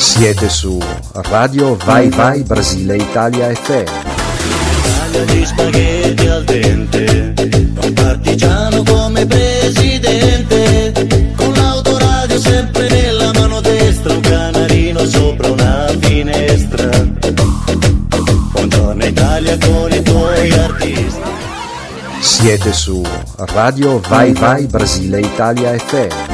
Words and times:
Siete 0.00 0.48
su 0.48 0.82
Radio 1.12 1.76
Vai 1.76 2.08
Vai 2.08 2.42
Brasile 2.42 2.96
Italia 2.96 3.54
FM. 3.54 3.84
Di 5.26 5.44
spaghetti 5.44 6.26
al 6.26 6.42
dente, 6.44 7.34
un 7.82 7.92
partigiano 7.92 8.82
come 8.82 9.26
presidente, 9.26 10.92
con 11.36 11.52
l'autoradio 11.52 12.38
sempre 12.38 12.88
nella 12.88 13.30
mano 13.34 13.60
destra, 13.60 14.14
un 14.14 14.20
canarino 14.20 15.04
sopra 15.04 15.50
una 15.50 15.88
finestra. 16.00 16.88
Buongiorno 18.52 19.04
Italia 19.04 19.58
con 19.58 19.92
i 19.92 20.02
tuoi 20.02 20.50
artisti. 20.50 21.20
Siete 22.20 22.72
su 22.72 23.04
Radio 23.36 24.00
Vai 24.08 24.32
Vai 24.32 24.64
Brasile 24.64 25.20
Italia 25.20 25.76
FM. 25.76 26.29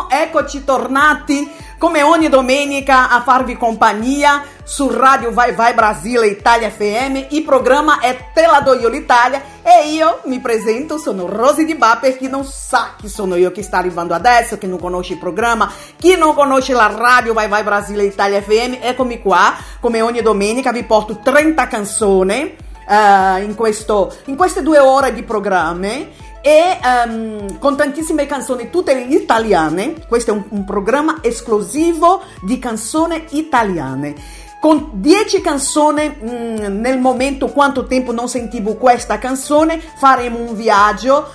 2021, 0.00 0.06
eccoci 0.08 0.64
tornati 0.64 1.50
come 1.76 2.02
ogni 2.02 2.28
domenica 2.28 3.08
a 3.10 3.22
farvi 3.22 3.56
compagnia 3.56 4.42
su 4.62 4.88
Radio 4.90 5.32
Vai 5.32 5.52
Vai 5.54 5.74
Brasile 5.74 6.26
Italia 6.26 6.70
FM. 6.70 7.26
Il 7.30 7.42
programma 7.42 8.00
è 8.00 8.30
Te 8.32 8.46
la 8.46 8.60
do 8.60 8.74
io 8.74 8.88
l'Italia 8.88 9.42
e 9.62 9.88
io 9.88 10.20
mi 10.24 10.40
presento, 10.40 10.98
sono 10.98 11.26
Rosy 11.26 11.64
Di 11.64 11.74
Bá 11.74 11.98
per 12.00 12.16
chi 12.16 12.28
non 12.28 12.44
sa 12.44 12.94
chi 12.98 13.08
sono 13.08 13.34
io 13.36 13.50
che 13.50 13.62
sta 13.62 13.78
arrivando 13.78 14.14
adesso, 14.14 14.58
che 14.58 14.66
non 14.66 14.78
conosce 14.78 15.14
il 15.14 15.18
programma, 15.18 15.70
chi 15.96 16.16
non 16.16 16.34
conosce 16.34 16.72
la 16.72 16.92
Radio 16.94 17.32
Vai 17.32 17.48
Vai 17.48 17.62
Brasile 17.62 18.04
Italia 18.04 18.40
FM, 18.42 18.76
eccomi 18.80 19.20
qua, 19.20 19.54
come 19.80 20.00
ogni 20.00 20.22
domenica 20.22 20.72
vi 20.72 20.84
porto 20.84 21.18
30 21.22 21.66
canzoni 21.66 22.56
uh, 22.86 23.42
in, 23.42 23.54
questo, 23.56 24.14
in 24.26 24.36
queste 24.36 24.62
due 24.62 24.78
ore 24.78 25.12
di 25.14 25.22
programma 25.22 26.18
e 26.40 26.78
um, 26.82 27.58
con 27.58 27.76
tantissime 27.76 28.26
canzoni 28.26 28.70
tutte 28.70 28.92
italiane. 28.92 30.06
Questo 30.06 30.30
è 30.30 30.34
un, 30.34 30.44
un 30.50 30.64
programma 30.64 31.18
esclusivo 31.22 32.22
di 32.42 32.58
canzoni 32.58 33.24
italiane. 33.30 34.14
Con 34.60 34.90
10 34.92 35.40
canzoni 35.40 36.16
mm, 36.22 36.80
nel 36.80 36.98
momento 36.98 37.48
quanto 37.48 37.86
tempo 37.86 38.12
non 38.12 38.28
sentivo 38.28 38.74
questa 38.74 39.18
canzone, 39.18 39.80
faremo 39.80 40.38
un 40.38 40.54
viaggio 40.54 41.28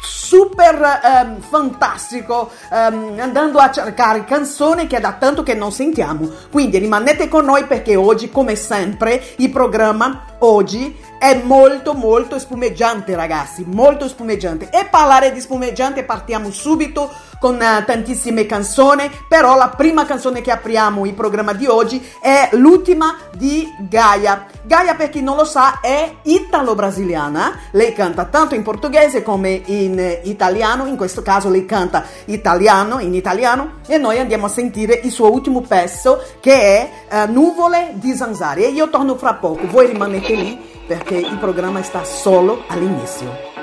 super 0.00 1.00
um, 1.02 1.40
fantastico 1.40 2.50
um, 2.70 3.16
andando 3.18 3.58
a 3.58 3.70
cercare 3.70 4.24
canzoni 4.24 4.86
che 4.86 5.00
da 5.00 5.12
tanto 5.12 5.42
che 5.42 5.54
non 5.54 5.72
sentiamo 5.72 6.28
quindi 6.50 6.78
rimanete 6.78 7.28
con 7.28 7.44
noi 7.44 7.64
perché 7.64 7.96
oggi 7.96 8.30
come 8.30 8.56
sempre 8.56 9.22
il 9.36 9.50
programma 9.50 10.36
oggi 10.40 10.94
è 11.18 11.42
molto 11.42 11.94
molto 11.94 12.38
spumeggiante 12.38 13.14
ragazzi, 13.14 13.64
molto 13.66 14.08
spumeggiante. 14.08 14.68
E 14.70 14.86
parlare 14.90 15.32
di 15.32 15.40
spumeggiante 15.40 16.04
partiamo 16.04 16.50
subito 16.50 17.10
con 17.38 17.54
uh, 17.54 17.84
tantissime 17.84 18.46
canzoni, 18.46 19.10
però 19.28 19.56
la 19.56 19.68
prima 19.68 20.04
canzone 20.04 20.40
che 20.40 20.50
apriamo 20.50 21.06
il 21.06 21.14
programma 21.14 21.52
di 21.52 21.66
oggi 21.66 22.04
è 22.20 22.50
l'ultima 22.52 23.16
di 23.36 23.68
Gaia. 23.88 24.46
Gaia 24.62 24.94
per 24.94 25.10
chi 25.10 25.22
non 25.22 25.36
lo 25.36 25.44
sa 25.44 25.80
è 25.80 26.16
italo-brasiliana, 26.22 27.58
lei 27.72 27.92
canta 27.92 28.24
tanto 28.24 28.54
in 28.54 28.62
portoghese 28.62 29.22
come 29.22 29.62
in 29.66 30.20
italiano, 30.24 30.86
in 30.86 30.96
questo 30.96 31.22
caso 31.22 31.48
lei 31.48 31.66
canta 31.66 32.04
italiano, 32.26 32.98
in 33.00 33.14
italiano 33.14 33.80
e 33.86 33.98
noi 33.98 34.18
andiamo 34.18 34.46
a 34.46 34.50
sentire 34.50 35.00
il 35.02 35.10
suo 35.10 35.30
ultimo 35.30 35.60
pezzo 35.60 36.22
che 36.40 36.54
è 36.54 36.90
uh, 37.10 37.32
Nuvole 37.32 37.92
di 37.94 38.14
Zanzari 38.14 38.64
e 38.64 38.68
io 38.68 38.88
torno 38.88 39.16
fra 39.16 39.34
poco, 39.34 39.66
voi 39.66 39.86
rimanete 39.86 40.34
lì 40.34 40.75
perché 40.86 41.16
il 41.16 41.36
programma 41.38 41.82
sta 41.82 42.04
solo 42.04 42.62
all'inizio. 42.68 43.54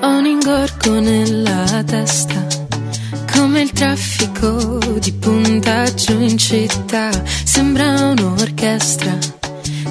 Ho 0.00 0.18
un 0.18 0.26
ingorgo 0.26 1.00
nella 1.00 1.82
testa, 1.84 2.46
come 3.34 3.62
il 3.62 3.72
traffico 3.72 4.78
di 4.98 5.12
puntaggio 5.12 6.12
in 6.12 6.38
città. 6.38 7.10
Sembra 7.44 8.10
un'orchestra 8.10 9.16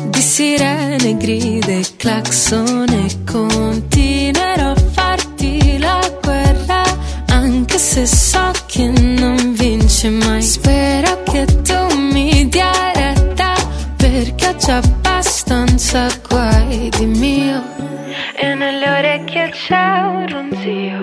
di 0.08 0.22
sirene, 0.22 1.18
gride 1.18 1.80
e 1.80 1.86
clacson 1.98 2.88
e 2.88 3.24
continuerò 3.30 4.72
a 4.72 4.76
farti 4.76 5.78
la 5.80 6.00
guerra, 6.22 6.84
anche 7.28 7.78
se 7.78 8.06
so 8.06 8.52
che 8.68 8.88
non 8.88 9.54
vince 9.54 10.10
mai. 10.10 10.42
Spero 10.42 11.24
che 11.24 11.46
tu 11.64 11.98
mi 11.98 12.48
dia 12.48 12.93
perché 14.14 14.56
c'è 14.58 14.74
abbastanza 14.74 16.08
guai 16.30 16.88
di 16.96 17.06
mio. 17.06 17.64
E 18.36 18.54
nelle 18.54 18.88
orecchie 18.88 19.50
c'è 19.50 20.02
un 20.06 20.28
ronzio. 20.30 20.98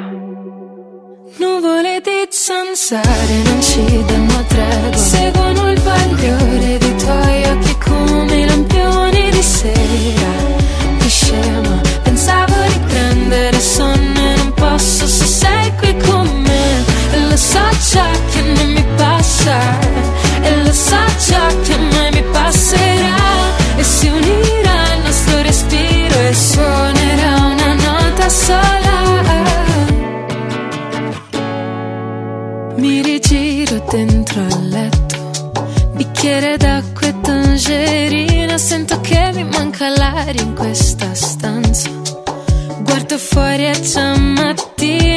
Nuvole 1.38 2.00
di 2.04 2.28
zanzare 2.30 3.34
non 3.46 3.60
ci 3.60 4.04
danno 4.06 4.44
tregua. 4.46 4.96
Seguono 4.96 5.72
il 5.72 5.80
bagliore 5.80 6.78
dei 6.78 6.96
tuoi 6.96 7.44
occhi 7.46 7.78
come 7.78 8.46
lampioni 8.46 9.30
di 9.30 9.42
sera. 9.42 10.32
Che 11.00 11.08
scema, 11.08 11.80
pensavo 12.04 12.54
di 12.68 12.78
prendere 12.86 13.58
sonno 13.58 14.20
e 14.20 14.36
non 14.36 14.52
posso 14.54 15.06
se 15.08 15.24
sei 15.24 15.72
qui 15.78 15.96
con 16.06 16.28
me. 16.46 16.84
E 17.12 17.20
lo 17.28 17.36
so 17.36 17.58
già 17.90 18.08
che 18.30 18.40
non 18.42 18.70
mi 18.70 18.84
passa 18.94 19.58
E 20.42 20.62
lo 20.62 20.72
so 20.72 20.96
già 21.26 21.46
che 21.64 21.69
dentro 33.90 34.40
al 34.40 34.68
letto. 34.68 35.50
Bicchiere 35.94 36.56
d'acqua 36.56 37.08
e 37.08 37.20
tangerina 37.20 38.56
Sento 38.56 39.00
che 39.00 39.32
mi 39.34 39.44
manca 39.44 39.88
l'aria 39.88 40.42
in 40.42 40.54
questa 40.54 41.12
stanza. 41.14 41.88
Guardo 42.82 43.18
fuori 43.18 43.66
e 43.66 43.80
c'è 43.80 44.16
mattina 44.16 45.09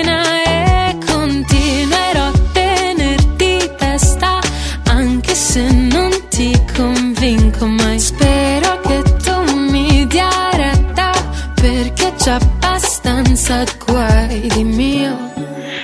C'è 12.24 12.32
abbastanza 12.32 13.66
guai 13.86 14.48
di 14.48 14.64
mio 14.64 15.14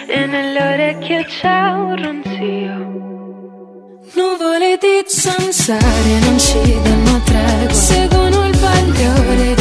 e 0.07 0.25
nelle 0.25 0.61
orecchie 0.61 1.25
c'è 1.25 1.67
un 1.72 2.01
ronzio. 2.01 2.77
Nuvole 4.13 4.77
di 4.79 5.03
zanzare 5.05 6.19
non 6.22 6.39
ci 6.39 6.79
danno 6.81 7.22
tregua, 7.25 7.73
seguono 7.73 8.47
il 8.47 8.57
bagliore 8.57 9.59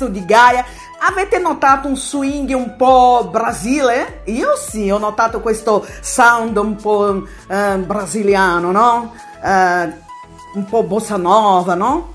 Nuvole 0.00 0.10
di 0.10 0.24
Gaia. 0.24 0.64
Avete 1.02 1.38
notato 1.38 1.88
un 1.88 1.96
swing 1.96 2.50
un 2.54 2.76
po' 2.76 3.28
brasile? 3.30 4.22
Io 4.26 4.56
sì, 4.56 4.90
ho 4.90 4.98
notato 4.98 5.40
questo 5.40 5.86
sound 6.00 6.56
un 6.56 6.76
po' 6.76 7.26
eh, 7.48 7.76
brasiliano, 7.78 8.70
no? 8.70 9.14
Eh, 9.42 9.92
un 10.54 10.64
po' 10.68 10.82
bossa 10.82 11.16
nova, 11.16 11.74
no? 11.74 12.14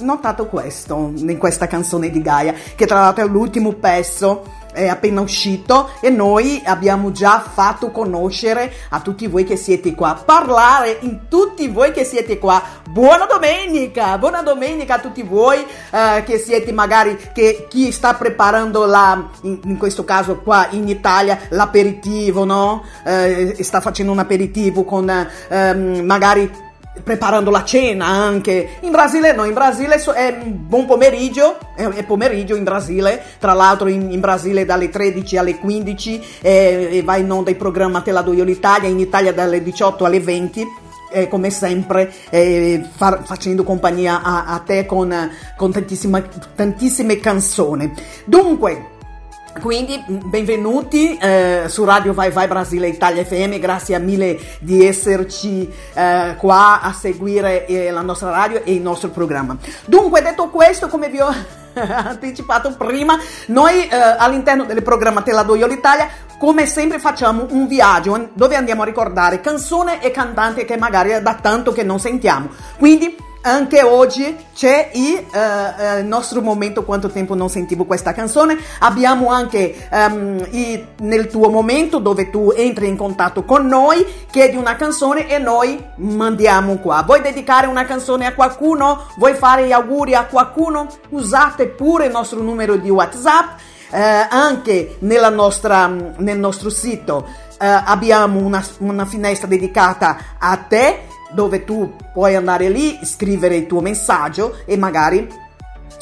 Notato 0.00 0.46
questo 0.46 1.12
in 1.14 1.38
questa 1.38 1.66
canzone 1.66 2.10
di 2.10 2.22
Gaia, 2.22 2.54
che 2.74 2.86
tra 2.86 3.00
l'altro 3.00 3.24
è 3.24 3.28
l'ultimo 3.28 3.72
pezzo 3.72 4.44
è 4.78 4.86
appena 4.86 5.20
uscito 5.20 5.90
e 6.00 6.08
noi 6.08 6.62
abbiamo 6.64 7.10
già 7.10 7.40
fatto 7.40 7.90
conoscere 7.90 8.72
a 8.90 9.00
tutti 9.00 9.26
voi 9.26 9.42
che 9.44 9.56
siete 9.56 9.94
qua, 9.94 10.22
parlare 10.24 10.98
in 11.00 11.28
tutti 11.28 11.66
voi 11.66 11.90
che 11.90 12.04
siete 12.04 12.38
qua. 12.38 12.62
Buona 12.88 13.26
domenica, 13.26 14.16
buona 14.18 14.42
domenica 14.42 14.94
a 14.94 14.98
tutti 15.00 15.22
voi 15.22 15.64
eh, 15.90 16.22
che 16.24 16.38
siete 16.38 16.72
magari 16.72 17.18
che 17.34 17.66
chi 17.68 17.90
sta 17.90 18.14
preparando 18.14 18.86
la 18.86 19.28
in, 19.42 19.58
in 19.64 19.76
questo 19.76 20.04
caso 20.04 20.36
qua 20.38 20.68
in 20.70 20.88
Italia 20.88 21.38
l'aperitivo, 21.50 22.44
no? 22.44 22.84
Eh, 23.04 23.56
sta 23.60 23.80
facendo 23.80 24.12
un 24.12 24.20
aperitivo 24.20 24.84
con 24.84 25.08
ehm, 25.48 26.04
magari 26.04 26.66
preparando 27.02 27.50
la 27.50 27.64
cena 27.64 28.06
anche. 28.06 28.76
In 28.80 28.90
Brasile 28.90 29.32
no, 29.32 29.44
in 29.44 29.54
Brasile 29.54 29.96
è 29.96 30.34
buon 30.34 30.86
pomeriggio, 30.86 31.58
è, 31.74 32.04
pomeriggio 32.04 32.54
in 32.54 32.64
Brasile, 32.64 33.22
tra 33.38 33.52
l'altro 33.52 33.88
in, 33.88 34.10
in 34.12 34.20
Brasile 34.20 34.64
dalle 34.64 34.88
13 34.88 35.36
alle 35.36 35.58
15 35.58 36.22
eh, 36.40 36.88
e 36.92 37.02
va 37.02 37.16
in 37.16 37.30
onda 37.30 37.50
il 37.50 37.56
programma 37.56 38.00
Te 38.00 38.12
la 38.12 38.22
do 38.22 38.32
io 38.32 38.44
l'Italia, 38.44 38.88
in 38.88 38.98
Italia 38.98 39.32
dalle 39.32 39.62
18 39.62 40.04
alle 40.04 40.20
20. 40.20 40.86
Eh, 41.10 41.26
come 41.26 41.48
sempre 41.48 42.12
eh, 42.28 42.84
far, 42.94 43.22
facendo 43.24 43.62
compagnia 43.64 44.20
a, 44.20 44.44
a 44.44 44.58
te 44.58 44.84
con, 44.84 45.10
con 45.56 45.72
tantissime 45.72 47.18
canzoni. 47.18 47.90
Dunque, 48.26 48.97
quindi 49.58 50.02
benvenuti 50.06 51.16
eh, 51.16 51.64
su 51.68 51.84
Radio 51.84 52.12
Vai 52.12 52.30
Vai 52.30 52.46
Brasile 52.46 52.88
Italia 52.88 53.24
FM, 53.24 53.58
grazie 53.58 53.98
mille 53.98 54.38
di 54.60 54.86
esserci 54.86 55.68
eh, 55.94 56.34
qua 56.36 56.80
a 56.80 56.92
seguire 56.92 57.66
eh, 57.66 57.90
la 57.90 58.02
nostra 58.02 58.30
radio 58.30 58.62
e 58.64 58.74
il 58.74 58.80
nostro 58.80 59.10
programma. 59.10 59.56
Dunque, 59.84 60.22
detto 60.22 60.48
questo, 60.48 60.88
come 60.88 61.08
vi 61.08 61.20
ho 61.20 61.28
anticipato 61.74 62.74
prima, 62.76 63.18
noi 63.46 63.86
eh, 63.86 63.96
all'interno 63.96 64.64
del 64.64 64.82
programma 64.82 65.22
Te 65.22 65.32
la 65.32 65.42
do 65.42 65.54
io 65.54 65.66
l'Italia, 65.66 66.08
come 66.38 66.66
sempre 66.66 66.98
facciamo 66.98 67.46
un 67.50 67.66
viaggio 67.66 68.30
dove 68.34 68.54
andiamo 68.54 68.82
a 68.82 68.84
ricordare 68.84 69.40
canzone 69.40 70.00
e 70.02 70.10
cantante 70.10 70.64
che 70.64 70.76
magari 70.76 71.10
è 71.10 71.20
da 71.20 71.34
tanto 71.34 71.72
che 71.72 71.82
non 71.82 71.98
sentiamo. 71.98 72.48
Quindi 72.78 73.26
anche 73.48 73.82
oggi 73.82 74.36
c'è 74.54 74.90
il, 74.92 75.24
uh, 75.32 76.00
uh, 76.00 76.06
nostro 76.06 76.40
momento 76.40 76.84
quanto 76.84 77.08
tempo 77.08 77.34
non 77.34 77.48
sentivo 77.48 77.84
questa 77.84 78.12
canzone. 78.12 78.58
Abbiamo 78.80 79.30
anche 79.30 79.88
um, 79.90 80.46
i, 80.50 80.86
nel 80.98 81.28
tuo 81.28 81.48
momento 81.48 81.98
dove 81.98 82.30
tu 82.30 82.52
entri 82.54 82.88
in 82.88 82.96
contatto 82.96 83.44
con 83.44 83.66
noi 83.66 84.04
chiedi 84.30 84.56
una 84.56 84.76
canzone 84.76 85.28
e 85.28 85.38
noi 85.38 85.82
mandiamo 85.96 86.76
qua. 86.76 87.02
Vuoi 87.04 87.20
dedicare 87.22 87.66
una 87.66 87.84
canzone 87.84 88.26
a 88.26 88.34
qualcuno? 88.34 89.06
Vuoi 89.16 89.34
fare 89.34 89.66
gli 89.66 89.72
auguri 89.72 90.14
a 90.14 90.26
qualcuno? 90.26 90.86
Usate 91.10 91.66
pure 91.66 92.06
il 92.06 92.12
nostro 92.12 92.40
numero 92.40 92.76
di 92.76 92.90
whatsapp. 92.90 93.58
Uh, 93.90 93.96
anche 94.28 94.98
nostra, 95.00 95.86
nel 95.86 96.38
nostro 96.38 96.68
sito 96.68 97.26
abbiamo 97.58 98.38
una, 98.38 98.64
una 98.78 99.04
finestra 99.04 99.48
dedicata 99.48 100.16
a 100.38 100.56
te 100.58 101.06
dove 101.30 101.64
tu 101.64 101.94
puoi 102.12 102.34
andare 102.34 102.68
lì, 102.68 102.98
scrivere 103.02 103.56
il 103.56 103.66
tuo 103.66 103.80
messaggio 103.80 104.56
e 104.64 104.76
magari 104.76 105.46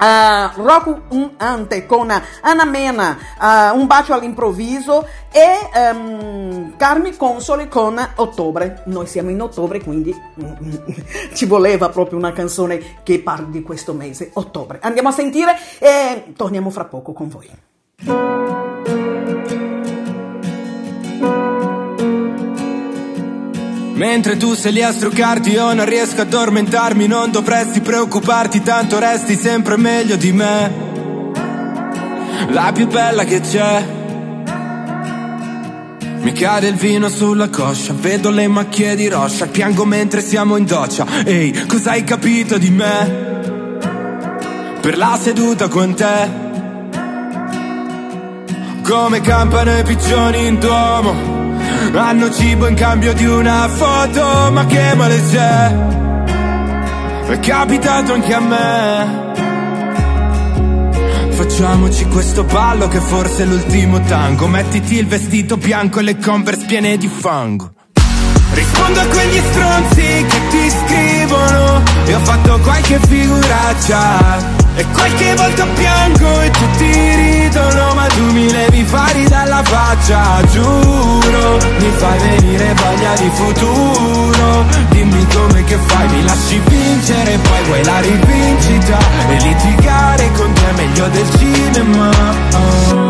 Uh, 0.00 0.62
Rocco 0.62 1.02
un 1.08 1.32
Ante 1.36 1.84
con 1.84 2.10
Anna 2.10 2.64
Mena, 2.64 3.18
uh, 3.38 3.78
Un 3.78 3.86
bacio 3.86 4.14
all'improvviso 4.14 5.06
e 5.30 5.92
um, 5.92 6.74
Carmi 6.76 7.14
Console 7.16 7.68
con 7.68 8.00
Ottobre. 8.14 8.82
Noi 8.86 9.06
siamo 9.06 9.28
in 9.28 9.42
ottobre, 9.42 9.82
quindi 9.82 10.14
ci 11.34 11.44
voleva 11.44 11.90
proprio 11.90 12.16
una 12.16 12.32
canzone 12.32 13.02
che 13.02 13.20
parli 13.20 13.50
di 13.50 13.62
questo 13.62 13.92
mese, 13.92 14.30
ottobre. 14.32 14.78
Andiamo 14.80 15.10
a 15.10 15.12
sentire 15.12 15.54
e 15.78 16.32
torniamo 16.34 16.70
fra 16.70 16.86
poco 16.86 17.12
con 17.12 17.28
voi. 17.28 18.99
Mentre 24.00 24.38
tu 24.38 24.54
sei 24.54 24.72
lì 24.72 24.82
a 24.82 24.92
struccarti 24.92 25.50
io 25.50 25.74
non 25.74 25.84
riesco 25.84 26.22
ad 26.22 26.28
addormentarmi 26.28 27.06
Non 27.06 27.30
dovresti 27.30 27.82
preoccuparti 27.82 28.62
tanto 28.62 28.98
resti 28.98 29.36
sempre 29.36 29.76
meglio 29.76 30.16
di 30.16 30.32
me 30.32 30.72
La 32.48 32.72
più 32.72 32.86
bella 32.86 33.24
che 33.24 33.40
c'è 33.40 33.98
mi 36.22 36.32
cade 36.32 36.68
il 36.68 36.74
vino 36.74 37.08
sulla 37.08 37.48
coscia, 37.48 37.94
vedo 37.94 38.28
le 38.28 38.46
macchie 38.46 38.94
di 38.94 39.08
roscia, 39.08 39.46
piango 39.46 39.86
mentre 39.86 40.20
siamo 40.20 40.58
in 40.58 40.66
doccia. 40.66 41.06
Ehi, 41.24 41.64
cosa 41.66 41.92
hai 41.92 42.04
capito 42.04 42.58
di 42.58 42.68
me? 42.68 43.78
Per 44.82 44.98
la 44.98 45.18
seduta 45.18 45.68
con 45.68 45.94
te. 45.94 46.28
Come 48.82 49.20
campano 49.22 49.78
i 49.78 49.82
piccioni 49.82 50.44
in 50.46 50.58
duomo 50.58 51.39
hanno 51.98 52.30
cibo 52.30 52.66
in 52.66 52.74
cambio 52.74 53.12
di 53.12 53.26
una 53.26 53.68
foto, 53.68 54.50
ma 54.52 54.66
che 54.66 54.94
male 54.94 55.20
c'è? 55.28 55.74
È 57.26 57.40
capitato 57.40 58.12
anche 58.12 58.34
a 58.34 58.40
me. 58.40 59.28
Facciamoci 61.30 62.04
questo 62.06 62.44
ballo 62.44 62.86
che 62.88 63.00
forse 63.00 63.44
è 63.44 63.46
l'ultimo 63.46 64.00
tango. 64.00 64.46
Mettiti 64.46 64.96
il 64.96 65.06
vestito 65.06 65.56
bianco 65.56 66.00
e 66.00 66.02
le 66.02 66.18
converse 66.18 66.66
piene 66.66 66.96
di 66.96 67.08
fango. 67.08 67.72
Rispondo 68.80 69.00
a 69.00 69.06
quegli 69.12 69.42
stronzi 69.50 70.26
che 70.26 70.40
ti 70.48 70.70
scrivono. 70.70 71.82
E 72.06 72.14
ho 72.14 72.20
fatto 72.20 72.58
qualche 72.60 72.98
figuraccia. 73.06 74.38
E 74.74 74.86
qualche 74.92 75.34
volta 75.34 75.66
piango 75.74 76.40
e 76.40 76.50
tutti 76.50 77.14
ridono 77.14 77.94
Ma 77.94 78.06
tu 78.06 78.22
mi 78.32 78.50
levi 78.50 78.82
fari 78.84 79.24
dalla 79.28 79.62
faccia. 79.62 80.40
Giuro, 80.50 81.58
mi 81.78 81.90
fai 81.98 82.18
venire 82.20 82.74
voglia 82.74 83.14
di 83.16 83.30
futuro. 83.34 84.64
Dimmi 84.88 85.26
come 85.26 85.62
che 85.64 85.76
fai, 85.76 86.08
mi 86.08 86.24
lasci 86.24 86.60
vincere 86.66 87.36
Poi 87.36 87.64
vuoi 87.64 87.84
la 87.84 88.00
rivincita. 88.00 88.98
E 89.28 89.36
litigare 89.42 90.32
con 90.32 90.52
te 90.54 90.68
è 90.68 90.72
meglio 90.72 91.06
del 91.08 91.30
cinema. 91.38 92.10
Oh. 92.54 93.09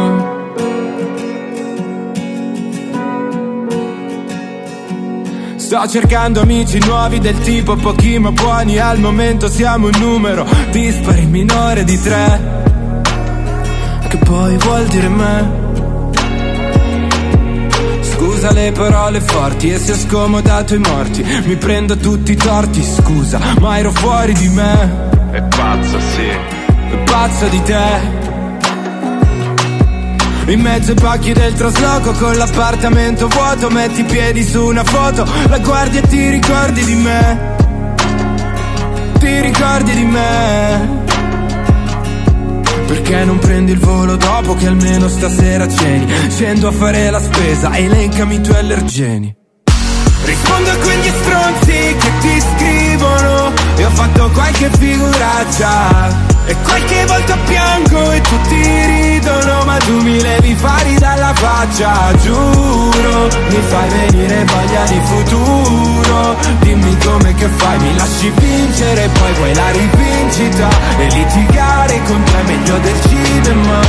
Sto 5.70 5.86
cercando 5.86 6.40
amici 6.40 6.84
nuovi 6.84 7.20
del 7.20 7.38
tipo 7.42 7.76
pochi 7.76 8.18
ma 8.18 8.32
buoni. 8.32 8.78
Al 8.78 8.98
momento 8.98 9.48
siamo 9.48 9.86
un 9.86 9.92
numero 10.00 10.44
dispari 10.72 11.26
minore 11.26 11.84
di 11.84 11.96
tre. 12.02 13.02
Che 14.08 14.16
poi 14.16 14.56
vuol 14.56 14.86
dire 14.86 15.08
me? 15.08 15.50
Scusa 18.00 18.50
le 18.50 18.72
parole 18.72 19.20
forti 19.20 19.70
e 19.70 19.78
se 19.78 19.92
ho 19.92 19.94
scomodato 19.94 20.74
i 20.74 20.78
morti. 20.78 21.22
Mi 21.44 21.54
prendo 21.54 21.96
tutti 21.96 22.32
i 22.32 22.36
torti, 22.36 22.82
scusa, 22.82 23.38
ma 23.60 23.78
ero 23.78 23.92
fuori 23.92 24.32
di 24.32 24.48
me. 24.48 25.08
È 25.30 25.40
pazzo, 25.40 26.00
sì. 26.00 26.26
È 26.26 26.96
pazzo 27.04 27.46
di 27.46 27.62
te 27.62 28.29
in 30.52 30.60
mezzo 30.60 30.90
ai 30.90 30.96
pacchi 30.96 31.32
del 31.32 31.52
trasloco 31.54 32.12
con 32.12 32.34
l'appartamento 32.34 33.28
vuoto 33.28 33.70
Metti 33.70 34.00
i 34.00 34.04
piedi 34.04 34.42
su 34.42 34.64
una 34.64 34.84
foto 34.84 35.26
La 35.48 35.58
guardi 35.58 35.98
e 35.98 36.02
ti 36.02 36.28
ricordi 36.28 36.84
di 36.84 36.94
me? 36.94 37.56
Ti 39.18 39.40
ricordi 39.40 39.92
di 39.92 40.04
me? 40.04 40.98
Perché 42.86 43.24
non 43.24 43.38
prendi 43.38 43.72
il 43.72 43.78
volo 43.78 44.16
dopo 44.16 44.54
che 44.56 44.66
almeno 44.66 45.08
stasera 45.08 45.68
ceni 45.68 46.12
Scendo 46.28 46.68
a 46.68 46.72
fare 46.72 47.10
la 47.10 47.20
spesa, 47.20 47.76
elencami 47.76 48.34
i 48.34 48.40
tuoi 48.40 48.56
allergeni. 48.56 49.36
Rispondo 50.24 50.70
a 50.70 50.76
quegli 50.76 51.10
stronzi 51.22 51.96
che 51.98 52.10
ti 52.20 52.40
scrivono 52.40 53.52
E 53.76 53.84
ho 53.84 53.90
fatto 53.90 54.30
qualche 54.30 54.70
figuraccia 54.70 56.29
E 56.46 56.56
qualche 56.62 57.04
volta 57.06 57.36
piango 57.46 58.10
e 58.10 58.20
tutti 58.22 58.86
ridono 58.86 59.64
Ma 59.64 59.76
tu 59.76 60.00
mi 60.02 60.20
levi 60.20 60.54
fari 60.54 60.94
dalla 60.98 61.32
faccia 61.34 62.12
Giuro, 62.22 63.28
mi 63.48 63.62
fai 63.68 63.88
venire 63.88 64.44
voglia 64.44 64.84
di 64.84 65.00
futuro. 65.04 66.36
Dimmi 66.60 66.96
come 67.04 67.34
che 67.34 67.48
fai, 67.48 67.78
mi 67.78 67.94
lasci 67.96 68.32
vincere 68.36 69.08
Poi 69.08 69.32
vuoi 69.34 69.54
la 69.54 69.70
rivincita 69.70 70.68
E 70.98 71.08
litigare 71.10 72.02
con 72.04 72.22
te 72.24 72.38
è 72.38 72.42
meglio 72.42 72.78
del 72.78 73.00
cinema. 73.08 73.80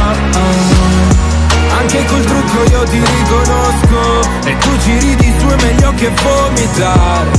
Anche 1.79 2.05
col 2.05 2.23
trucco 2.23 2.63
io 2.69 2.83
ti 2.83 2.99
riconosco 2.99 4.19
E 4.45 4.57
tu 4.57 4.69
ci 4.83 4.99
ridi 4.99 5.33
su 5.39 5.47
è 5.47 5.55
meglio 5.63 5.93
che 5.95 6.11
vomitare 6.21 7.31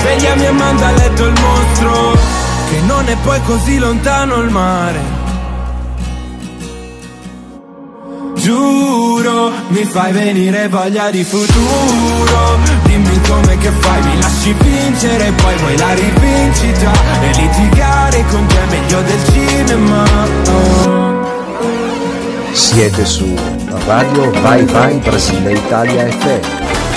Svegliami 0.00 0.44
e 0.44 0.50
manda 0.50 0.88
a 0.88 0.90
letto 0.90 1.24
il 1.24 1.32
mostro 1.40 2.47
Che 2.70 2.80
non 2.86 3.08
è 3.08 3.16
poi 3.22 3.40
così 3.42 3.78
lontano 3.78 4.36
il 4.36 4.50
mare 4.50 5.00
Giuro, 8.34 9.50
mi 9.68 9.84
fai 9.84 10.12
venire 10.12 10.68
voglia 10.68 11.10
di 11.10 11.24
futuro 11.24 12.58
Dimmi 12.84 13.20
come 13.22 13.58
che 13.58 13.70
fai, 13.70 14.02
mi 14.02 14.20
lasci 14.20 14.52
vincere 14.52 15.32
Poi 15.32 15.56
vuoi 15.56 15.76
la 15.78 15.94
rivincita 15.94 16.92
E 17.22 17.32
litigare 17.34 18.24
con 18.30 18.46
te 18.46 18.56
è 18.56 18.66
meglio 18.70 19.02
del 19.02 19.24
cinema. 19.32 20.04
Siete 22.52 23.04
su 23.04 23.34
Radio 23.86 24.30
Vai 24.42 24.64
Vai 24.64 24.98
Brasile 24.98 25.52
Italia 25.52 26.10
FM. 26.10 26.87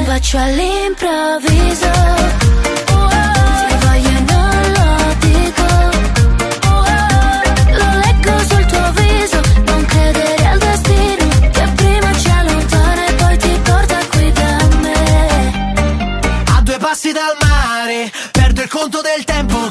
Un 0.00 0.04
bacio 0.04 0.38
all'improvviso. 0.38 1.90
Ti 3.68 3.76
voglio 3.84 4.08
e 4.08 4.22
non 4.32 4.72
lo 4.76 4.90
dico. 5.20 5.66
Lo 7.78 7.88
leggo 8.04 8.38
sul 8.48 8.66
tuo 8.66 8.92
viso. 8.92 9.40
Non 9.66 9.84
credere 9.84 10.46
al 10.46 10.58
destino 10.58 11.28
Che 11.50 11.68
prima 11.76 12.12
ci 12.14 12.30
allontana 12.30 13.06
e 13.06 13.12
poi 13.14 13.38
ti 13.38 13.60
porta 13.62 13.98
qui 14.10 14.32
da 14.32 14.68
me. 14.80 15.52
A 16.56 16.60
due 16.62 16.78
passi 16.78 17.12
dal 17.12 17.36
mare 17.40 18.10
Perdo 18.32 18.62
il 18.62 18.68
conto 18.68 19.00
del 19.00 19.24
tempo 19.24 19.70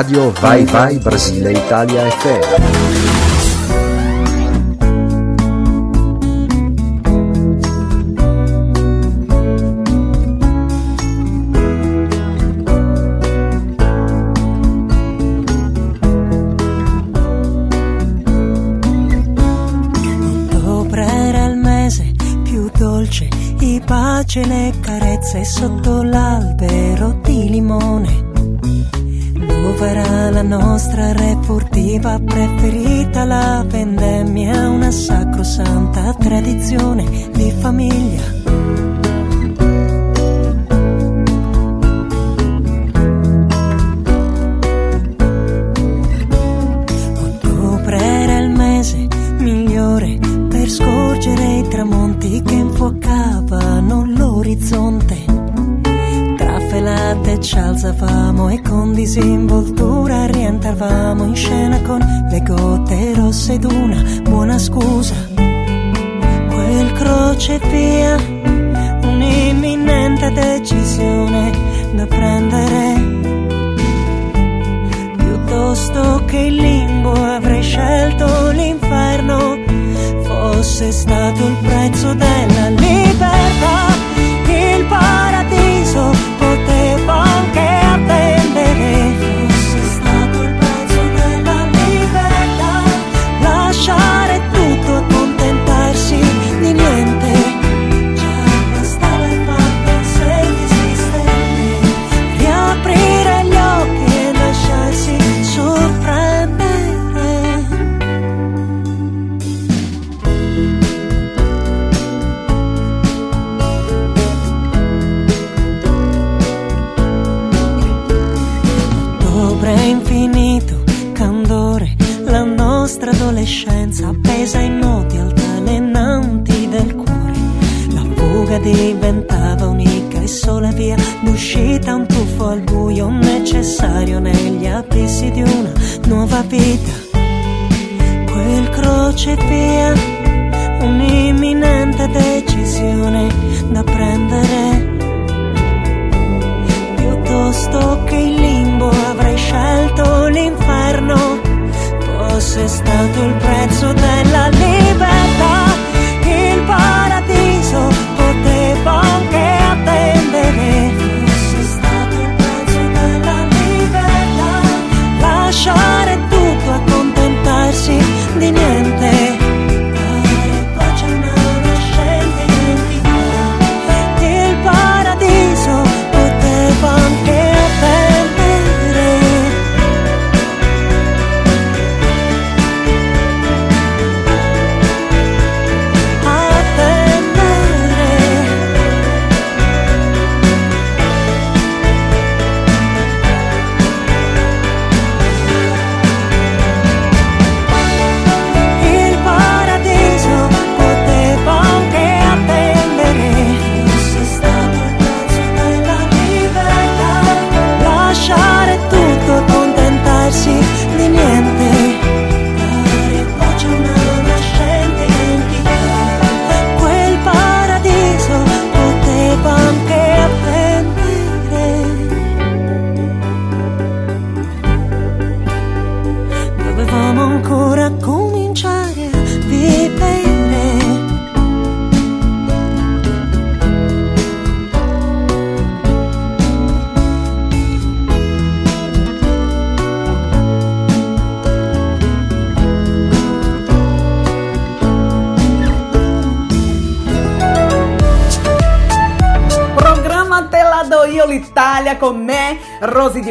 Radio 0.00 0.30
Vai 0.40 0.64
Vai 0.64 0.98
Brasile 0.98 1.52
Italia 1.52 2.10
FM. 2.10 3.29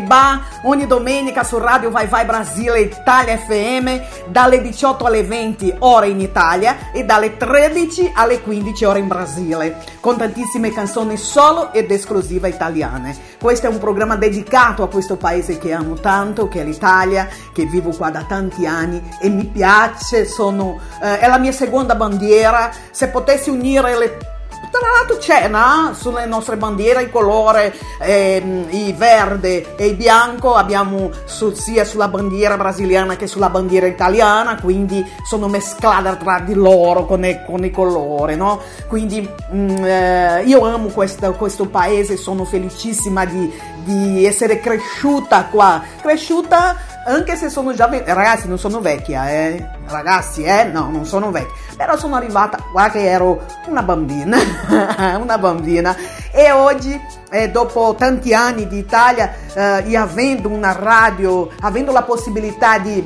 Rosy 0.09 0.15
Di 0.15 0.15
Ba, 0.15 0.41
ogni 0.63 0.87
domenica 0.87 1.43
su 1.43 1.59
Radio 1.59 1.91
Vai 1.91 2.07
Vai 2.07 2.25
Brasile 2.25 2.81
Italia 2.81 3.37
FM, 3.37 4.31
dalle 4.31 4.61
18 4.61 5.05
alle 5.05 5.23
20 5.23 5.75
ore 5.79 6.07
in 6.09 6.19
Italia 6.19 6.91
e 6.91 7.03
dalle 7.03 7.37
13 7.37 8.11
alle 8.15 8.41
15 8.41 8.85
ore 8.85 8.99
in 8.99 9.07
Brasile, 9.07 9.77
con 9.99 10.17
tantissime 10.17 10.73
canzoni 10.73 11.15
solo 11.15 11.71
ed 11.71 11.91
esclusiva 11.91 12.47
italiane. 12.47 13.15
Questo 13.39 13.67
è 13.67 13.69
un 13.69 13.77
programma 13.77 14.15
dedicato 14.15 14.81
a 14.81 14.89
questo 14.89 15.15
paese 15.15 15.59
che 15.59 15.71
amo 15.71 15.93
tanto, 15.93 16.47
che 16.47 16.61
è 16.61 16.63
l'Italia, 16.63 17.27
che 17.53 17.65
vivo 17.65 17.91
qua 17.91 18.09
da 18.09 18.23
tanti 18.23 18.65
anni 18.65 19.01
e 19.21 19.29
mi 19.29 19.45
piace, 19.45 20.25
sono, 20.25 20.79
eh, 21.01 21.19
è 21.19 21.27
la 21.27 21.37
mia 21.37 21.51
seconda 21.51 21.93
bandiera. 21.95 22.71
Se 22.89 23.09
potessi 23.09 23.49
unire 23.49 23.97
le 23.97 24.17
tra 24.71 24.87
l'altro 24.97 25.17
c'è 25.17 25.47
no? 25.47 25.93
sulle 25.93 26.25
nostre 26.25 26.55
bandiere 26.55 27.01
il 27.01 27.09
colore 27.09 27.73
ehm, 28.09 28.65
il 28.69 28.95
verde 28.95 29.75
e 29.75 29.85
il 29.87 29.95
bianco 29.95 30.55
abbiamo 30.55 31.11
su- 31.25 31.51
sia 31.53 31.85
sulla 31.85 32.07
bandiera 32.07 32.57
brasiliana 32.57 33.15
che 33.15 33.27
sulla 33.27 33.49
bandiera 33.49 33.85
italiana 33.85 34.59
quindi 34.59 35.05
sono 35.27 35.47
mescolate 35.47 36.17
tra 36.17 36.39
di 36.39 36.53
loro 36.53 37.05
con, 37.05 37.23
i- 37.25 37.41
con 37.45 37.63
i 37.63 37.71
colori 37.71 38.35
no? 38.35 38.59
quindi 38.87 39.27
mm, 39.53 39.83
eh, 39.83 40.43
io 40.45 40.61
amo 40.65 40.87
questo, 40.87 41.31
questo 41.33 41.67
paese 41.67 42.17
sono 42.17 42.45
felicissima 42.45 43.25
di, 43.25 43.51
di 43.83 44.25
essere 44.25 44.59
cresciuta 44.59 45.45
qua. 45.45 45.81
Cresciuta 46.01 46.75
anche 47.05 47.35
se 47.35 47.49
sono 47.49 47.73
già 47.73 47.87
ve- 47.87 48.03
ragazzi 48.05 48.47
non 48.47 48.57
sono 48.59 48.79
vecchia 48.81 49.29
eh? 49.29 49.65
Ragazzi 49.87 50.43
eh? 50.43 50.65
No 50.65 50.89
non 50.91 51.05
sono 51.05 51.31
vecchia. 51.31 51.53
Però 51.77 51.97
sono 51.97 52.15
arrivata 52.15 52.57
guarda 52.71 52.91
che 52.93 53.05
ero 53.09 53.43
una 53.67 53.81
bambina 53.83 54.37
una 55.19 55.37
bambina. 55.37 55.95
E 56.31 56.51
oggi 56.51 56.99
eh, 57.29 57.49
dopo 57.49 57.95
tanti 57.97 58.33
anni 58.33 58.67
di 58.67 58.77
Italia 58.77 59.33
eh, 59.53 59.83
e 59.91 59.95
avendo 59.97 60.49
una 60.49 60.71
radio 60.71 61.49
avendo 61.61 61.91
la 61.91 62.03
possibilità 62.03 62.77
di 62.79 63.05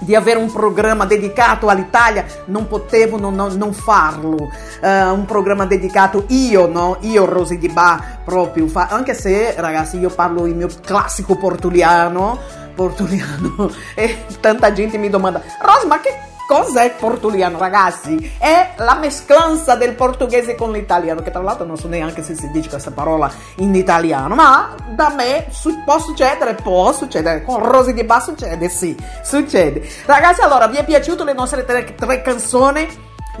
di 0.00 0.14
avere 0.14 0.38
un 0.38 0.48
programma 0.52 1.06
dedicato 1.06 1.66
all'Italia, 1.68 2.24
non 2.46 2.68
potevo 2.68 3.18
non, 3.18 3.34
non- 3.34 3.56
non 3.56 3.72
farlo. 3.72 4.36
Eh, 4.80 5.02
un 5.08 5.24
programma 5.24 5.66
dedicato 5.66 6.22
io, 6.28 6.68
no? 6.68 6.98
Io, 7.00 7.24
Rosy 7.24 7.58
Di 7.58 7.68
Ba, 7.68 8.00
proprio. 8.24 8.68
fa- 8.68 8.86
anche 8.90 9.12
se, 9.12 9.54
ragazzi, 9.56 9.98
io 9.98 10.08
parlo 10.10 10.46
il 10.46 10.54
mio 10.54 10.68
classico 10.84 11.34
portuliano. 11.34 12.38
Portuliano. 12.76 13.68
E 13.96 14.24
tanta 14.38 14.72
gente 14.72 14.98
mi 14.98 15.10
domanda, 15.10 15.42
Ros, 15.60 15.82
ma 15.86 15.98
che 15.98 16.16
cos'è 16.48 16.94
portuliano, 16.98 17.58
ragazzi? 17.58 18.36
È 18.38 18.70
la 18.78 18.94
mescolanza 18.94 19.74
del 19.74 19.94
portoghese 19.94 20.54
con 20.54 20.72
l'italiano, 20.72 21.20
che 21.20 21.30
tra 21.30 21.42
l'altro 21.42 21.66
non 21.66 21.76
so 21.76 21.88
neanche 21.88 22.22
se 22.22 22.34
si 22.34 22.50
dice 22.50 22.70
questa 22.70 22.90
parola 22.90 23.30
in 23.56 23.74
italiano, 23.74 24.34
ma 24.34 24.74
da 24.88 25.12
me 25.14 25.48
può 25.84 25.98
succedere, 25.98 26.54
può 26.54 26.90
succedere, 26.94 27.44
con 27.44 27.62
Rosy 27.62 27.92
di 27.92 28.02
Ba 28.02 28.20
succede, 28.20 28.70
sì, 28.70 28.96
succede. 29.22 29.86
Ragazzi, 30.06 30.40
allora, 30.40 30.68
vi 30.68 30.78
è 30.78 30.84
piaciuto 30.86 31.22
le 31.22 31.34
nostre 31.34 31.66
tre, 31.66 31.94
tre 31.94 32.22
canzoni? 32.22 32.88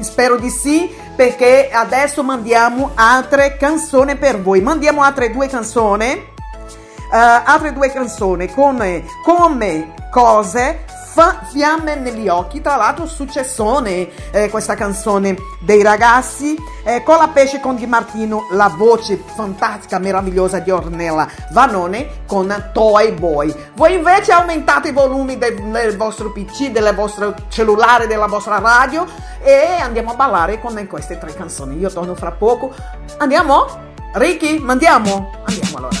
Spero 0.00 0.36
di 0.36 0.50
sì, 0.50 0.94
perché 1.16 1.70
adesso 1.72 2.22
mandiamo 2.22 2.90
altre 2.94 3.56
canzoni 3.56 4.16
per 4.16 4.42
voi. 4.42 4.60
Mandiamo 4.60 5.02
altre 5.02 5.30
due 5.30 5.48
canzoni. 5.48 6.04
eh, 6.04 7.16
altre 7.16 7.72
due 7.72 7.90
canzoni 7.90 8.52
come, 8.52 9.04
come 9.24 9.94
cose 10.10 10.84
Fa- 11.18 11.40
Fiamme 11.50 11.96
negli 11.96 12.28
occhi, 12.28 12.60
tra 12.60 12.76
l'altro 12.76 13.04
successone 13.08 14.08
eh, 14.30 14.48
questa 14.50 14.76
canzone 14.76 15.36
dei 15.58 15.82
ragazzi, 15.82 16.56
eh, 16.84 17.02
con 17.02 17.16
la 17.16 17.26
pesce 17.26 17.58
con 17.58 17.74
Di 17.74 17.88
Martino, 17.88 18.46
la 18.52 18.68
voce 18.68 19.20
fantastica, 19.34 19.98
meravigliosa 19.98 20.60
di 20.60 20.70
Ornella 20.70 21.28
Vanone 21.50 22.22
con 22.24 22.70
Toy 22.72 23.10
Boy. 23.10 23.52
Voi 23.74 23.94
invece 23.94 24.30
aumentate 24.30 24.90
i 24.90 24.92
volumi 24.92 25.38
del, 25.38 25.60
del 25.60 25.96
vostro 25.96 26.30
PC, 26.30 26.70
del 26.70 26.94
vostro 26.94 27.34
cellulare, 27.48 28.06
della 28.06 28.28
vostra 28.28 28.60
radio 28.60 29.04
e 29.42 29.80
andiamo 29.80 30.12
a 30.12 30.14
ballare 30.14 30.60
con 30.60 30.86
queste 30.88 31.18
tre 31.18 31.34
canzoni. 31.34 31.78
Io 31.78 31.90
torno 31.90 32.14
fra 32.14 32.30
poco. 32.30 32.72
Andiamo? 33.16 33.66
Ricky, 34.12 34.60
mandiamo? 34.60 35.32
Andiamo 35.42 35.78
allora. 35.78 35.96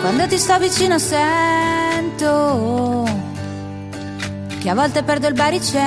Quando 0.00 0.26
ti 0.26 0.38
sto 0.38 0.58
vicino 0.58 0.98
sento 0.98 2.50
che 4.60 4.68
a 4.68 4.74
volte 4.74 5.02
perdo 5.02 5.26
il 5.26 5.32
baricentro. 5.32 5.78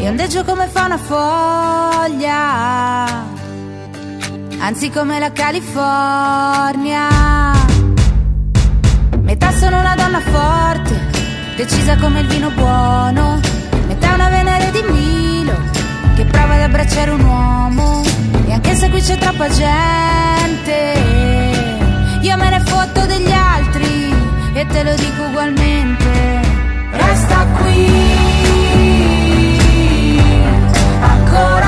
E 0.00 0.08
ondeggio 0.08 0.42
come 0.44 0.66
fa 0.66 0.84
una 0.86 0.98
foglia, 0.98 2.26
anzi 4.58 4.90
come 4.90 5.20
la 5.20 5.30
California. 5.30 7.08
Metà 9.20 9.52
sono 9.52 9.78
una 9.78 9.94
donna 9.94 10.20
forte, 10.20 11.00
decisa 11.56 11.96
come 11.96 12.20
il 12.20 12.26
vino 12.26 12.50
buono, 12.50 13.38
metà 13.86 14.14
una 14.14 14.28
venere 14.28 14.72
di 14.72 14.82
Milo 14.90 15.54
che 16.16 16.24
prova 16.24 16.54
ad 16.54 16.62
abbracciare 16.62 17.10
un 17.12 17.22
uomo. 17.24 18.02
E 18.46 18.52
anche 18.52 18.74
se 18.74 18.90
qui 18.90 19.00
c'è 19.00 19.16
troppa 19.18 19.48
gente, 19.48 20.94
io 22.22 22.36
me 22.36 22.50
ne 22.50 22.60
fotto 22.60 23.06
degli 23.06 23.30
altri 23.30 24.07
e 24.60 24.64
te 24.66 24.82
lo 24.82 24.92
dico 24.96 25.22
ugualmente. 25.22 26.04
Resta 26.92 27.46
qui 27.58 27.86
ancora 31.00 31.67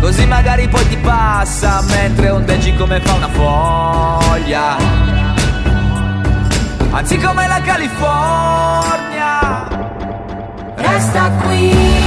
Così 0.00 0.26
magari 0.26 0.68
poi 0.68 0.88
ti 0.88 0.96
passa 0.96 1.82
mentre 1.82 2.30
ondeggi 2.30 2.74
come 2.74 3.00
fa 3.00 3.14
una 3.14 3.28
foglia. 3.28 4.76
Anzi 6.90 7.18
come 7.18 7.46
la 7.46 7.60
California. 7.60 9.66
Resta 10.76 11.30
qui 11.42 11.97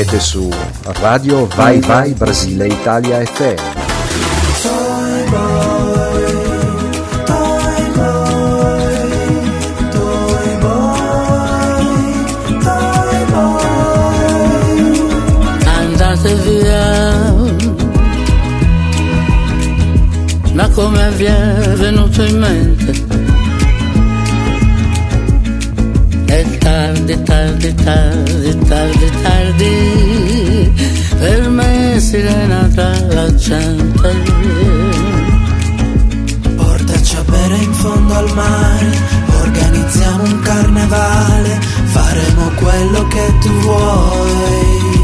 Siete 0.00 0.18
su 0.18 0.48
Radio 0.94 1.46
Vai 1.48 1.78
Vai 1.80 2.14
Brasile 2.14 2.68
Italia 2.68 3.22
FM. 3.22 3.78
via. 16.44 17.44
Ma 20.54 20.68
come 20.70 21.10
vi 21.10 21.24
è 21.24 21.74
venuto 21.76 22.22
in 22.22 22.38
mente? 22.38 23.19
È 26.60 26.64
tardi, 26.64 27.22
tardi, 27.22 27.74
tardi, 27.74 28.58
tardi, 28.68 29.10
tardi, 29.22 30.72
per 31.18 31.48
me 31.48 31.94
è 31.94 32.00
sirena 32.00 32.68
tra 32.74 32.92
la 33.08 33.34
gente. 33.34 34.22
Portaci 36.56 37.16
a 37.16 37.22
bere 37.22 37.56
in 37.56 37.72
fondo 37.72 38.14
al 38.14 38.34
mare, 38.34 38.90
organizziamo 39.42 40.22
un 40.22 40.40
carnevale, 40.40 41.60
faremo 41.84 42.50
quello 42.56 43.06
che 43.08 43.34
tu 43.40 43.50
vuoi, 43.60 45.00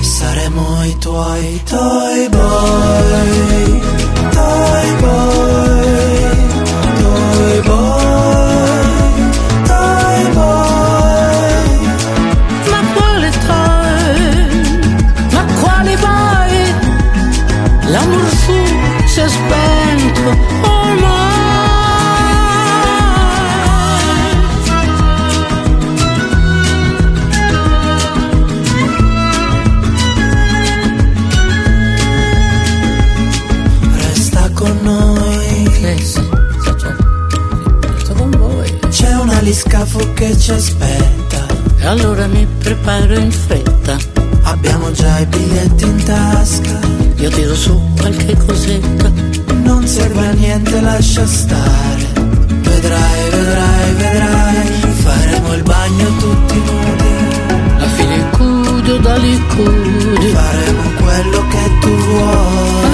saremo 0.00 0.84
i 0.84 0.98
tuoi 0.98 1.62
toy 1.64 2.28
boy, 2.28 3.80
toy 4.30 4.96
boy, 5.00 6.47
che 40.14 40.36
ci 40.38 40.50
aspetta. 40.50 41.46
E 41.78 41.86
allora 41.86 42.26
mi 42.26 42.46
preparo 42.58 43.14
in 43.18 43.30
fretta. 43.30 43.96
Abbiamo 44.42 44.90
già 44.92 45.18
i 45.18 45.26
biglietti 45.26 45.84
in 45.84 46.02
tasca. 46.04 46.78
Io 47.16 47.30
tiro 47.30 47.54
su 47.54 47.80
qualche 47.96 48.36
cosetta. 48.36 49.10
Non 49.62 49.86
serve 49.86 50.26
a 50.26 50.32
niente, 50.32 50.80
lascia 50.80 51.26
stare. 51.26 52.06
Vedrai, 52.14 53.30
vedrai, 53.30 53.92
vedrai. 53.94 54.92
Faremo 55.02 55.54
il 55.54 55.62
bagno 55.62 56.16
tutti 56.16 56.54
nudi. 56.54 57.04
A 57.78 57.86
fine 57.88 58.30
cudo 58.30 58.96
da 58.98 59.16
licudi. 59.16 60.28
Faremo 60.28 60.82
quello 61.00 61.46
che 61.48 61.78
tu 61.80 61.88
vuoi. 61.88 62.87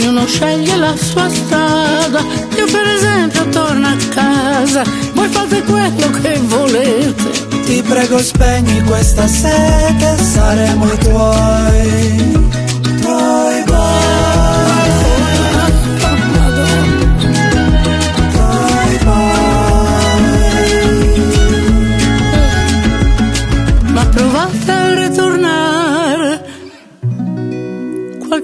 Ognuno 0.00 0.26
sceglie 0.26 0.76
la 0.76 0.96
sua 0.96 1.28
strada. 1.28 2.20
Io 2.56 2.64
per 2.66 2.86
esempio 2.96 3.48
torno 3.48 3.86
a 3.86 3.96
casa, 4.14 4.82
voi 5.12 5.28
fate 5.28 5.62
quello 5.62 6.10
che 6.22 6.40
volete. 6.44 7.48
Ti 7.64 7.82
prego 7.82 8.18
spegni 8.18 8.82
questa 8.84 9.26
sete, 9.26 10.16
saremo 10.16 10.86
i 10.86 10.98
tuoi, 10.98 12.48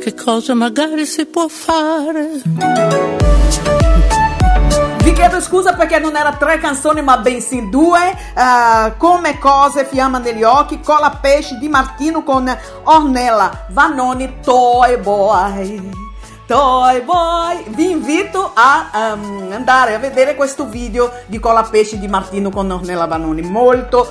qualche 0.06 0.14
cosa 0.14 0.54
magari 0.54 1.04
si 1.04 1.26
può 1.26 1.48
fare. 1.48 2.42
Vi 5.02 5.12
chiedo 5.12 5.40
scusa 5.40 5.74
perché 5.74 5.98
non 5.98 6.14
era 6.14 6.34
tre 6.34 6.58
canzoni 6.58 7.02
ma 7.02 7.16
bensì 7.18 7.68
due, 7.68 8.10
eh, 8.10 8.96
come 8.98 9.38
cose, 9.38 9.84
fiamma 9.84 10.18
negli 10.18 10.44
occhi, 10.44 10.80
cola 10.80 11.18
pesci 11.20 11.58
di 11.58 11.68
Martino 11.68 12.22
con 12.22 12.56
Ornella 12.84 13.66
Vanoni, 13.70 14.38
Toy 14.42 14.96
Boy. 14.98 15.90
Toy 16.46 17.02
Boy, 17.02 17.64
vi 17.70 17.90
invito 17.90 18.52
a 18.54 18.90
ehm, 18.94 19.50
andare 19.52 19.94
a 19.94 19.98
vedere 19.98 20.36
questo 20.36 20.66
video 20.66 21.10
di 21.26 21.40
Cola 21.40 21.64
Pesci 21.64 21.98
di 21.98 22.06
Martino 22.06 22.50
con 22.50 22.70
Ornella 22.70 23.06
Vanoni, 23.06 23.42
molto 23.42 24.08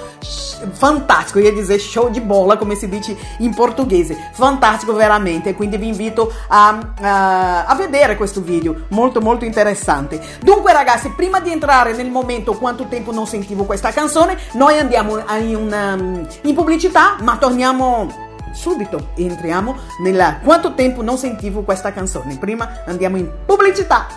fantastico, 0.76 1.40
io 1.40 1.52
dire 1.54 1.80
show 1.80 2.10
di 2.10 2.22
bola 2.22 2.58
come 2.58 2.76
si 2.76 2.88
dice 2.90 3.16
in 3.40 3.54
portoghese, 3.54 4.16
fantastico 4.34 4.94
veramente, 4.94 5.54
quindi 5.56 5.78
vi 5.78 5.88
invito 5.88 6.32
a, 6.48 6.78
a- 7.02 7.66
a 7.66 7.76
vedere 7.76 8.16
questo 8.18 8.42
video, 8.42 8.84
molto 8.90 9.22
molto 9.22 9.46
interessante. 9.46 10.22
Dunque 10.42 10.74
ragazzi, 10.74 11.10
prima 11.16 11.40
di 11.40 11.52
entrare 11.52 11.94
nel 11.96 12.10
momento 12.10 12.54
quanto 12.54 12.86
tempo 12.88 13.12
non 13.12 13.26
sentivo 13.28 13.64
questa 13.64 13.92
canzone, 13.92 14.38
noi 14.54 14.78
andiamo 14.78 15.18
in, 15.40 15.56
una- 15.56 15.94
in 16.42 16.54
pubblicità, 16.54 17.16
ma 17.22 17.38
torniamo 17.38 18.24
subito 18.54 19.10
entriamo 19.16 19.76
nella 20.02 20.40
quanto 20.42 20.74
tempo 20.76 21.02
non 21.02 21.18
sentivo 21.18 21.62
questa 21.64 21.92
canzone. 21.92 22.38
Prima 22.38 22.84
andiamo 22.86 23.18
in 23.18 23.30
pubblicità. 23.46 24.08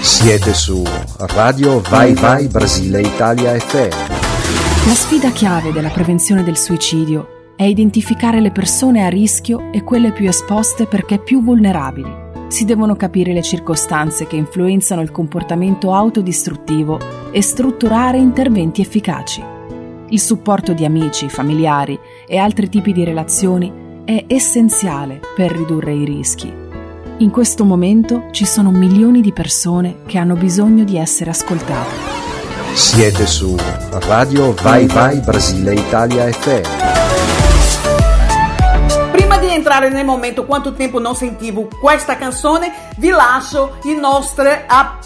Siete 0.00 0.54
su 0.54 0.82
Radio 1.16 1.80
Vai 1.80 2.14
Vai 2.14 2.46
Brasile 2.48 3.00
Italia 3.00 3.58
FM. 3.58 4.17
La 4.86 4.94
sfida 4.94 5.30
chiave 5.30 5.72
della 5.72 5.90
prevenzione 5.90 6.42
del 6.42 6.56
suicidio 6.56 7.52
è 7.56 7.64
identificare 7.64 8.40
le 8.40 8.50
persone 8.50 9.04
a 9.04 9.08
rischio 9.08 9.70
e 9.72 9.82
quelle 9.82 10.12
più 10.12 10.28
esposte 10.28 10.86
perché 10.86 11.18
più 11.18 11.42
vulnerabili. 11.42 12.26
Si 12.48 12.64
devono 12.64 12.96
capire 12.96 13.34
le 13.34 13.42
circostanze 13.42 14.26
che 14.26 14.36
influenzano 14.36 15.02
il 15.02 15.10
comportamento 15.10 15.92
autodistruttivo 15.92 16.98
e 17.30 17.42
strutturare 17.42 18.16
interventi 18.16 18.80
efficaci. 18.80 19.42
Il 20.08 20.20
supporto 20.20 20.72
di 20.72 20.86
amici, 20.86 21.28
familiari 21.28 21.98
e 22.26 22.38
altri 22.38 22.70
tipi 22.70 22.92
di 22.92 23.04
relazioni 23.04 23.70
è 24.04 24.24
essenziale 24.26 25.20
per 25.36 25.52
ridurre 25.52 25.92
i 25.92 26.04
rischi. 26.04 26.50
In 27.18 27.30
questo 27.30 27.64
momento 27.64 28.28
ci 28.30 28.46
sono 28.46 28.70
milioni 28.70 29.20
di 29.20 29.32
persone 29.32 29.96
che 30.06 30.16
hanno 30.16 30.36
bisogno 30.36 30.84
di 30.84 30.96
essere 30.96 31.30
ascoltate. 31.30 32.17
Siete 32.78 33.26
su 33.26 33.56
Radio 33.90 34.54
Vai 34.54 34.86
Vai 34.86 35.18
Brasile 35.18 35.74
Italia 35.74 36.30
FM. 36.30 36.62
Prima 39.10 39.36
di 39.38 39.48
entrare 39.48 39.90
nel 39.90 40.04
momento 40.04 40.46
quanto 40.46 40.72
tempo 40.74 41.00
non 41.00 41.16
sentivo 41.16 41.66
questa 41.80 42.16
canzone, 42.16 42.72
vi 42.98 43.08
lascio 43.08 43.78
le 43.82 43.94
nostre 43.96 44.62
app. 44.68 45.02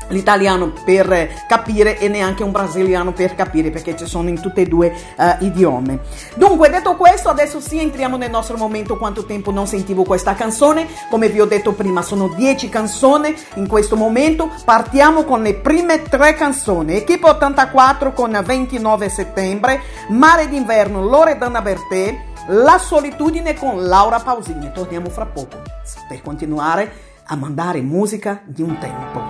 l'italiano 0.08 0.72
per 0.84 1.44
capire 1.46 1.98
e 1.98 2.08
neanche 2.08 2.42
un 2.42 2.50
brasiliano 2.50 3.12
per 3.12 3.34
capire 3.34 3.70
perché 3.70 3.96
ci 3.96 4.06
sono 4.06 4.28
in 4.28 4.40
tutti 4.40 4.60
e 4.60 4.66
due 4.66 4.92
eh, 5.16 5.36
idiomi. 5.40 5.98
Dunque, 6.34 6.70
detto 6.70 6.96
questo, 6.96 7.28
adesso 7.28 7.60
sì 7.60 7.80
entriamo 7.80 8.16
nel 8.16 8.30
nostro 8.30 8.56
momento 8.56 8.96
quanto 8.96 9.24
tempo 9.24 9.50
non 9.50 9.66
sentivo 9.66 10.04
questa 10.04 10.34
canzone. 10.34 10.86
Come 11.10 11.28
vi 11.28 11.40
ho 11.40 11.46
detto 11.46 11.72
prima, 11.72 12.02
sono 12.02 12.28
10 12.28 12.68
canzoni 12.68 13.34
in 13.54 13.66
questo 13.66 13.96
momento. 13.96 14.50
Partiamo 14.64 15.24
con 15.24 15.42
le 15.42 15.54
prime 15.54 16.02
tre 16.02 16.34
canzoni. 16.34 16.96
Equipe 16.96 17.28
84 17.28 18.12
con 18.12 18.38
29 18.44 19.08
settembre, 19.08 19.80
Mare 20.08 20.48
d'inverno 20.48 21.02
Loredana 21.02 21.62
Bertè, 21.62 22.32
La 22.48 22.76
solitudine 22.76 23.54
con 23.54 23.86
Laura 23.86 24.20
Pausini. 24.20 24.70
Torniamo 24.70 25.08
fra 25.08 25.24
poco 25.24 25.62
per 26.06 26.20
continuare 26.20 26.92
a 27.24 27.36
mandare 27.36 27.80
musica 27.80 28.42
di 28.44 28.60
un 28.60 28.76
tempo. 28.78 29.22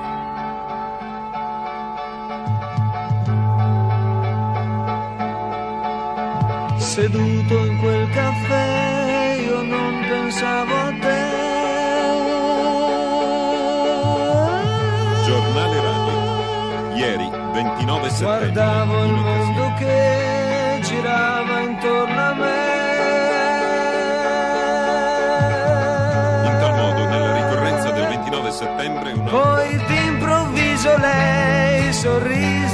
Seduto 6.77 7.65
in 7.67 7.79
quel 7.79 8.11
caffè 8.11 9.37
io 9.47 9.63
non 9.63 10.05
pensavo 10.09 10.75
a 10.75 10.93
te. 11.01 11.33
Giornale 15.25 15.81
Radio. 15.81 16.97
Ieri, 16.97 17.31
29 17.53 18.11
settembre. 18.11 18.53
Guardavo 18.53 19.05
il 19.05 19.13
mondo 19.13 19.73
che 19.79 20.81
girava 20.83 21.61
intorno 21.61 22.21
a 22.21 22.35
me. 22.35 22.64
Poi 29.35 29.69
d'improvviso 29.89 30.97
lei 30.99 31.55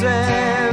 mese 0.01 0.68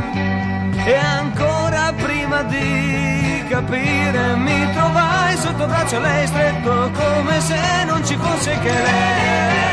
e 0.86 0.96
ancora 0.96 1.94
prima 1.94 2.44
di 2.44 3.44
capire 3.50 4.36
mi 4.36 4.72
trovai 4.74 5.38
sotto 5.38 5.66
braccio 5.66 6.00
lei 6.00 6.28
stretto 6.28 6.92
come 6.92 7.42
se 7.42 7.84
non 7.86 8.06
ci 8.06 8.16
fosse 8.16 8.58
che 8.60 8.72
lei. 8.72 9.66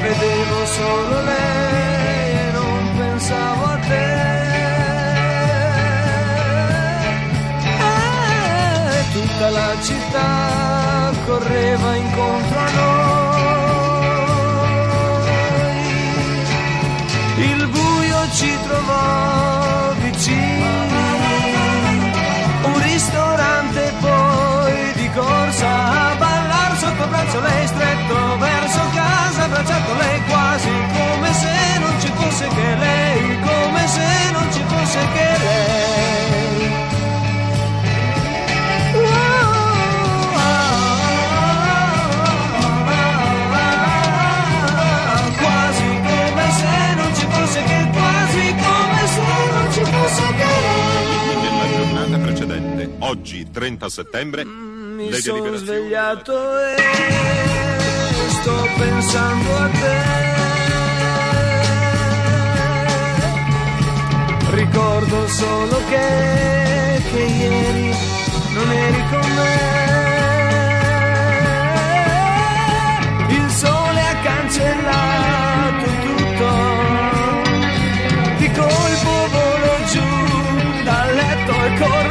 Vedevo 0.00 0.66
solo 0.66 1.22
lei 1.22 2.32
e 2.32 2.50
non 2.52 2.96
pensavo 2.96 3.64
a 3.64 3.78
te. 3.88 4.18
E 8.98 9.12
tutta 9.12 9.50
la 9.50 9.74
città 9.82 10.59
correva 11.30 11.94
incontro 11.94 12.58
a 12.58 12.70
noi. 12.78 13.28
Il 17.50 17.68
buio 17.68 18.20
ci 18.32 18.52
trovò 18.66 19.92
vicini. 20.02 20.88
Un 22.70 22.78
ristorante 22.82 23.82
poi 24.00 24.92
di 24.94 25.08
corsa 25.18 25.70
a 26.08 26.14
ballar 26.18 26.76
sotto 26.82 27.06
braccio 27.06 27.40
lei 27.40 27.66
stretto 27.66 28.16
verso 28.38 28.80
casa 28.94 29.44
abbracciato 29.44 29.94
lei 30.02 30.20
quasi 30.28 30.72
come 30.96 31.32
se 31.42 31.78
non 31.78 31.94
ci 32.00 32.10
fosse 32.18 32.46
che 32.56 32.74
lei 32.84 33.40
come 33.40 33.86
se 33.86 34.30
non 34.32 34.52
ci 34.52 34.62
fosse 34.66 35.00
che 35.14 35.28
lei 35.44 35.79
precedente, 53.40 53.44
oggi 53.44 53.50
30 53.50 53.88
settembre, 53.88 54.44
mi 54.44 55.10
le 55.10 55.20
sono 55.20 55.56
svegliato 55.56 56.58
e 56.58 56.76
sto 58.28 58.68
pensando 58.76 59.56
a 59.56 59.68
te. 59.68 60.18
Ricordo 64.50 65.28
solo 65.28 65.78
che, 65.88 67.02
che 67.12 67.22
ieri 67.22 67.94
non 68.52 68.72
eri 68.72 69.04
con 69.10 69.30
me. 69.34 69.78
Il 73.28 73.50
sole 73.50 74.00
ha 74.00 74.16
cancellato 74.22 75.86
tutto. 76.04 76.48
Di 78.38 78.50
colpo 78.50 79.28
volo 79.30 79.84
giù 79.92 80.84
dal 80.84 81.14
letto 81.14 81.52
e 81.52 81.78
corro 81.78 82.09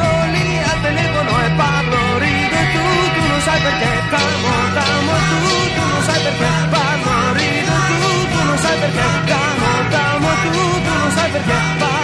t'amo, 4.13 4.53
t'amo 4.75 5.13
tu, 5.29 5.39
tu 5.75 5.83
non 5.91 6.01
sai 6.07 6.21
perché 6.25 6.51
parlo, 6.73 7.13
rido 7.37 7.75
e 7.87 7.93
tu, 8.01 8.11
tu 8.31 8.39
non 8.47 8.57
sai 8.63 8.77
perché 8.79 9.07
t'amo, 9.29 9.69
t'amo 9.93 10.29
tu, 10.43 10.53
tu 10.85 10.93
non 11.01 11.11
sai 11.15 11.29
perché 11.31 11.57
parlo, 11.79 11.98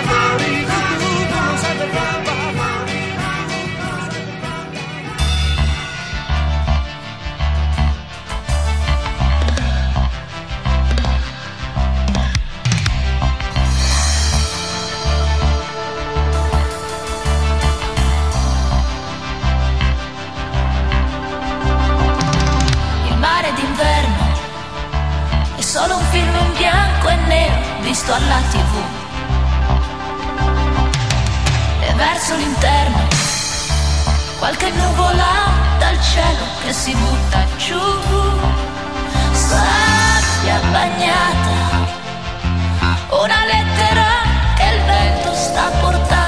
visto 27.95 28.13
alla 28.13 28.41
tv. 28.51 28.73
E 31.79 31.93
verso 31.93 32.35
l'interno 32.35 33.07
qualche 34.37 34.69
nuvola 34.71 35.31
dal 35.79 35.97
cielo 36.01 36.45
che 36.61 36.73
si 36.73 36.93
butta 36.93 37.45
giù. 37.55 37.79
Sabbia 39.31 40.59
bagnata, 40.71 41.55
una 43.23 43.45
lettera 43.45 44.07
che 44.57 44.65
il 44.75 44.81
vento 44.83 45.33
sta 45.33 45.69
portando 45.79 46.24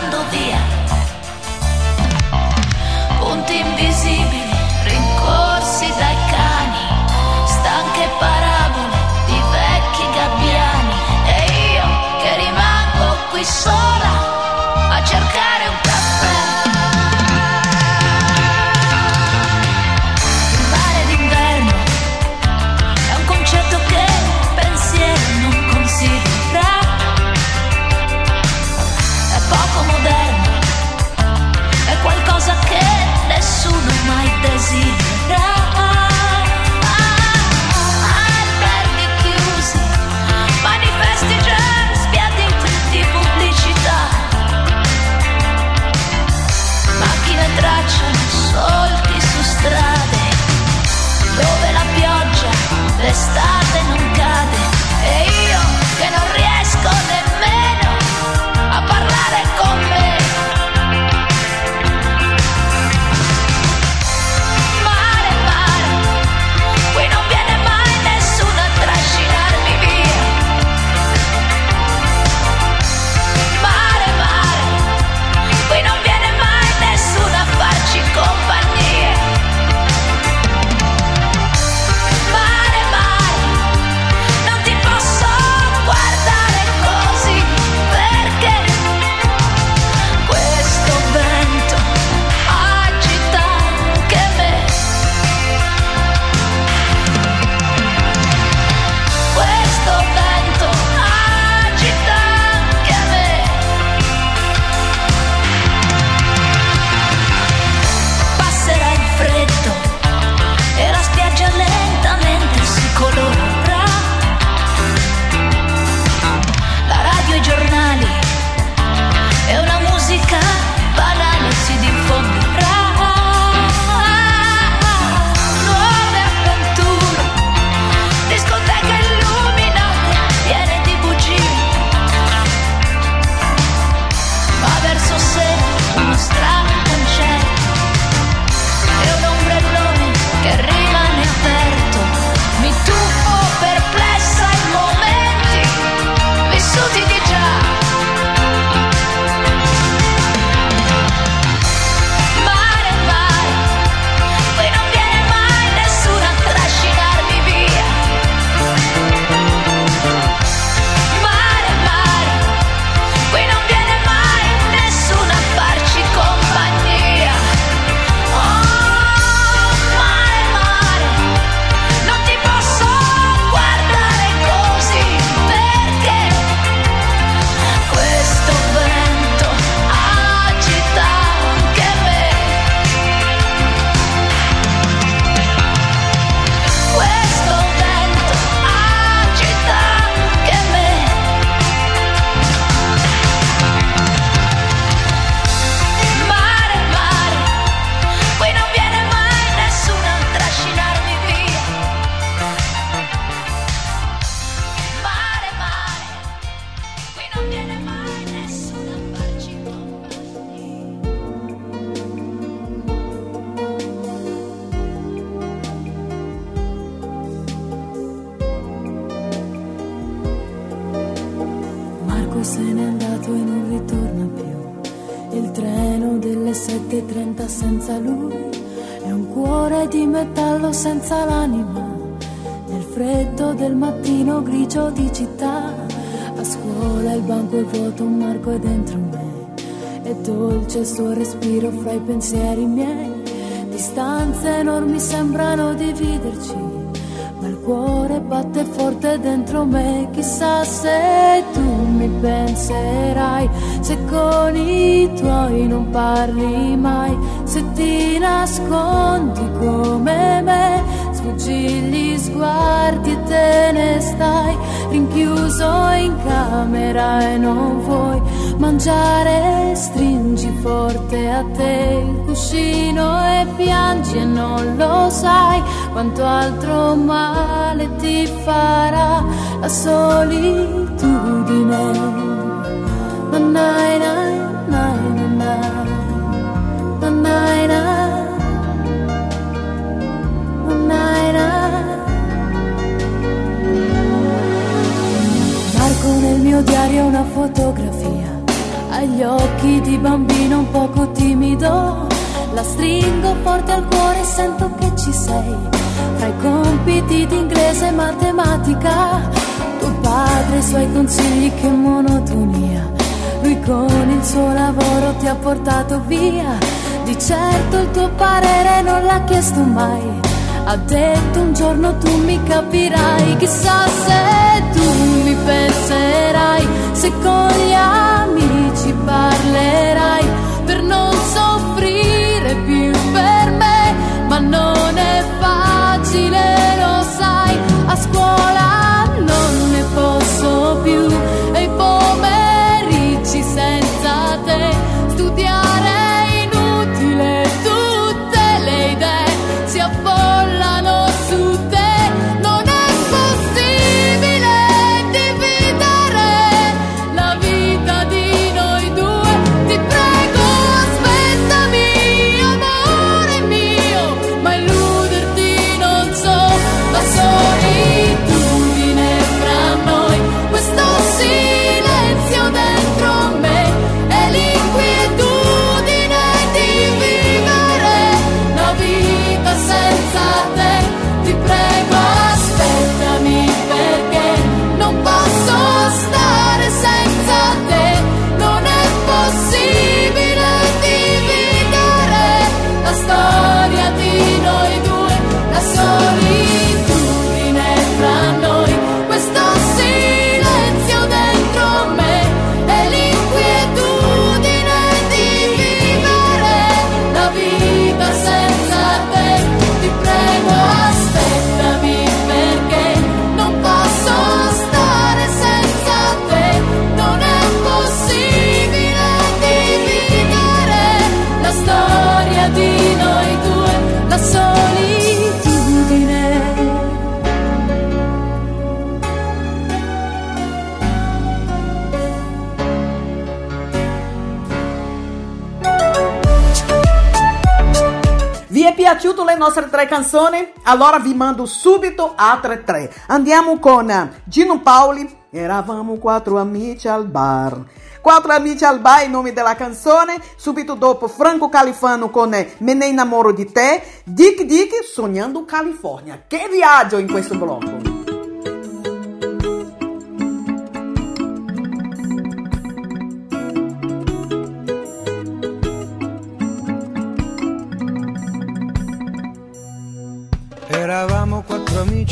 nostre 439.38 439.70
tre 439.70 439.88
canzoni? 439.88 440.52
Allora 440.64 441.00
vi 441.00 441.14
mando 441.14 441.46
subito 441.46 442.14
altre 442.16 442.64
tre. 442.64 442.94
Andiamo 443.08 443.60
con 443.60 443.90
eh, 443.90 444.22
Gino 444.26 444.60
Paoli, 444.62 445.26
Eravamo 445.30 445.98
quattro 445.98 446.40
amici 446.40 446.88
al 446.88 447.06
bar. 447.06 447.62
Quattro 448.02 448.32
amici 448.32 448.64
al 448.64 448.80
bar 448.80 449.04
il 449.04 449.10
nome 449.10 449.34
della 449.34 449.56
canzone, 449.56 450.16
subito 450.38 450.76
dopo 450.76 451.08
Franco 451.08 451.50
Califano 451.50 452.10
con 452.10 452.34
eh, 452.34 452.56
Me 452.60 452.74
ne 452.74 452.88
innamoro 452.88 453.34
di 453.34 453.52
te, 453.52 453.84
Dick 454.06 454.44
Dick 454.44 454.84
sognando 454.86 455.44
California. 455.44 456.24
Che 456.26 456.48
viaggio 456.50 456.98
in 456.98 457.12
questo 457.12 457.36
blocco! 457.36 457.97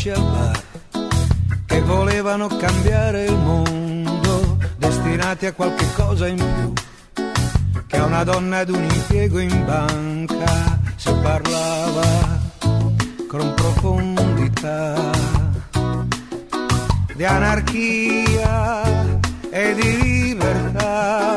amici 0.06 0.10
al 0.10 0.22
bar 0.32 0.62
che 1.66 1.82
volevano 1.82 2.48
cambiare 2.48 3.26
il 3.26 3.36
mondo, 3.36 4.58
destinati 4.78 5.46
a 5.48 5.54
qualche 5.54 5.88
cosa 5.96 6.28
in 6.28 6.38
più, 6.38 6.74
che 7.88 7.98
a 7.98 8.06
una 8.06 8.24
donna 8.24 8.60
ad 8.60 8.70
un 8.70 8.84
impiego 8.84 9.40
in 9.40 9.66
banca 9.66 10.80
si 10.96 11.12
parlava 11.22 12.04
con 13.28 13.54
profondità 13.56 15.12
di 17.16 17.26
anarchia 17.26 18.84
e 19.50 19.74
di 19.74 20.02
libertà. 20.02 21.36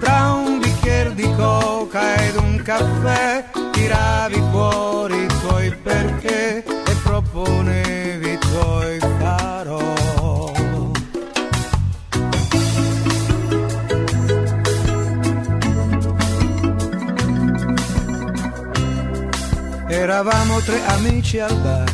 Tra 0.00 0.32
un 0.32 0.58
bicchiere 0.58 1.14
di 1.14 1.30
coca 1.36 2.14
ed 2.16 2.36
un 2.36 2.60
caffè 2.62 3.27
Eravamo 20.20 20.58
tre 20.58 20.84
amici 20.84 21.38
al 21.38 21.54
bar, 21.58 21.88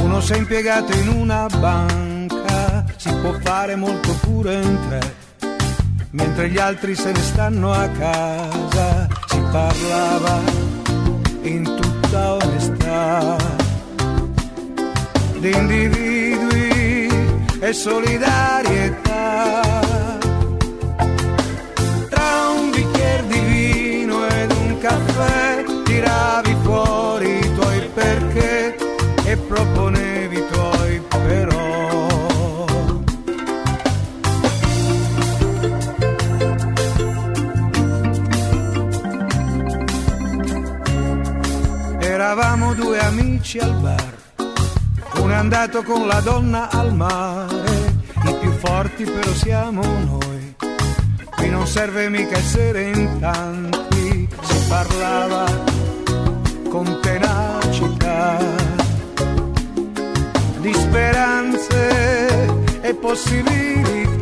uno 0.00 0.20
si 0.20 0.32
è 0.32 0.36
impiegato 0.36 0.92
in 0.92 1.08
una 1.08 1.48
banca, 1.58 2.84
si 2.96 3.12
può 3.14 3.32
fare 3.42 3.74
molto 3.74 4.12
pure 4.20 4.54
in 4.62 4.78
tre, 4.88 5.16
mentre 6.10 6.50
gli 6.50 6.58
altri 6.58 6.94
se 6.94 7.10
ne 7.10 7.20
stanno 7.20 7.72
a 7.72 7.88
casa, 7.88 9.08
si 9.26 9.42
parlava 9.50 10.38
in 11.42 11.64
tutta 11.64 12.34
onestà. 12.34 13.36
Di 15.40 15.50
individui 15.50 17.08
e 17.58 17.72
solidarietà. 17.72 19.62
Tra 22.08 22.48
un 22.56 22.70
bicchiere 22.70 23.26
di 23.26 23.40
vino 23.40 24.28
ed 24.28 24.52
un 24.52 24.78
caffè 24.78 25.64
tiravi 25.82 26.49
fuori 26.84 27.38
i 27.38 27.54
tuoi 27.54 27.90
perché 27.92 28.76
e 29.24 29.36
proponevi 29.36 30.36
i 30.36 30.44
tuoi 30.50 31.02
però. 31.10 31.68
Eravamo 42.00 42.74
due 42.74 42.98
amici 42.98 43.58
al 43.58 43.74
bar, 43.74 44.14
uno 45.16 45.32
è 45.32 45.36
andato 45.36 45.82
con 45.82 46.06
la 46.06 46.20
donna 46.20 46.70
al 46.70 46.94
mare, 46.94 47.94
i 48.24 48.34
più 48.40 48.52
forti 48.52 49.04
però 49.04 49.32
siamo 49.32 49.82
noi, 49.82 50.54
qui 51.36 51.48
non 51.48 51.66
serve 51.66 52.08
mica 52.08 52.36
essere 52.36 52.90
in 52.90 53.18
tanti, 53.18 54.28
si 54.42 54.66
parlava 54.68 55.69
con 56.70 56.86
tenacità 57.02 58.38
di 60.60 60.72
speranze 60.72 62.28
e 62.80 62.94
possibilità. 62.94 64.19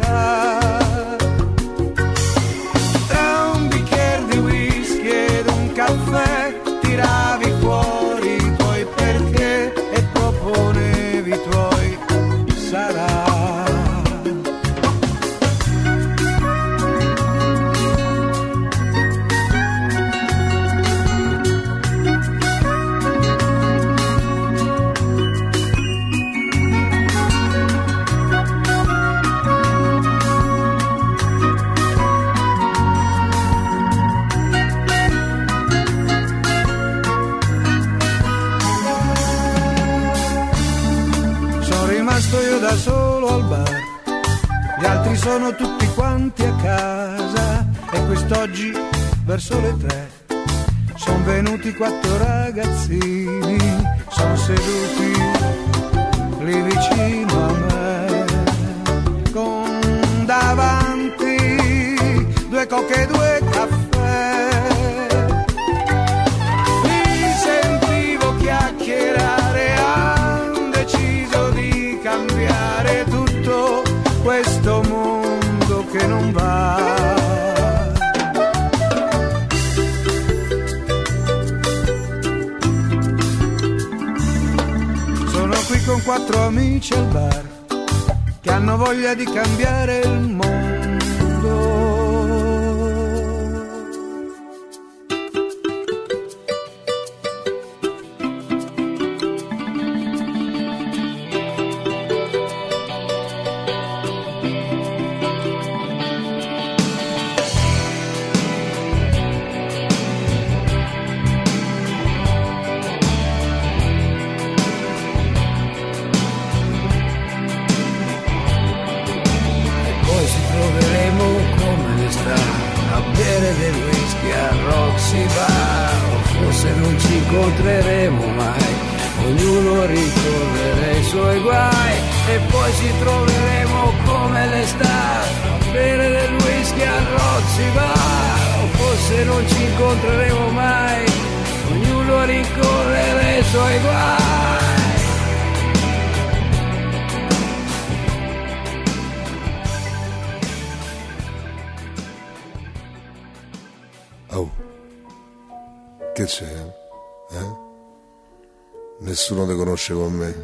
Conosce 159.88 159.94
con 159.94 160.12
me. 160.12 160.34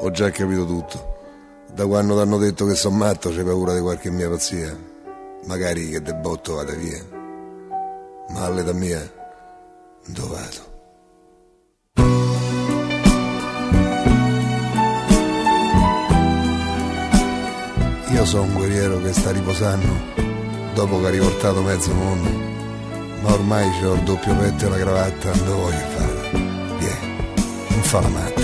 Ho 0.00 0.10
già 0.10 0.30
capito 0.30 0.66
tutto. 0.66 1.12
Da 1.72 1.86
quando 1.86 2.14
ti 2.14 2.20
hanno 2.20 2.38
detto 2.38 2.66
che 2.66 2.74
sono 2.74 2.96
matto 2.96 3.30
c'è 3.30 3.44
paura 3.44 3.74
di 3.74 3.80
qualche 3.80 4.10
mia 4.10 4.28
pazzia. 4.28 4.76
Magari 5.46 5.88
che 5.88 6.02
de 6.02 6.14
botto 6.14 6.54
vada 6.54 6.72
via. 6.72 7.00
Ma 8.30 8.44
all'età 8.44 8.72
mia, 8.72 9.00
dove 10.06 10.28
vado? 10.28 10.72
Io 18.12 18.24
sono 18.24 18.42
un 18.42 18.54
guerriero 18.54 19.00
che 19.00 19.12
sta 19.12 19.32
riposando 19.32 20.22
dopo 20.74 21.00
che 21.00 21.06
ha 21.06 21.10
rivoltato 21.10 21.62
mezzo 21.62 21.92
mondo, 21.92 22.28
ma 23.22 23.32
ormai 23.32 23.68
c'ho 23.80 23.94
il 23.94 24.02
doppio 24.02 24.34
petto 24.36 24.66
e 24.66 24.68
la 24.68 24.78
cravatta, 24.78 25.30
dove 25.32 25.62
voglio 25.62 25.93
matta. 28.00 28.42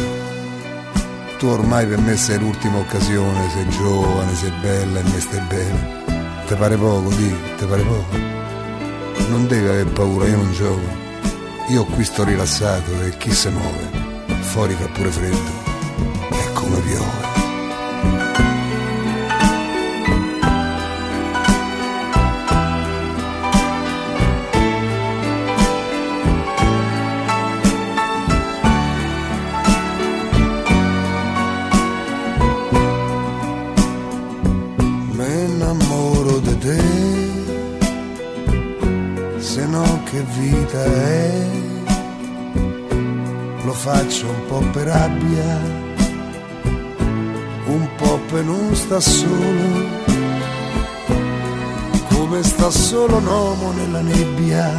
Tu 1.39 1.47
ormai 1.47 1.87
per 1.87 1.99
me 1.99 2.17
sei 2.17 2.39
l'ultima 2.39 2.79
occasione, 2.79 3.51
sei 3.51 3.69
giovane, 3.69 4.35
sei 4.35 4.53
bella 4.61 5.01
e 5.01 5.03
me 5.03 5.21
stai 5.21 5.41
bene. 5.49 5.99
Te 6.47 6.55
pare 6.55 6.77
poco, 6.77 7.09
di, 7.11 7.35
te 7.57 7.67
pare 7.67 7.83
poco? 7.83 8.17
Non 9.29 9.47
devi 9.47 9.69
aver 9.69 9.87
paura, 9.87 10.27
io 10.27 10.37
non 10.37 10.53
gioco. 10.53 10.99
Io 11.69 11.85
qui 11.85 12.05
sto 12.05 12.25
rilassato 12.25 12.91
e 13.03 13.17
chi 13.17 13.33
si 13.33 13.49
muove? 13.49 13.91
Fuori 14.41 14.75
fa 14.75 14.87
pure 14.87 15.11
freddo. 15.11 15.51
E 16.31 16.53
come 16.53 16.79
piove. 16.81 17.30
Te, 36.71 36.83
se 39.41 39.67
no 39.67 40.03
che 40.05 40.25
vita 40.39 40.85
è. 40.85 41.49
Lo 43.65 43.73
faccio 43.73 44.27
un 44.29 44.47
po' 44.49 44.65
per 44.73 44.87
rabbia, 44.87 45.61
un 47.67 47.89
po' 47.97 48.21
e 48.37 48.43
non 48.43 48.75
sta 48.75 49.01
solo, 49.01 49.89
come 52.09 52.43
sta 52.43 52.71
solo 52.71 53.17
un 53.17 53.27
uomo 53.27 53.73
nella 53.73 54.01
nebbia, 54.01 54.71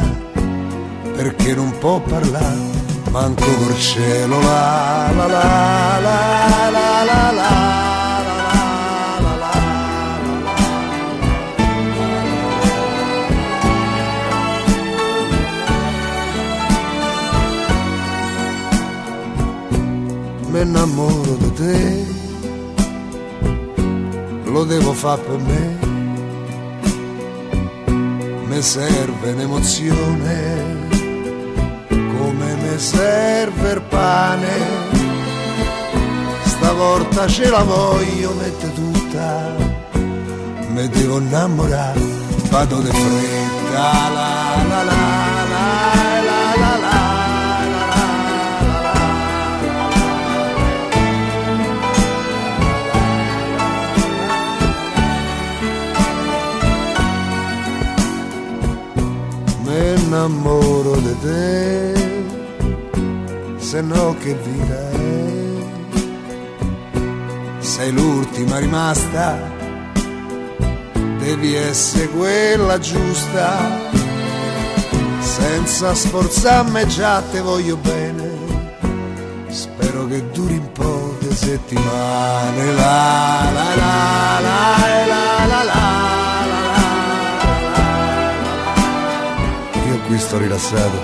perché 1.16 1.54
non 1.54 1.72
può 1.78 2.00
parlare, 2.00 2.70
manco 3.10 3.44
col 3.44 3.78
cielo, 3.78 4.40
la 4.40 5.10
la 5.16 5.26
la 5.26 5.98
la 6.00 6.70
la 6.70 7.04
la 7.04 7.30
la. 7.32 7.71
Innamoro 20.62 21.34
di 21.34 21.52
te, 21.52 22.04
lo 24.44 24.64
devo 24.64 24.92
fare 24.92 25.22
per 25.22 25.38
me, 25.38 25.78
mi 28.46 28.62
serve 28.62 29.32
un'emozione, 29.32 30.88
come 31.88 32.54
mi 32.54 32.78
serve 32.78 33.70
il 33.72 33.82
pane, 33.88 34.56
stavolta 36.44 37.26
ce 37.26 37.48
la 37.48 37.62
voglio 37.62 38.32
mettere 38.34 38.72
tutta, 38.74 39.54
mi 40.68 40.88
devo 40.88 41.18
innamorare, 41.18 42.00
vado 42.50 42.80
di 42.80 42.90
fretta, 42.90 44.10
la 44.10 44.64
la 44.68 44.82
la 44.82 45.11
innamoro 60.12 60.94
di 60.96 61.18
te, 61.20 61.94
se 63.56 63.80
no 63.80 64.14
che 64.20 64.34
vita 64.34 64.90
è? 64.90 65.30
Sei 67.60 67.90
l'ultima 67.92 68.58
rimasta, 68.58 69.38
devi 71.18 71.54
essere 71.54 72.08
quella 72.08 72.78
giusta, 72.78 73.80
senza 75.20 75.94
sforzarmi 75.94 76.86
già 76.88 77.22
te 77.22 77.40
voglio 77.40 77.76
bene, 77.76 78.30
spero 79.48 80.06
che 80.08 80.30
duri 80.30 80.58
un 80.58 80.72
po' 80.72 81.16
di 81.20 81.34
settimane, 81.34 82.72
la 82.74 83.50
la 83.54 83.74
la 83.76 84.31
sto 90.32 90.40
rilassato 90.40 90.98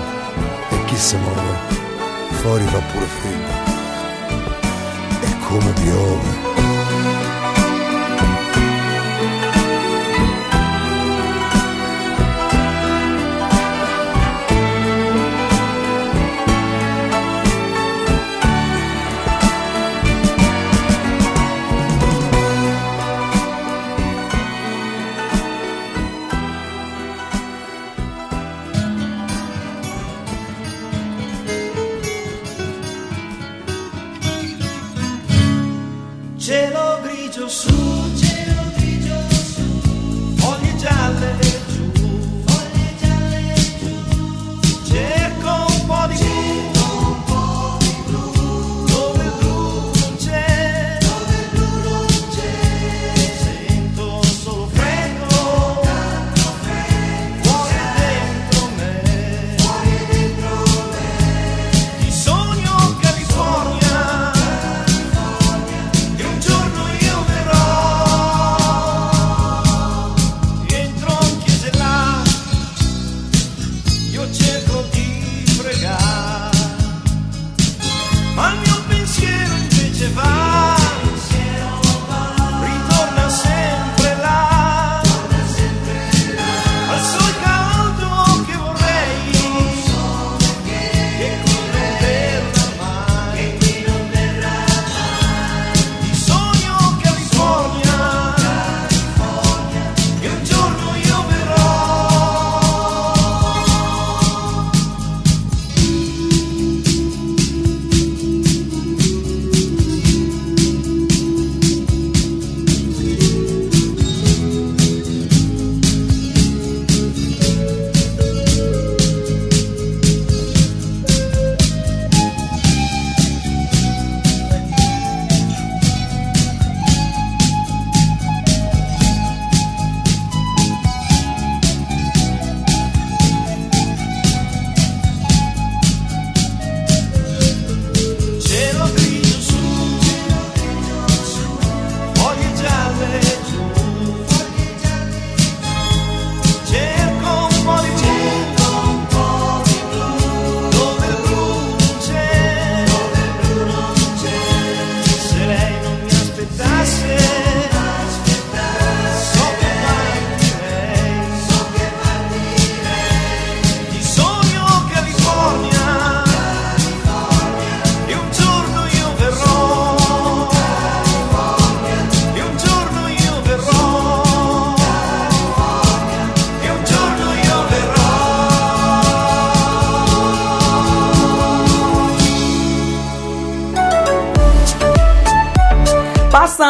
e 0.71 0.85
chi 0.85 0.95
si 0.97 1.15
muove? 1.17 1.55
Fuori 2.41 2.65
fa 2.65 2.79
pure 2.79 3.05
freddo. 3.05 3.51
E 5.21 5.39
come 5.45 5.71
piove. 5.73 6.48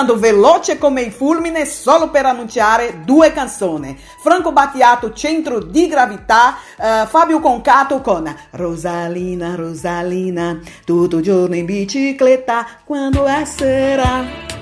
Passando 0.09 0.17
veloce 0.17 0.77
come 0.79 1.01
il 1.01 1.11
fulmine 1.11 1.65
solo 1.65 2.09
per 2.09 2.25
annunciare 2.25 3.01
due 3.05 3.31
canzoni. 3.31 3.95
Franco 4.23 4.51
Battiato, 4.51 5.13
Centro 5.13 5.59
di 5.59 5.87
Gravità, 5.87 6.55
eh, 6.77 7.05
Fabio 7.05 7.39
Concato 7.39 8.01
con 8.01 8.33
Rosalina, 8.51 9.53
Rosalina, 9.53 10.59
tutto 10.83 11.19
giorno 11.19 11.55
in 11.55 11.65
bicicletta, 11.65 12.65
quando 12.85 13.25
è 13.25 13.45
sera. 13.45 14.58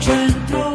Trân 0.00 0.65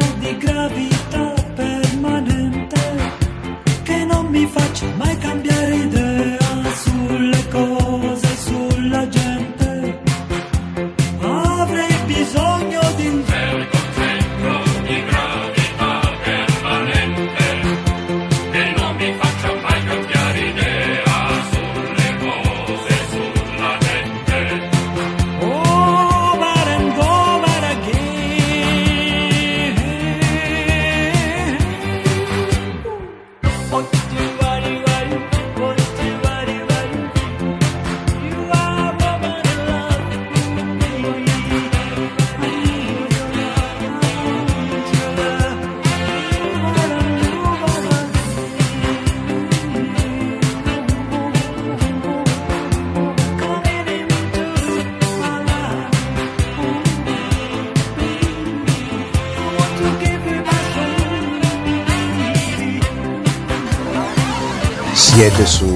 su 65.46 65.74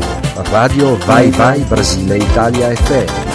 Radio 0.50 0.96
Vai 1.06 1.30
Vai 1.30 1.60
Brasile 1.60 2.18
Italia 2.18 2.74
FM. 2.74 3.25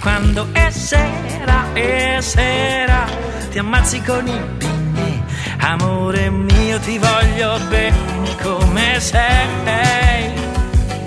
quando 0.00 0.48
è 0.52 0.70
sera, 0.70 1.72
è 1.74 2.18
sera, 2.20 3.04
ti 3.50 3.58
ammazzi 3.58 4.02
con 4.02 4.26
i 4.26 4.40
pinne. 4.56 5.24
Amore 5.58 6.30
mio, 6.30 6.78
ti 6.80 6.98
voglio 6.98 7.58
bene 7.68 8.34
come 8.42 8.98
sei. 8.98 10.32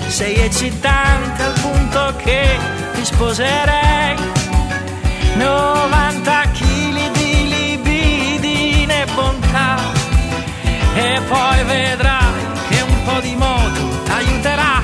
Sei 0.08 0.36
eccitante 0.36 1.41
al 1.41 1.60
punto 1.60 2.14
che 2.18 2.58
ti 2.94 3.04
sposerei. 3.04 4.16
90 5.38 6.41
kg 6.52 7.12
di 7.12 7.48
libidine 7.50 9.02
e 9.02 9.06
bontà. 9.16 9.78
E 10.96 11.22
poi 11.28 11.64
vedrai 11.64 12.46
che 12.70 12.82
un 12.82 13.04
po' 13.04 13.20
di 13.22 13.36
moto 13.36 14.04
t'aiuterà. 14.06 14.82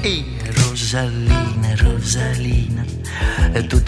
E 0.00 0.24
Rosalia 0.54 1.37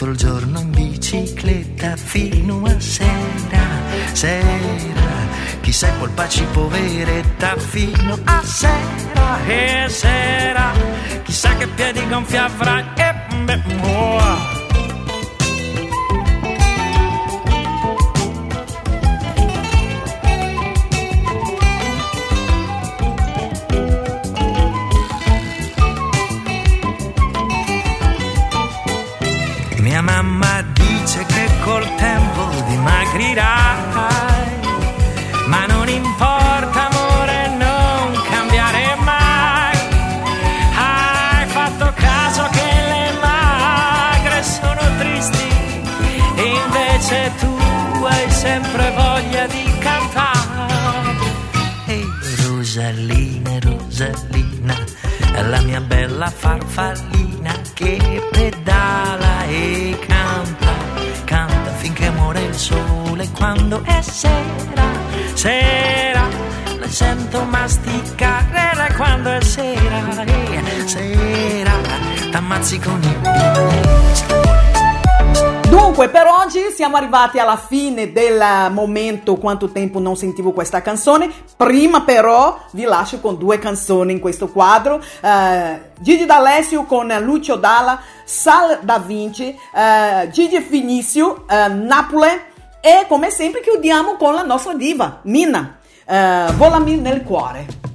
tutto 0.01 0.13
il 0.13 0.17
giorno 0.17 0.61
in 0.61 0.71
bicicletta 0.71 1.95
fino 1.95 2.63
a 2.65 2.81
sera, 2.81 3.67
sera. 4.13 5.29
Chissà 5.61 5.89
il 5.89 5.95
polpacci 5.99 6.45
poveretta 6.53 7.57
fino 7.59 8.19
a 8.25 8.43
sera 8.43 9.45
e 9.47 9.89
sera. 9.89 10.73
Chissà 11.23 11.55
che 11.57 11.67
piedi 11.67 12.09
gonfia 12.09 12.49
fra 12.49 12.77
avrà 12.77 13.10
bella 56.21 56.31
farfallina 56.31 57.55
che 57.73 58.23
pedala 58.31 59.45
e 59.47 59.99
canta, 60.07 60.75
canta 61.25 61.71
finché 61.79 62.11
muore 62.11 62.43
il 62.43 62.55
sole. 62.55 63.27
Quando 63.35 63.83
è 63.85 64.03
sera, 64.03 64.91
sera, 65.33 66.29
la 66.79 66.89
sento 66.89 67.43
masticare 67.45 68.93
quando 68.97 69.31
è 69.31 69.41
sera, 69.41 70.25
eh, 70.25 70.87
sera, 70.87 71.73
t'ammazzi 72.31 72.79
con 72.79 73.03
i 73.03 74.30
Dunque, 76.01 76.19
per 76.19 76.29
oggi 76.29 76.61
siamo 76.75 76.97
arrivati 76.97 77.39
alla 77.39 77.59
fine 77.59 78.11
del 78.11 78.43
momento 78.71 79.37
quanto 79.37 79.71
tempo 79.71 79.99
non 79.99 80.17
sentivo 80.17 80.53
questa 80.53 80.81
canzone. 80.81 81.31
Prima 81.55 82.05
però 82.05 82.59
vi 82.71 82.85
lascio 82.85 83.21
con 83.21 83.37
due 83.37 83.59
canzoni 83.59 84.13
in 84.13 84.19
questo 84.19 84.49
quadro. 84.49 85.03
Eh, 85.21 85.91
Gigi 85.99 86.25
D'Alessio 86.25 86.85
con 86.85 87.15
Lucio 87.21 87.57
Dalla, 87.57 88.01
Sal 88.25 88.79
da 88.81 88.99
Vinci, 88.99 89.55
eh, 89.75 90.31
Gigi 90.31 90.59
Finisio, 90.63 91.45
eh, 91.47 91.69
Napole 91.69 92.45
e 92.81 93.05
come 93.07 93.29
sempre 93.29 93.61
chiudiamo 93.61 94.17
con 94.17 94.33
la 94.33 94.43
nostra 94.43 94.73
diva, 94.73 95.19
Mina. 95.25 95.81
Eh, 96.07 96.47
Volami 96.57 96.97
nel 96.97 97.23
cuore. 97.25 97.90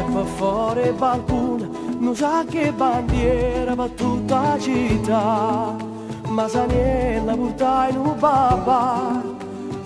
e 0.00 0.02
per 0.12 0.24
fuori 0.24 0.92
balcone, 0.96 1.68
non 1.98 2.16
sa 2.16 2.44
che 2.48 2.72
bandiera 2.72 3.74
per 3.74 3.90
tutta 3.90 4.40
la 4.40 4.58
città. 4.58 5.76
Ma 6.28 6.48
Saniella 6.48 7.34
portai 7.36 7.90
in 7.90 7.98
un 7.98 8.14
babà, 8.18 9.22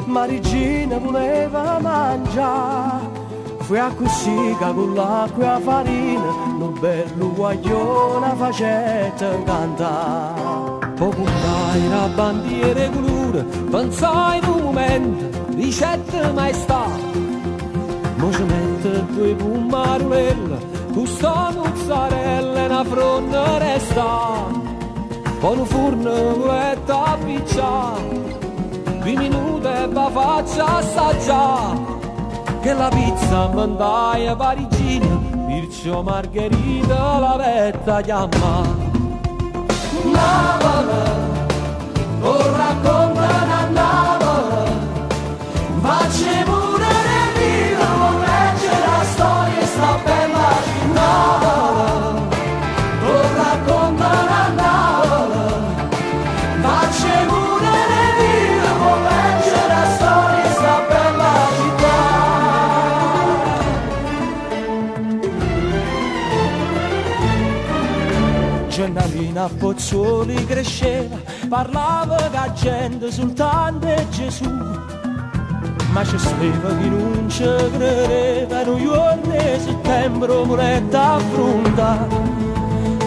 ma 0.04 0.26
regina 0.26 0.98
voleva 0.98 1.78
mangiare. 1.80 3.14
Fui 3.58 3.78
a 3.78 3.88
cucica 3.88 4.72
con 4.72 4.94
l'acqua 4.94 5.42
e 5.42 5.46
la 5.46 5.60
farina, 5.60 6.30
non 6.56 6.76
bello 6.78 7.32
guaglione 7.32 8.32
facetta 8.36 9.42
cantare. 9.44 10.94
Poco 10.94 11.24
dai 11.24 11.88
la 11.88 12.08
bandiera 12.14 12.88
colore, 12.90 13.42
pensai 13.42 14.38
in 14.38 14.44
un 14.48 14.62
momento, 14.62 15.38
ricette 15.56 16.32
maestà. 16.32 16.84
Mo 18.16 18.30
ci 18.86 18.92
mette 18.92 19.06
due 19.12 19.34
pumarulelle, 19.34 20.58
con 20.92 21.06
sta 21.06 21.52
mozzarella 21.54 22.60
e 22.60 22.64
una 22.66 22.84
fronda 22.84 23.58
resta. 23.58 24.64
Poi 25.40 25.58
un 25.58 25.66
forno 25.66 26.36
voletta 26.36 27.04
appicciare, 27.04 28.02
due 29.00 29.16
minuti 29.16 29.66
e 29.66 29.88
va 29.88 30.10
faccia 30.10 30.76
assaggiare. 30.76 31.94
Che 32.60 32.72
la 32.72 32.88
pizza 32.88 33.48
mandai 33.48 34.26
a 34.26 34.36
Parigina, 34.36 35.20
Pircio 35.46 36.02
Margherita 36.02 37.18
la 37.18 37.36
vetta 37.36 38.00
chiamma. 38.00 38.84
Navola, 40.02 41.04
o 42.22 42.56
raccontano 42.56 43.52
a 43.52 43.68
Navola, 43.70 44.64
facci 45.80 46.44
a 69.46 69.50
Pozzuoli 69.58 70.44
cresceva, 70.44 71.16
parlava 71.48 72.16
che 72.16 72.52
gente 72.54 73.12
soltanto 73.12 73.86
Gesù. 74.10 74.50
Ma 75.92 76.02
c'è 76.02 76.18
stava 76.18 76.76
chi 76.78 76.88
non 76.88 77.26
ci 77.28 77.44
credeva, 77.44 78.62
in 78.62 78.68
un 78.68 78.84
giorno 78.84 79.30
di 79.30 79.60
settembre 79.60 80.32
voletta 80.44 81.12
affrontare. 81.14 82.34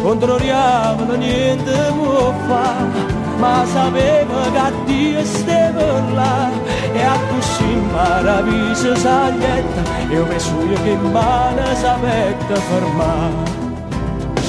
Controlliamo 0.01 1.13
niente 1.15 1.91
può 1.97 2.33
fare, 2.47 3.13
ma 3.37 3.65
sapeva 3.65 4.41
che 4.53 4.73
Dio 4.85 5.25
stava 5.25 5.99
là. 6.13 6.49
E 6.93 7.01
a 7.03 7.17
così 7.29 7.73
maraviglia 7.91 8.95
saglietta, 8.95 9.81
io 10.09 10.25
che 10.83 10.89
in 10.89 11.11
mano 11.11 11.75
sapetta 11.75 12.55
fermare. 12.55 13.68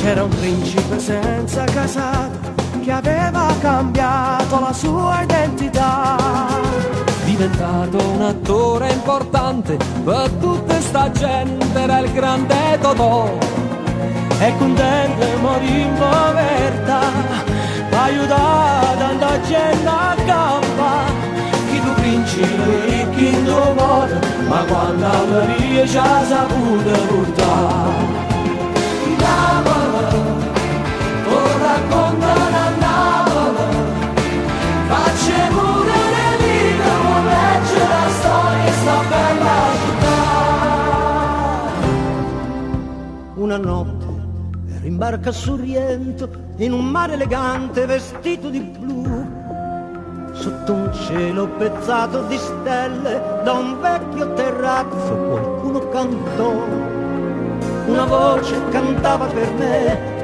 C'era 0.00 0.22
un 0.22 0.30
principe 0.30 0.98
senza 0.98 1.64
casato 1.64 2.54
che 2.82 2.90
aveva 2.90 3.54
cambiato 3.60 4.58
la 4.58 4.72
sua 4.72 5.20
identità. 5.22 6.16
Diventato 7.24 7.98
un 7.98 8.22
attore 8.22 8.92
importante 8.92 9.76
per 10.02 10.30
tutta 10.40 10.80
sta 10.80 11.10
gente, 11.10 11.78
era 11.78 11.98
il 11.98 12.10
grande 12.12 12.78
Totò. 12.80 13.28
E 14.38 14.56
contento 14.56 15.26
morì 15.42 15.82
in 15.82 15.92
povertà, 15.92 17.00
aiutato 17.90 18.96
tanta 18.96 19.40
gente 19.42 19.86
a 19.86 20.16
campa. 20.24 21.04
Chi 21.68 21.78
tu 21.78 21.92
principe 22.00 22.84
ricchi 22.86 23.34
in 23.34 23.44
cuore, 23.44 24.18
ma 24.48 24.64
quando 24.64 25.44
via 25.58 25.86
ci 25.86 25.98
ha 25.98 26.24
saputo 26.24 26.90
portare. 27.06 28.19
Una 43.34 43.56
notte 43.56 44.06
ero 44.76 44.86
in 44.86 44.96
barca 44.96 45.30
a 45.30 45.32
Sorrento, 45.32 46.28
in 46.58 46.72
un 46.72 46.84
mare 46.84 47.14
elegante 47.14 47.86
vestito 47.86 48.48
di 48.48 48.60
blu, 48.60 49.26
sotto 50.32 50.72
un 50.72 50.92
cielo 50.92 51.48
pezzato 51.58 52.22
di 52.24 52.36
stelle, 52.36 53.40
da 53.42 53.52
un 53.52 53.80
vecchio 53.80 54.34
terrazzo 54.34 55.14
qualcuno 55.14 55.88
cantò. 55.88 56.52
Una 57.86 58.04
voce 58.04 58.54
cantava 58.68 59.24
per 59.24 59.52
me, 59.54 60.19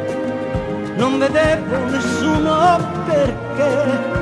non 0.97 1.19
vedevo 1.19 1.85
nessuno 1.91 2.79
perché 3.07 4.15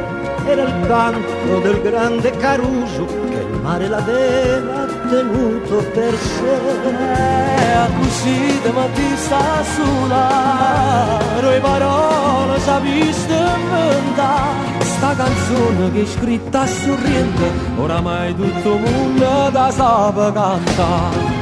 era 0.46 0.62
il 0.62 0.86
canto 0.86 1.58
del 1.60 1.80
grande 1.80 2.30
Caruso 2.36 3.06
che 3.06 3.46
il 3.50 3.60
mare 3.62 3.88
l'aveva 3.88 4.86
tenuto 5.08 5.76
per 5.92 6.14
sé. 6.14 7.72
a 7.74 7.88
così 7.98 8.60
da 8.62 8.72
mattina 8.72 9.16
sta 9.16 9.64
sola, 9.74 11.18
noi 11.40 11.60
parole 11.60 12.58
sapiste 12.60 13.32
inventare. 13.32 14.82
Sta 14.82 15.14
canzone 15.14 15.92
che 15.92 16.02
è 16.02 16.06
scritta 16.06 16.60
a 16.60 16.66
sorrente, 16.66 17.50
oramai 17.76 18.34
tutto 18.34 18.74
il 18.74 18.80
mondo 18.80 19.50
da 19.50 19.70
sape 19.70 20.32
cantare. 20.32 21.34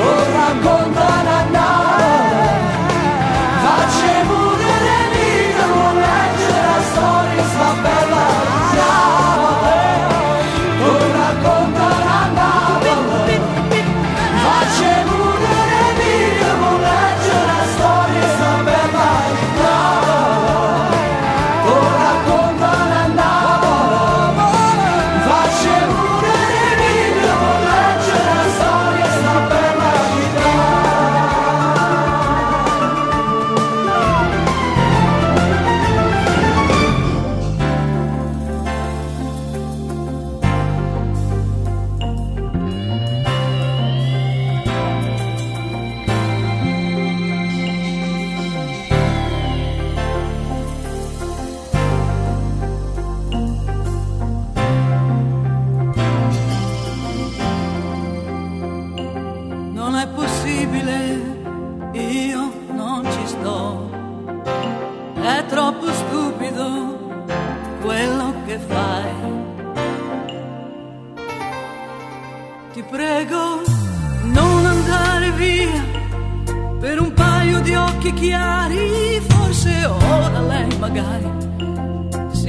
i'm 0.00 0.04
Ora 0.04 0.48
condana 0.62 2.27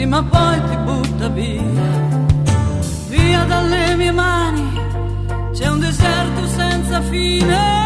ma 0.10 0.24
poi 0.24 0.64
ti 0.68 0.76
butta 0.78 1.30
via. 1.30 1.88
Via 3.10 3.44
dalle 3.44 3.96
mie 3.96 4.12
mani, 4.12 4.72
c'è 5.54 5.68
un 5.68 5.80
deserto 5.80 6.48
senza 6.48 7.00
fine. 7.02 7.79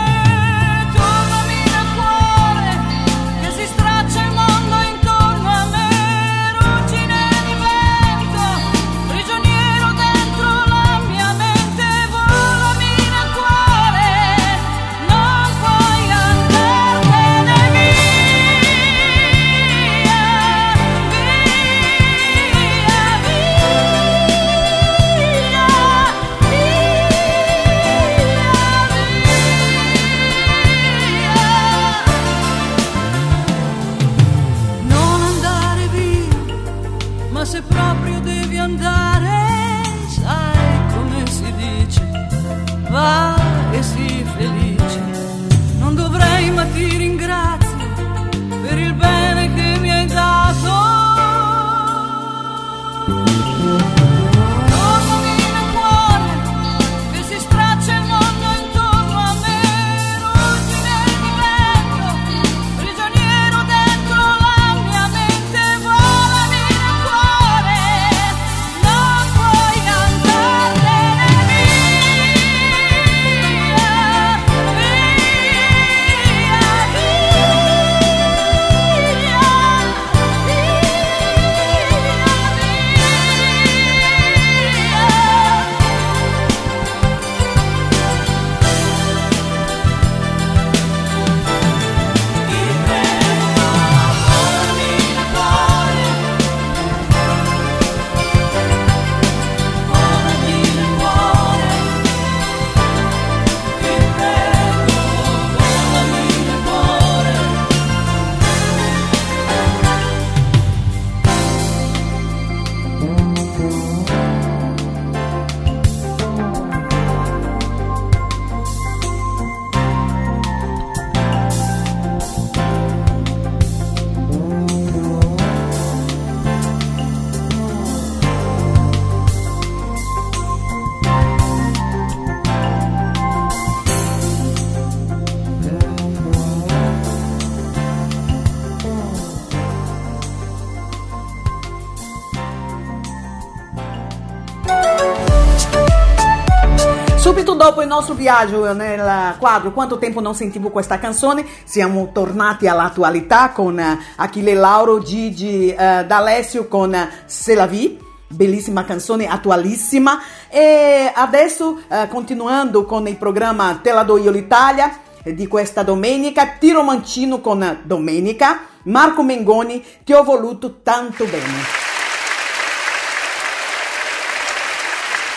Dopo 147.63 147.81
il 147.81 147.87
nostro 147.87 148.13
viaggio 148.13 148.73
nel 148.73 149.35
quadro 149.39 149.71
Quanto 149.71 149.97
tempo 149.97 150.19
non 150.19 150.35
sentivo 150.35 150.69
questa 150.69 150.99
canzone, 150.99 151.45
siamo 151.63 152.09
tornati 152.11 152.67
all'attualità 152.67 153.51
con 153.51 153.79
eh, 153.79 153.99
Achille 154.17 154.53
Lauro, 154.53 155.01
Gigi 155.01 155.69
eh, 155.69 156.03
D'Alessio 156.05 156.67
con 156.67 156.93
eh, 156.93 157.67
vie. 157.67 157.97
Bellissima 158.27 158.83
canzone, 158.83 159.27
attualissima. 159.27 160.19
E 160.49 161.09
adesso, 161.13 161.79
eh, 161.87 162.09
continuando 162.09 162.83
con 162.83 163.07
il 163.07 163.15
programma 163.15 163.79
Te 163.81 163.93
la 163.93 164.03
do 164.03 164.17
io 164.17 164.31
l'Italia 164.31 164.99
di 165.23 165.47
questa 165.47 165.83
domenica, 165.83 166.57
Tiro 166.59 166.83
Mancino 166.83 167.39
con 167.39 167.79
Domenica, 167.83 168.59
Marco 168.83 169.23
Mengoni, 169.23 169.81
ti 170.03 170.11
ho 170.11 170.23
voluto 170.23 170.81
tanto 170.81 171.23
bene. 171.23 171.82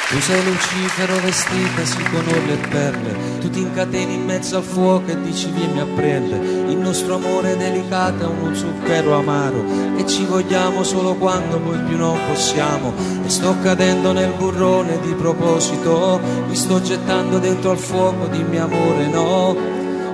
Tu 0.08 0.20
sei 0.20 0.40
Lucifero 0.44 1.18
vestitasi 1.20 2.00
con 2.10 2.24
orle 2.28 2.52
e 2.52 2.68
perle, 2.68 3.38
tu 3.40 3.50
ti 3.50 3.60
incateni 3.60 4.14
in 4.14 4.24
mezzo 4.24 4.58
al 4.58 4.62
fuoco 4.62 5.10
e 5.10 5.20
dici 5.20 5.50
vieni 5.50 5.80
a 5.80 5.84
prendere. 5.84 6.44
Il 6.70 6.76
nostro 6.76 7.16
amore 7.16 7.56
delicato 7.56 8.22
è 8.22 8.26
uno 8.26 8.54
zucchero 8.54 9.18
amaro 9.18 9.64
e 9.96 10.06
ci 10.06 10.24
vogliamo 10.24 10.84
solo 10.84 11.16
quando 11.16 11.58
poi 11.58 11.80
più 11.80 11.96
non 11.96 12.16
possiamo. 12.28 12.94
E 13.24 13.28
sto 13.28 13.56
cadendo 13.60 14.12
nel 14.12 14.30
burrone 14.38 15.00
di 15.00 15.12
proposito, 15.14 16.20
mi 16.46 16.54
sto 16.54 16.80
gettando 16.80 17.40
dentro 17.40 17.72
al 17.72 17.78
fuoco, 17.78 18.28
dimmi 18.28 18.58
amore 18.58 19.08
no. 19.08 19.56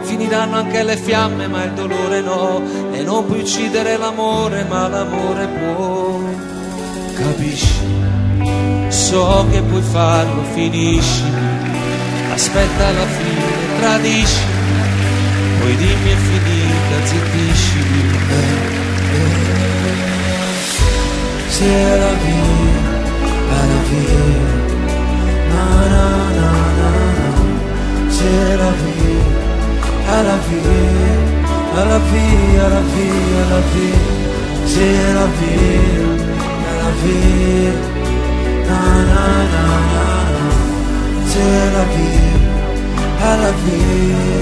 Finiranno 0.00 0.56
anche 0.56 0.82
le 0.84 0.96
fiamme 0.96 1.48
ma 1.48 1.64
il 1.64 1.72
dolore 1.72 2.22
no, 2.22 2.62
e 2.92 3.02
non 3.02 3.26
puoi 3.26 3.40
uccidere 3.40 3.98
l'amore 3.98 4.64
ma 4.64 4.88
l'amore 4.88 5.46
può. 5.48 6.18
Capisci? 7.14 8.21
So 8.92 9.46
che 9.50 9.62
puoi 9.62 9.80
farlo, 9.80 10.42
finiscimi. 10.52 11.30
Aspetta 12.30 12.86
alla 12.88 13.06
fine, 13.06 13.80
tradiscimi. 13.80 14.52
Poi 15.60 15.76
dimmi 15.76 16.10
è 16.10 16.16
finita, 16.16 17.06
zittiscimi. 17.06 18.02
C'est 21.48 21.98
la 22.02 22.12
vie, 22.22 22.72
la 23.50 23.80
vie. 23.88 24.60
Na 25.52 25.64
na 25.92 26.06
na 26.38 26.50
na 26.78 26.90
na. 27.18 27.32
C'est 28.10 28.56
la 28.62 28.72
vie, 28.82 29.22
la 30.06 30.36
vie, 30.48 30.68
à 31.76 31.84
la 31.84 31.98
vie, 32.10 32.58
à 32.58 32.68
la 32.68 32.82
vie, 32.92 33.24
la 33.52 33.60
vie. 33.72 34.00
C'est 34.66 34.98
la 35.18 35.26
vie, 35.38 35.80
à 36.68 36.72
la 36.82 36.90
vie. 37.02 38.01
Vie, 41.94 42.32
à 43.20 43.36
la 43.36 43.50
vie. 43.64 44.32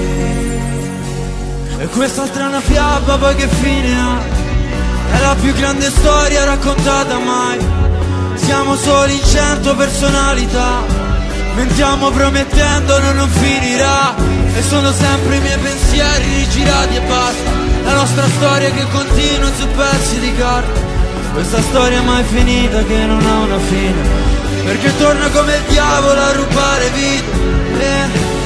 E 1.79 1.87
quest'altra 1.87 2.43
è 2.43 2.47
una 2.47 2.61
fiaba, 2.61 3.17
poi 3.17 3.35
che 3.35 3.47
fine 3.47 3.99
ha? 3.99 4.19
È 5.11 5.19
la 5.21 5.35
più 5.41 5.53
grande 5.53 5.89
storia 5.89 6.45
raccontata 6.45 7.17
mai. 7.17 7.59
Siamo 8.35 8.75
soli 8.75 9.15
in 9.15 9.23
cento 9.23 9.75
personalità. 9.75 10.83
Mentiamo 11.55 12.11
promettendo 12.11 12.99
non, 12.99 13.15
non 13.15 13.29
finirà. 13.29 14.13
E 14.53 14.61
sono 14.61 14.91
sempre 14.91 15.37
i 15.37 15.39
miei 15.41 15.57
pensieri 15.57 16.35
rigirati 16.35 16.95
e 16.95 17.01
basta. 17.01 17.49
La 17.83 17.93
nostra 17.93 18.27
storia 18.29 18.69
che 18.69 18.85
continua 18.91 19.49
su 19.57 19.67
pezzi 19.67 20.19
di 20.19 20.35
carta. 20.35 20.90
Questa 21.33 21.61
storia 21.61 22.01
mai 22.01 22.23
finita 22.23 22.83
che 22.83 23.05
non 23.05 23.25
ha 23.25 23.39
una 23.39 23.59
fine. 23.59 24.29
Perché 24.65 24.95
torna 24.97 25.27
come 25.29 25.55
il 25.55 25.63
diavolo 25.69 26.19
a 26.21 26.31
rubare 26.33 26.89
vita. 26.89 27.37
E 27.79 27.93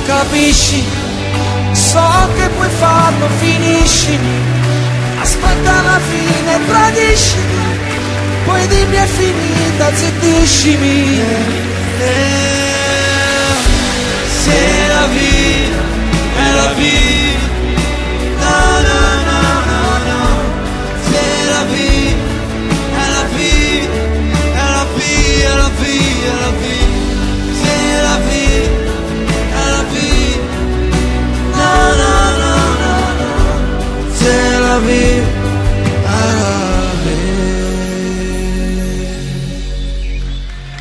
capisci? 0.06 0.84
So 1.72 2.30
che 2.38 2.48
puoi 2.50 2.70
farlo, 2.70 3.28
finiscimi. 3.40 4.38
Aspetta 5.20 5.82
la 5.82 6.00
fine, 6.00 6.66
tradiscimi. 6.68 7.44
poi 8.46 8.68
dimmi 8.68 8.96
è 8.96 9.06
finita, 9.08 9.94
zittiscimi. 9.94 11.20
Eh, 12.00 12.44
Se 14.44 14.88
la 14.88 15.06
vie 15.08 15.68
è 16.38 16.54
la 16.54 16.74
vie, 16.74 17.25
è 34.26 34.58
la 34.60 34.80
vie. 34.80 35.44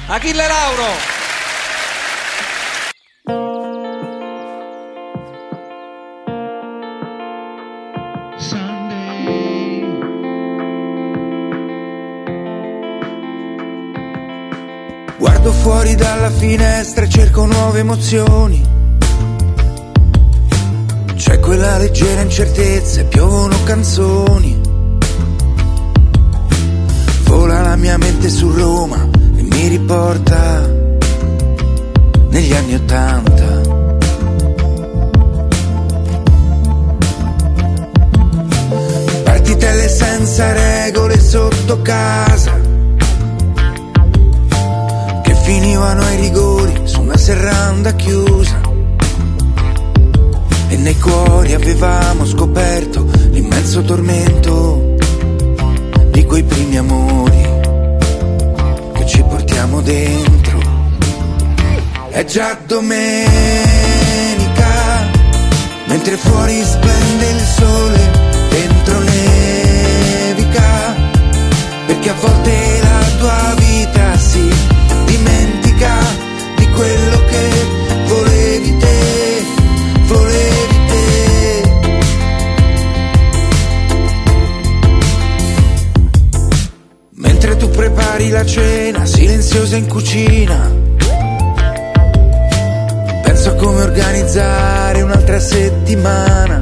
Achille 0.07 0.47
Lauro. 0.47 1.12
Guardo 15.18 15.53
fuori 15.53 15.95
dalla 15.96 16.30
finestra 16.30 17.04
e 17.04 17.08
cerco 17.08 17.46
nuove 17.46 17.80
emozioni. 17.80 18.84
Quella 21.45 21.76
leggera 21.76 22.22
incertezza 22.22 23.00
e 23.03 23.04
piovono 23.04 23.54
canzoni. 23.64 24.58
Vola 27.25 27.61
la 27.61 27.76
mia 27.76 27.99
mente 27.99 28.30
su 28.30 28.50
Roma 28.50 29.07
e 29.37 29.42
mi 29.42 29.68
riporta 29.68 30.66
negli 32.30 32.53
anni 32.54 32.75
Ottanta. 32.75 33.61
Partitelle 39.22 39.88
senza 39.88 40.50
regole 40.50 41.21
sotto 41.21 41.83
casa 41.83 42.58
che 45.22 45.34
finivano 45.42 46.00
ai 46.04 46.16
rigori 46.16 46.80
su 46.84 47.03
una 47.03 47.18
serranda 47.18 47.92
chiusa. 47.92 48.74
E 50.75 50.76
nei 50.76 50.99
cuori 50.99 51.55
avevamo 51.55 52.26
scoperto 52.26 53.09
l'immenso 53.30 53.83
tormento 53.83 54.96
di 56.11 56.25
quei 56.25 56.42
primi 56.42 56.76
amori 56.76 57.42
che 58.95 59.07
ci 59.07 59.22
portiamo 59.22 59.80
dentro. 59.83 60.59
È 62.09 62.25
già 62.25 62.59
domenica, 62.67 63.30
mentre 65.87 66.17
fuori 66.17 66.61
splende 66.64 67.30
il 67.30 67.41
sole, 67.57 68.11
dentro 68.51 68.99
nevica, 68.99 70.63
perché 71.87 72.11
a 72.11 72.14
volte 72.14 72.80
la 72.83 73.05
tua 73.18 73.55
vita 73.59 74.17
si 74.18 74.53
dimentica 75.07 75.95
di 76.57 76.68
quello 76.71 77.04
prepari 88.25 88.30
la 88.30 88.45
cena, 88.45 89.05
silenziosa 89.05 89.76
in 89.76 89.87
cucina, 89.87 90.71
penso 93.22 93.51
a 93.51 93.55
come 93.55 93.83
organizzare 93.83 95.03
un'altra 95.03 95.41
settimana. 95.41 96.61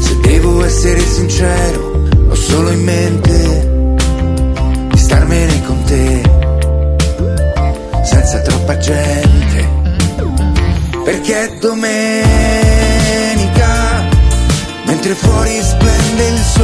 Se 0.00 0.18
devo 0.20 0.64
essere 0.64 1.00
sincero, 1.00 2.08
ho 2.28 2.34
solo 2.34 2.70
in 2.70 2.82
mente 2.82 3.70
di 4.90 4.98
starmene 4.98 5.62
con 5.66 5.84
te, 5.84 6.22
senza 8.04 8.40
troppa 8.40 8.76
gente, 8.78 9.68
perché 11.04 11.44
è 11.44 11.58
domenica, 11.58 11.80
mentre 14.86 15.14
fuori 15.14 15.60
splende 15.62 16.28
il 16.28 16.38
sole, 16.38 16.61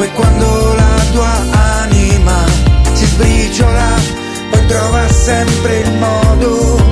come 0.00 0.12
quando 0.14 0.74
la 0.76 0.96
tua 1.12 1.82
anima 1.82 2.44
si 2.94 3.04
sbriciola, 3.04 3.94
poi 4.50 4.66
trova 4.66 5.08
sempre 5.12 5.80
il 5.80 5.92
modo 5.98 6.89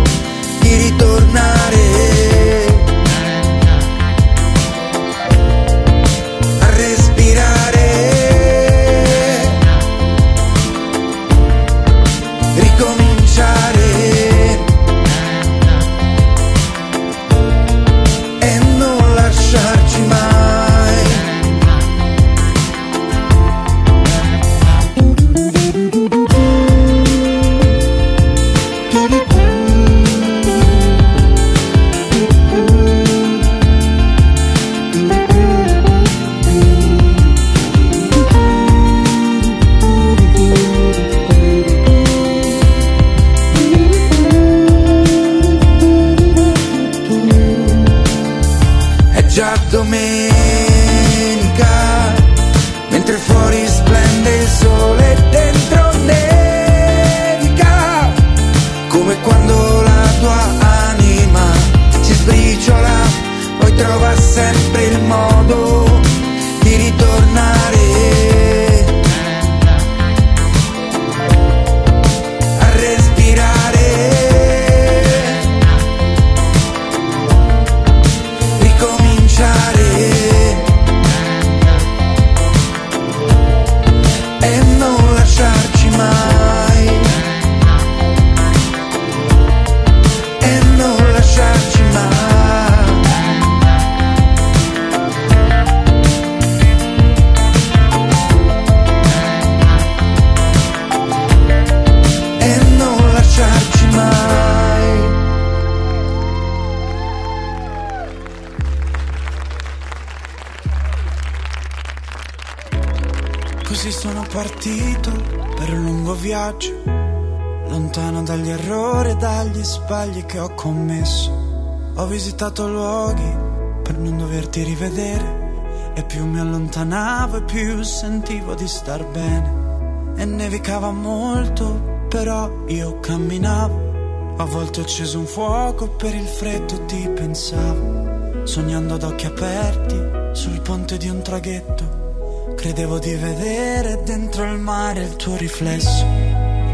Ho 122.39 122.40
visitato 122.40 122.69
luoghi 122.69 123.36
per 123.82 123.98
non 123.98 124.16
doverti 124.16 124.62
rivedere 124.62 125.93
e 125.97 126.05
più 126.05 126.24
mi 126.24 126.39
allontanavo 126.39 127.39
e 127.39 127.43
più 127.43 127.82
sentivo 127.82 128.55
di 128.55 128.69
star 128.69 129.05
bene. 129.06 130.15
E 130.16 130.24
nevicava 130.24 130.93
molto, 130.93 132.05
però 132.09 132.48
io 132.69 133.01
camminavo. 133.01 134.36
A 134.36 134.44
volte 134.44 134.78
ho 134.78 134.82
acceso 134.85 135.19
un 135.19 135.27
fuoco 135.27 135.89
per 135.89 136.15
il 136.15 136.28
freddo 136.28 136.85
ti 136.85 137.09
pensavo, 137.09 138.47
sognando 138.47 138.94
ad 138.94 139.02
occhi 139.02 139.27
aperti 139.27 139.97
sul 140.31 140.60
ponte 140.60 140.97
di 140.97 141.09
un 141.09 141.20
traghetto. 141.20 142.55
Credevo 142.55 143.01
di 143.01 143.16
vedere 143.16 144.01
dentro 144.05 144.44
il 144.44 144.60
mare 144.60 145.02
il 145.02 145.16
tuo 145.16 145.35
riflesso. 145.35 146.05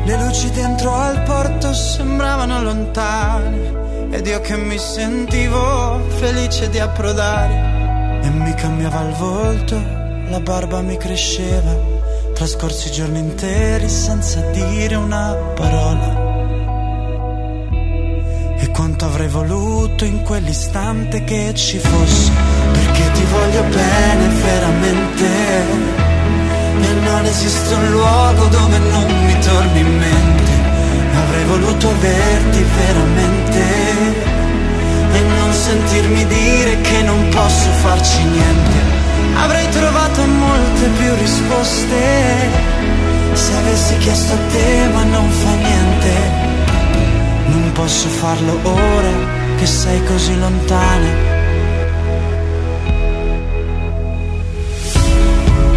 Le 0.05 0.25
luci 0.27 0.51
dentro 0.51 0.93
al 0.95 1.23
porto 1.23 1.73
sembravano 1.73 2.63
lontane 2.63 3.84
ed 4.15 4.29
io 4.29 4.41
che 4.41 4.57
mi 4.57 4.79
sentivo 4.79 5.99
felice 6.19 6.71
di 6.71 6.79
approdare. 6.79 8.21
E 8.23 8.31
mi 8.31 8.55
cambiava 8.55 9.01
il 9.01 9.15
volto, 9.17 9.75
la 10.29 10.39
barba 10.39 10.81
mi 10.83 10.97
cresceva, 10.97 11.77
trascorsi 12.33 12.93
giorni 12.93 13.19
interi 13.19 13.89
senza 13.89 14.39
dire 14.53 14.95
una 14.95 15.35
parola. 15.57 16.23
E 18.57 18.69
quanto 18.71 19.05
avrei 19.05 19.27
voluto 19.27 20.05
in 20.05 20.23
quell'istante 20.23 21.25
che 21.25 21.53
ci 21.55 21.79
fosse, 21.79 22.31
perché 22.71 23.11
ti 23.11 23.25
voglio 23.25 23.63
bene 23.65 24.29
veramente. 24.29 25.27
E 26.83 26.93
non 27.03 27.25
esiste 27.25 27.75
un 27.75 27.91
luogo 27.91 28.47
dove 28.47 28.79
non 28.79 29.25
mi 29.27 29.39
torni 29.41 29.81
in 29.81 29.99
mente. 29.99 30.53
Avrei 31.17 31.45
voluto 31.47 31.89
averti 31.89 32.63
veramente. 32.63 33.84
Sentirmi 35.55 36.27
dire 36.27 36.81
che 36.81 37.03
non 37.03 37.29
posso 37.31 37.71
farci 37.83 38.23
niente. 38.25 38.79
Avrei 39.37 39.69
trovato 39.71 40.25
molte 40.27 40.89
più 40.99 41.15
risposte. 41.15 41.97
Se 43.33 43.57
avessi 43.57 43.97
chiesto 43.99 44.35
a 44.35 44.39
te 44.51 44.89
ma 44.93 45.05
non 45.05 45.31
fa 45.31 45.51
niente. 45.55 46.13
Non 47.47 47.73
posso 47.73 48.09
farlo 48.09 48.59
ora 48.63 49.13
che 49.57 49.67
sei 49.67 50.05
così 50.05 50.39
lontana. 50.39 51.09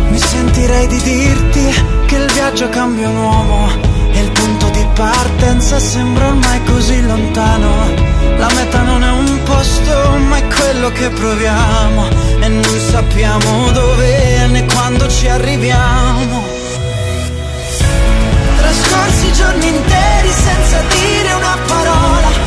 Mi 0.09 0.19
sentirei 0.19 0.87
di 0.87 1.01
dirti 1.01 1.65
che 2.07 2.15
il 2.15 2.31
viaggio 2.33 2.67
cambia 2.69 3.07
un 3.09 3.17
uomo 3.17 3.69
e 4.11 4.21
il 4.21 4.31
punto 4.31 4.69
di 4.69 4.85
partenza 4.95 5.79
sembra 5.79 6.27
ormai 6.27 6.63
così 6.63 7.01
lontano. 7.01 8.16
La 8.37 8.49
meta 8.53 8.81
non 8.81 9.03
è 9.03 9.09
un 9.09 9.41
posto, 9.43 10.17
ma 10.27 10.37
è 10.37 10.43
quello 10.47 10.91
che 10.91 11.09
proviamo 11.09 12.07
e 12.39 12.47
non 12.47 12.79
sappiamo 12.91 13.71
dove 13.71 14.47
né 14.47 14.65
quando 14.65 15.07
ci 15.07 15.27
arriviamo. 15.27 16.43
Trascorsi 18.57 19.33
giorni 19.33 19.67
interi 19.67 20.31
senza 20.31 20.81
dire 20.89 21.33
una 21.33 21.57
parola. 21.67 22.46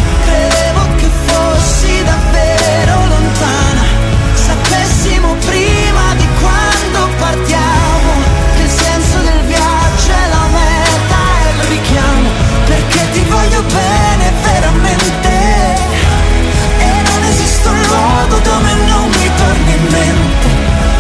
Dove 18.43 18.73
non 18.87 19.09
mi 19.09 19.31
torni 19.37 19.73
in 19.73 19.87
mente. 19.91 20.49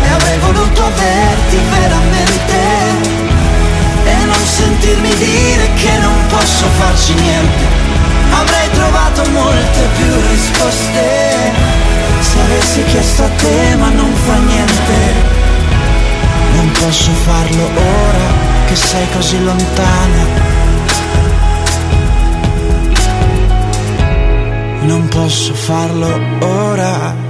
E 0.04 0.08
avrei 0.08 0.38
voluto 0.38 0.84
averti 0.84 1.56
veramente 1.70 3.20
e 4.04 4.24
non 4.24 4.44
sentirmi 4.44 5.14
dire 5.14 5.72
che 5.74 5.98
non 5.98 6.26
posso 6.28 6.66
farci 6.78 7.14
niente. 7.14 7.64
Avrei 8.32 8.70
trovato 8.70 9.28
molte 9.30 9.80
più 9.96 10.12
risposte 10.28 11.80
se 12.20 12.40
avessi 12.40 12.84
chiesto 12.84 13.24
a 13.24 13.28
te, 13.28 13.76
ma 13.76 13.88
non 13.90 14.12
fa 14.14 14.36
niente. 14.38 15.38
Non 16.54 16.70
posso 16.72 17.10
farlo 17.12 17.64
ora 17.64 18.28
che 18.66 18.76
sei 18.76 19.06
così 19.14 19.42
lontana. 19.42 20.48
Non 24.82 25.08
posso 25.08 25.54
farlo 25.54 26.20
ora. 26.40 27.29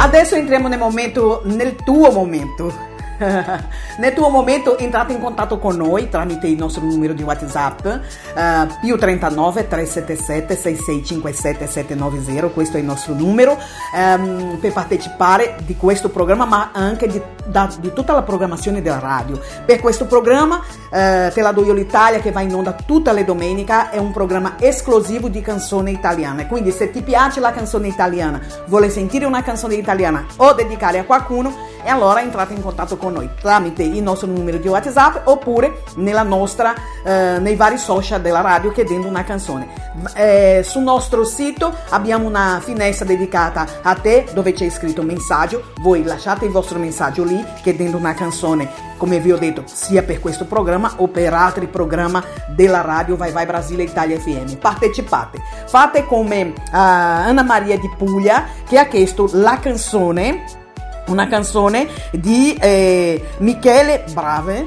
Adesso 0.00 0.36
entriamo 0.36 0.68
nel 0.68 0.78
momento, 0.78 1.42
nel 1.44 1.74
tuo 1.74 2.12
momento. 2.12 2.72
nel 3.98 4.12
tuo 4.12 4.28
momento 4.28 4.78
entrate 4.78 5.12
in 5.12 5.20
contatto 5.20 5.58
con 5.58 5.76
noi 5.76 6.08
tramite 6.08 6.46
il 6.46 6.56
nostro 6.56 6.82
numero 6.84 7.12
di 7.12 7.22
WhatsApp 7.22 7.84
eh, 7.86 8.66
più 8.80 8.96
39 8.96 9.68
377 9.68 10.56
6657 10.56 11.66
790 11.66 12.46
questo 12.48 12.76
è 12.76 12.80
il 12.80 12.86
nostro 12.86 13.14
numero 13.14 13.58
ehm, 13.94 14.58
per 14.60 14.72
partecipare 14.72 15.56
di 15.64 15.76
questo 15.76 16.10
programma 16.10 16.44
ma 16.44 16.70
anche 16.72 17.08
di, 17.08 17.20
da- 17.44 17.72
di 17.78 17.92
tutta 17.92 18.12
la 18.12 18.22
programmazione 18.22 18.82
della 18.82 18.98
radio. 18.98 19.40
Per 19.64 19.80
questo 19.80 20.06
programma 20.06 20.62
eh, 20.90 21.30
Te 21.34 21.42
la 21.42 21.52
do 21.52 21.64
io 21.64 21.72
l'Italia 21.72 22.20
che 22.20 22.30
va 22.30 22.40
in 22.40 22.54
onda 22.54 22.72
tutte 22.72 23.12
le 23.12 23.24
domeniche 23.24 23.90
è 23.90 23.98
un 23.98 24.12
programma 24.12 24.54
esclusivo 24.58 25.28
di 25.28 25.40
canzone 25.40 25.90
italiana 25.90 26.46
quindi 26.46 26.70
se 26.70 26.90
ti 26.90 27.02
piace 27.02 27.40
la 27.40 27.50
canzone 27.50 27.88
italiana 27.88 28.40
vuole 28.66 28.88
sentire 28.90 29.24
una 29.24 29.42
canzone 29.42 29.74
italiana 29.74 30.24
o 30.36 30.54
dedicare 30.54 30.98
a 30.98 31.04
qualcuno 31.04 31.52
e 31.88 31.90
allora 31.90 32.20
entrate 32.20 32.52
in 32.52 32.60
contatto 32.60 32.98
con 32.98 33.14
noi 33.14 33.30
tramite 33.40 33.82
il 33.82 34.02
nostro 34.02 34.28
numero 34.28 34.58
di 34.58 34.68
WhatsApp 34.68 35.26
oppure 35.26 35.84
nostra, 35.96 36.74
eh, 37.02 37.38
nei 37.38 37.56
vari 37.56 37.78
social 37.78 38.20
della 38.20 38.42
radio 38.42 38.70
chiedendo 38.72 39.06
una 39.06 39.24
canzone. 39.24 39.68
Eh, 40.14 40.60
sul 40.62 40.82
nostro 40.82 41.24
sito 41.24 41.74
abbiamo 41.88 42.26
una 42.26 42.60
finestra 42.62 43.06
dedicata 43.06 43.66
a 43.80 43.94
te 43.94 44.26
dove 44.34 44.52
c'è 44.52 44.68
scritto 44.68 45.02
messaggio, 45.02 45.72
voi 45.80 46.02
lasciate 46.02 46.44
il 46.44 46.50
vostro 46.50 46.78
messaggio 46.78 47.24
lì 47.24 47.42
chiedendo 47.62 47.96
una 47.96 48.12
canzone 48.12 48.68
come 48.98 49.18
vi 49.20 49.32
ho 49.32 49.38
detto, 49.38 49.62
sia 49.64 50.02
per 50.02 50.20
questo 50.20 50.44
programma 50.44 50.92
o 50.96 51.08
per 51.08 51.32
altri 51.32 51.68
programmi 51.68 52.20
della 52.54 52.82
radio 52.82 53.16
Vai 53.16 53.32
Vai 53.32 53.46
Brasile 53.46 53.84
Italia 53.84 54.18
FM. 54.18 54.56
Partecipate, 54.56 55.40
fate 55.66 56.04
come 56.04 56.52
uh, 56.52 56.52
Anna 56.70 57.44
Maria 57.44 57.78
di 57.78 57.88
Puglia 57.96 58.44
che 58.68 58.76
ha 58.76 58.86
chiesto 58.86 59.28
la 59.32 59.58
canzone 59.58 60.66
una 61.08 61.26
canzone 61.28 61.88
di 62.12 62.54
eh, 62.54 63.22
Michele 63.38 64.04
Brave, 64.12 64.64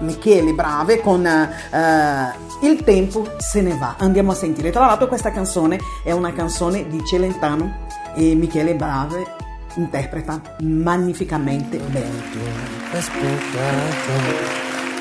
Michele 0.00 0.52
Brave 0.52 1.00
con 1.00 1.24
eh, 1.26 2.48
Il 2.62 2.82
tempo 2.84 3.26
se 3.38 3.60
ne 3.60 3.76
va. 3.78 3.96
Andiamo 3.98 4.32
a 4.32 4.34
sentire. 4.34 4.70
Tra 4.70 4.86
l'altro 4.86 5.06
questa 5.08 5.30
canzone 5.30 5.78
è 6.02 6.12
una 6.12 6.32
canzone 6.32 6.88
di 6.88 7.04
Celentano 7.04 7.86
e 8.14 8.34
Michele 8.34 8.74
Brave 8.74 9.38
interpreta 9.74 10.40
magnificamente 10.60 11.78
bene. 11.78 12.22
aspettato, 12.92 14.12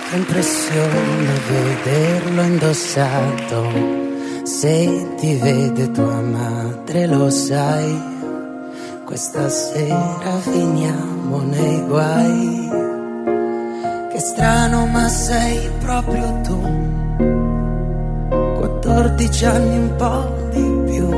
che 0.10 0.16
impressione 0.16 1.40
vederlo 1.48 2.42
indossato. 2.42 3.98
Se 4.44 5.16
ti 5.18 5.36
vede 5.36 5.92
tua 5.92 6.22
madre 6.22 7.08
lo 7.08 7.30
sai, 7.30 8.19
questa 9.10 9.50
sera 9.50 10.38
finiamo 10.38 11.42
nei 11.42 11.84
guai. 11.88 12.70
Che 14.12 14.20
strano 14.20 14.86
ma 14.86 15.10
sei 15.10 15.68
proprio 15.80 16.42
tu, 16.44 16.62
14 18.60 19.46
anni 19.46 19.78
un 19.78 19.96
po' 19.96 20.28
di 20.52 20.92
più. 20.92 21.10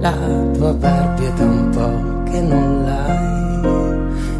La 0.00 0.14
tua 0.54 0.72
barba 0.72 1.22
è 1.22 1.32
da 1.34 1.44
un 1.44 1.68
po' 1.68 2.22
che 2.30 2.40
non 2.40 2.84
l'hai, 2.84 3.60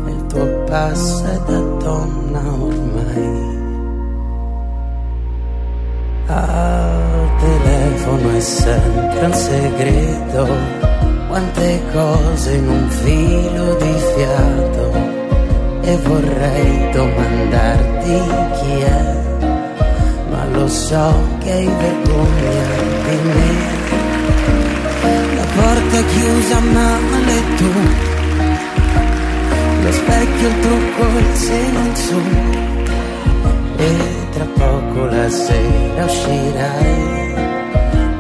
e 0.07 0.11
il 0.11 0.27
tuo 0.27 0.47
passo 0.65 1.23
è 1.23 1.39
da 1.51 1.61
donna 1.85 2.41
ormai. 2.41 3.55
Al 6.29 7.29
telefono 7.41 8.31
è 8.31 8.41
sempre 8.41 9.27
un 9.27 9.35
segreto, 9.35 10.47
quante 11.37 11.83
cose 11.93 12.55
in 12.55 12.67
un 12.67 12.89
filo 12.89 13.75
di 13.75 13.95
fiato. 14.15 14.85
E 15.83 15.97
vorrei 15.99 16.91
domandarti 16.93 18.21
chi 18.55 18.81
è, 18.81 19.17
ma 20.31 20.45
lo 20.53 20.67
so 20.67 21.15
che 21.41 21.53
hai 21.53 21.67
vergogna 21.67 22.69
di 23.07 23.17
me. 23.29 23.51
La 25.37 25.47
porta 25.57 26.03
chiusa 26.13 26.61
male 26.61 27.39
tu, 27.59 27.73
lo 29.83 29.93
specchio, 29.93 30.49
il 30.49 30.61
trucco, 30.61 31.19
il 31.19 31.35
seno 31.35 31.79
in 31.81 31.97
su. 31.97 32.21
E 33.77 33.95
tra 34.33 34.47
poco 34.55 35.05
la 35.05 35.29
sera 35.29 36.05
uscirai, 36.05 37.35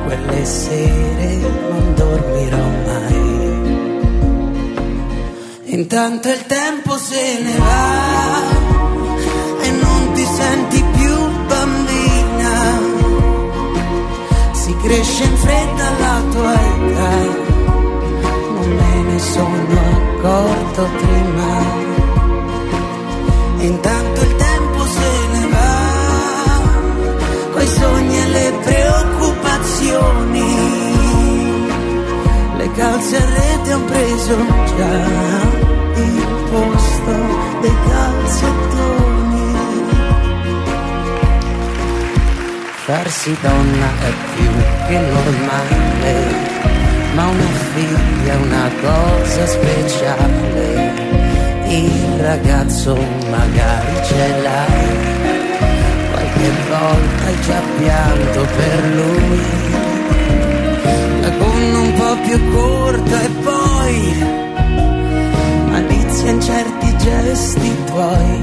quelle 0.05 0.44
sere 0.44 1.38
non 1.70 1.94
dormirò. 1.94 2.86
Intanto 5.77 6.28
il 6.31 6.47
tempo 6.47 6.97
se 6.97 7.39
ne 7.43 7.57
va 7.59 8.40
e 9.61 9.70
non 9.73 10.12
ti 10.15 10.24
senti 10.24 10.82
più 10.97 11.15
bambina. 11.47 12.81
Si 14.53 14.74
cresce 14.82 15.24
in 15.24 15.36
fretta 15.36 15.86
alla 15.86 16.23
tua 16.31 16.53
età 16.55 17.47
sono 19.19 19.81
accorto 20.19 20.89
prima. 20.97 21.51
Intanto 23.59 24.20
il 24.23 24.36
tempo 24.36 24.86
se 24.86 25.11
ne 25.32 25.47
va, 25.48 25.74
coi 27.53 27.66
sogni 27.66 28.19
e 28.19 28.27
le 28.28 28.53
preoccupazioni. 28.53 28.76
Calze 32.77 33.16
a 33.16 33.24
rete 33.24 33.73
han 33.73 33.85
preso 33.86 34.36
già 34.77 34.97
il 35.94 36.27
posto 36.51 37.12
dei 37.62 37.77
calzettoni. 37.89 39.55
Farsi 42.85 43.35
donna 43.40 43.89
è 43.98 44.12
più 44.35 44.51
che 44.89 44.98
normale, 44.98 46.15
ma 47.15 47.27
una 47.28 47.51
figlia 47.73 48.32
è 48.32 48.36
una 48.36 48.70
cosa 48.82 49.47
speciale. 49.47 50.93
Il 51.69 52.20
ragazzo 52.20 52.94
magari 53.31 54.05
ce 54.05 54.40
l'hai, 54.43 54.86
qualche 56.11 56.51
volta 56.69 57.24
hai 57.24 57.40
già 57.40 57.61
pianto 57.78 58.47
per 58.55 58.85
lui. 58.94 59.76
Gonna 61.66 61.78
un 61.78 61.93
po' 61.94 62.16
più 62.26 62.52
corta 62.52 63.22
e 63.22 63.28
poi 63.43 64.14
malizia 65.68 66.30
in 66.30 66.40
certi 66.40 66.97
gesti 66.98 67.76
tuoi 67.86 68.40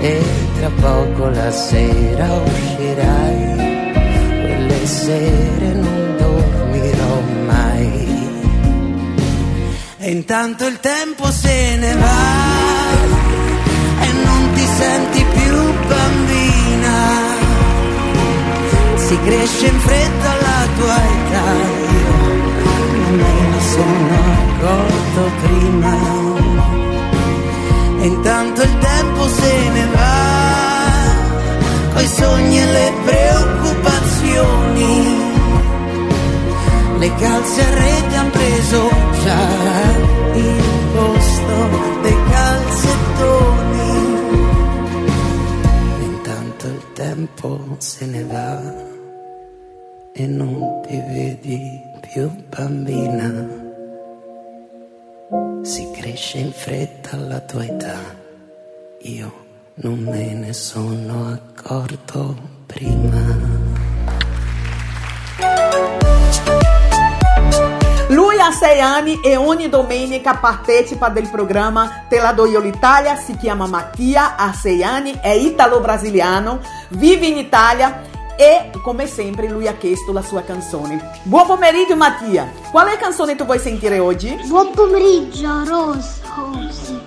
e 0.00 0.22
tra 0.58 0.70
poco 0.80 1.28
la 1.30 1.50
sera 1.50 2.32
uscirai, 2.44 3.56
quelle 4.40 4.86
sere 4.86 5.72
non 5.72 6.16
dormirò 6.16 7.20
mai. 7.46 8.28
E 9.98 10.10
intanto 10.10 10.66
il 10.66 10.78
tempo 10.78 11.30
se 11.32 11.76
ne 11.76 11.94
va 11.94 13.24
e 14.00 14.12
non 14.24 14.52
ti 14.54 14.64
senti 14.64 15.24
più 15.24 15.56
bambina. 15.88 17.34
Si 18.94 19.18
cresce 19.24 19.66
in 19.66 19.78
fretta 19.80 20.30
alla 20.30 20.66
tua 20.76 20.96
età, 20.96 21.85
sono 23.76 24.16
accorto 24.40 25.20
prima. 25.42 25.92
E 28.00 28.06
intanto 28.06 28.62
il 28.62 28.78
tempo 28.78 29.28
se 29.28 29.68
ne 29.70 29.86
va, 29.94 30.14
coi 31.94 32.06
sogni 32.06 32.58
e 32.58 32.64
le 32.64 32.92
preoccupazioni. 33.04 35.24
Le 36.98 37.14
calze 37.16 37.62
a 37.62 37.74
rete 37.74 38.16
han 38.16 38.30
preso 38.30 38.88
già 39.22 39.44
il 40.34 40.62
posto 40.94 41.68
dei 42.02 42.16
calzettoni. 42.30 43.90
E 46.00 46.04
intanto 46.04 46.66
il 46.66 46.82
tempo 46.94 47.76
se 47.78 48.06
ne 48.06 48.24
va 48.24 48.58
e 50.14 50.26
non 50.26 50.80
ti 50.86 50.96
vedi 50.96 51.60
più 52.00 52.30
bambina. 52.48 53.15
Si 56.36 56.42
cresce 56.42 56.44
in 56.44 56.52
fretta 56.52 57.16
alla 57.16 57.40
tua 57.40 57.64
età, 57.64 57.98
io 59.02 59.44
non 59.76 59.98
me 60.00 60.34
ne 60.34 60.52
sono 60.52 61.32
accorto 61.32 62.36
prima. 62.66 63.64
Lui 68.08 68.38
ha 68.38 68.50
sei 68.50 68.80
anni 68.80 69.18
e 69.22 69.36
ogni 69.36 69.68
domenica 69.68 70.36
partecipa 70.36 71.08
del 71.08 71.28
programma 71.28 72.04
Te 72.08 72.20
la 72.20 72.32
do 72.32 72.46
io 72.46 72.60
l'Italia, 72.60 73.16
si 73.16 73.36
chiama 73.36 73.66
Mattia, 73.66 74.36
ha 74.36 74.52
sei 74.52 74.84
anni, 74.84 75.18
è 75.20 75.30
italo-brasiliano, 75.30 76.60
vive 76.90 77.26
in 77.26 77.38
Italia 77.38 78.02
e 78.36 78.70
come 78.82 79.06
sempre 79.06 79.48
lui 79.48 79.66
ha 79.66 79.74
chiesto 79.74 80.12
la 80.12 80.22
sua 80.22 80.42
canzone. 80.42 81.20
Buon 81.22 81.46
pomeriggio 81.46 81.96
Mattia, 81.96 82.50
quale 82.70 82.96
canzone 82.96 83.34
tu 83.34 83.44
vuoi 83.44 83.58
sentire 83.58 83.98
oggi? 83.98 84.38
Buon 84.46 84.70
pomeriggio, 84.72 85.64
Rose. 85.64 86.20
Rose. 86.36 87.04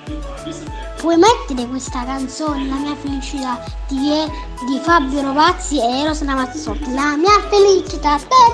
Puoi 0.98 1.16
mettere 1.16 1.68
questa 1.70 2.04
canzone, 2.04 2.68
La 2.68 2.76
mia 2.76 2.96
felicità, 2.96 3.64
di, 3.88 4.10
di 4.68 4.80
Fabio 4.82 5.22
Rovazzi 5.22 5.80
e 5.80 6.02
Eros 6.02 6.26
Ramazzotti. 6.26 6.94
La 6.94 7.16
mia 7.16 7.40
felicità. 7.50 8.18
Pe. 8.18 8.50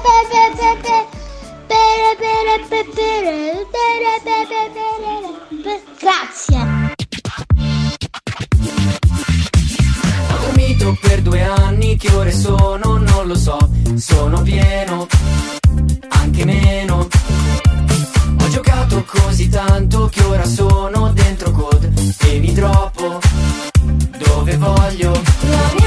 Dormito 10.86 10.98
per 11.02 11.22
due 11.24 11.42
anni, 11.42 11.98
che 11.98 12.14
ore 12.14 12.32
sono? 12.32 12.98
Non 12.98 13.26
lo 13.26 13.36
so, 13.36 13.58
sono 13.96 14.44
pieno, 14.44 15.08
anche 16.10 16.46
meno. 16.46 17.08
Ho 18.40 18.50
giocato 18.50 19.04
così 19.04 19.50
tanto 19.50 20.08
che 20.12 20.24
ora 20.24 20.46
sono 20.46 21.12
dentro 21.12 21.52
code 21.52 21.92
e 22.28 22.40
mi 22.40 22.54
troppo 22.54 23.20
dove 24.18 24.58
voglio. 24.58 25.85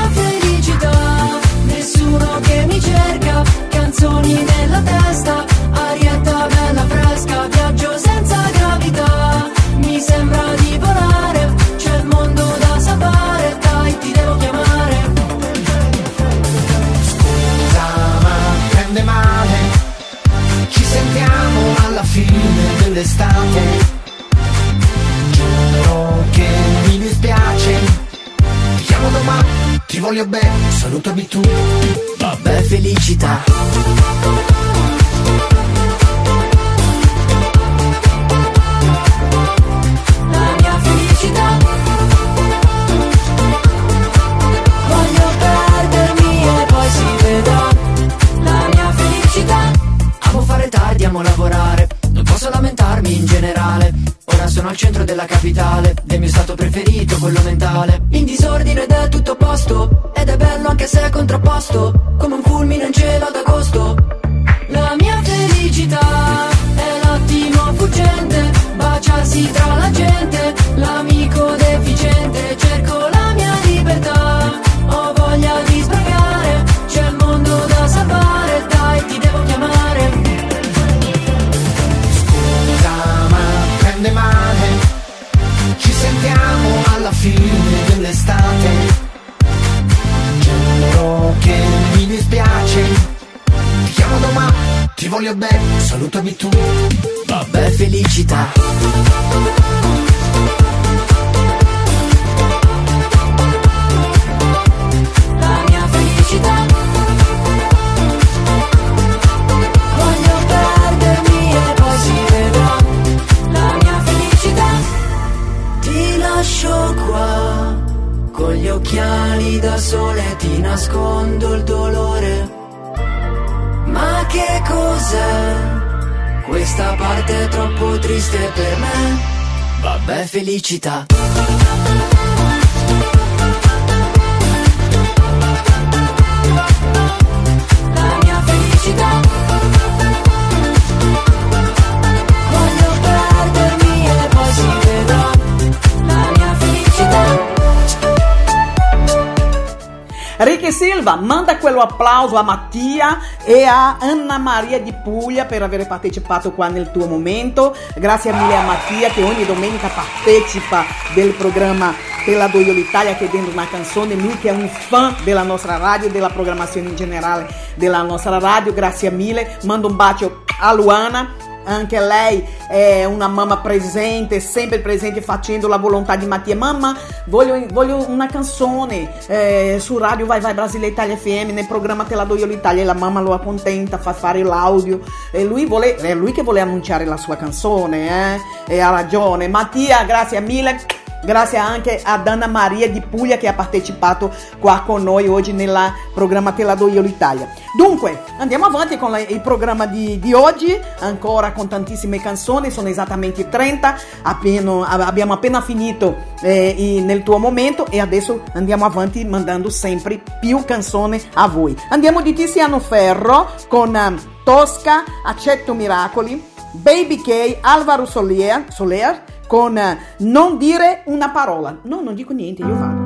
Manda 151.16 151.58
quello 151.58 151.80
applauso 151.80 152.36
a 152.36 152.42
Mattia 152.42 153.18
e 153.44 153.64
a 153.64 153.96
Anna 153.98 154.38
Maria 154.38 154.80
di 154.80 154.92
Puglia 154.92 155.44
per 155.44 155.62
aver 155.62 155.86
partecipato 155.86 156.52
qua 156.52 156.68
nel 156.68 156.90
tuo 156.90 157.06
momento. 157.06 157.74
Grazie 157.96 158.32
mille 158.32 158.56
a 158.56 158.62
Mattia 158.62 159.08
che 159.10 159.22
ogni 159.22 159.44
domenica 159.44 159.88
partecipa 159.88 160.84
del 161.14 161.32
programma 161.32 161.94
Te 162.24 162.34
la 162.34 162.48
do 162.48 162.60
io 162.60 162.74
l'Italia 162.74 163.14
chiedendo 163.14 163.50
una 163.50 163.66
canzone, 163.66 164.14
lui 164.14 164.36
che 164.38 164.50
è 164.50 164.52
un 164.52 164.68
fan 164.68 165.14
della 165.24 165.44
nostra 165.44 165.78
radio, 165.78 166.10
della 166.10 166.28
programmazione 166.28 166.90
in 166.90 166.94
generale 166.94 167.48
della 167.74 168.02
nostra 168.02 168.38
radio. 168.38 168.74
Grazie 168.74 169.10
mille, 169.10 169.56
mando 169.62 169.86
un 169.88 169.96
bacio 169.96 170.42
a 170.60 170.72
Luana 170.72 171.48
anche 171.64 172.00
lei 172.00 172.44
è 172.68 173.04
una 173.04 173.26
mamma 173.26 173.58
presente, 173.58 174.40
sempre 174.40 174.78
presente 174.80 175.22
facendo 175.22 175.66
la 175.66 175.78
volontà 175.78 176.16
di 176.16 176.26
Mattia. 176.26 176.54
Mamma, 176.54 176.96
voglio, 177.26 177.66
voglio 177.72 178.08
una 178.08 178.26
canzone 178.26 179.10
eh, 179.26 179.78
su 179.80 179.96
Radio 179.98 180.26
Vai 180.26 180.40
Vai 180.40 180.54
Brasile 180.54 180.88
Italia 180.88 181.16
FM, 181.16 181.50
nel 181.50 181.66
programma 181.66 182.04
Te 182.04 182.14
la 182.14 182.24
do 182.24 182.36
io 182.36 182.46
l'Italia 182.46 182.82
e 182.82 182.84
la 182.84 182.94
mamma 182.94 183.20
lo 183.20 183.32
accontenta, 183.32 183.98
fa 183.98 184.12
fare 184.12 184.42
l'audio 184.42 185.00
e 185.32 185.44
lui 185.44 185.64
vuole, 185.66 185.96
è 185.96 186.14
lui 186.14 186.32
che 186.32 186.42
vuole 186.42 186.60
annunciare 186.60 187.04
la 187.04 187.16
sua 187.16 187.36
canzone, 187.36 188.34
eh? 188.34 188.74
e 188.74 188.80
ha 188.80 188.90
ragione. 188.90 189.48
Mattia, 189.48 190.04
grazie 190.04 190.40
mille. 190.40 191.07
Grazie 191.22 191.58
anche 191.58 192.00
ad 192.02 192.26
Anna 192.28 192.46
Maria 192.46 192.88
di 192.88 193.00
Puglia 193.00 193.36
che 193.36 193.48
ha 193.48 193.52
partecipato 193.52 194.32
qua 194.60 194.82
con 194.86 195.02
noi 195.02 195.26
oggi 195.26 195.52
nel 195.52 195.76
programma 196.14 196.52
Te 196.52 196.62
la 196.62 196.74
do 196.74 196.88
io 196.88 197.00
l'Italia. 197.00 197.48
Dunque, 197.76 198.22
andiamo 198.38 198.66
avanti 198.66 198.96
con 198.98 199.10
la- 199.10 199.18
il 199.18 199.40
programma 199.40 199.86
di, 199.86 200.18
di 200.20 200.32
oggi, 200.32 200.78
ancora 201.00 201.52
con 201.52 201.66
tantissime 201.68 202.20
canzoni, 202.20 202.70
sono 202.70 202.88
esattamente 202.88 203.48
30, 203.48 203.96
appena- 204.22 204.86
abbiamo 204.88 205.32
appena 205.32 205.60
finito 205.60 206.16
eh, 206.40 207.02
nel 207.04 207.22
tuo 207.24 207.38
momento 207.38 207.86
e 207.90 207.98
adesso 208.00 208.42
andiamo 208.54 208.84
avanti 208.84 209.24
mandando 209.24 209.70
sempre 209.70 210.22
più 210.40 210.64
canzoni 210.64 211.20
a 211.34 211.48
voi. 211.48 211.76
Andiamo 211.90 212.20
di 212.22 212.32
Tiziano 212.32 212.78
Ferro 212.78 213.50
con 213.68 213.94
eh, 213.94 214.14
Tosca, 214.44 215.02
Accetto 215.26 215.74
Miracoli, 215.74 216.42
Baby 216.72 217.20
K, 217.20 217.56
Alvaro 217.60 218.06
Soler, 218.06 218.66
Soler 218.68 219.24
con 219.48 219.76
eh, 219.76 219.98
Non 220.18 220.58
dire 220.58 221.02
una 221.06 221.30
parola. 221.30 221.76
No, 221.82 222.00
non 222.00 222.14
dico 222.14 222.32
niente, 222.32 222.62
io 222.62 222.76
vado. 222.76 223.00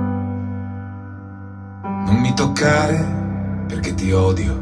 Non 2.05 2.17
mi 2.21 2.35
toccare 2.35 3.65
perché 3.67 3.95
ti 3.95 4.13
odio, 4.13 4.53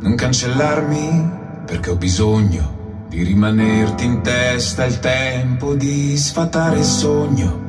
non 0.00 0.14
cancellarmi 0.16 1.38
perché 1.64 1.90
ho 1.90 1.96
bisogno 1.96 2.78
di 3.08 3.22
rimanerti 3.22 4.04
in 4.04 4.20
testa 4.22 4.84
il 4.84 4.98
tempo 4.98 5.74
di 5.74 6.16
sfatare 6.16 6.78
il 6.78 6.84
sogno. 6.84 7.68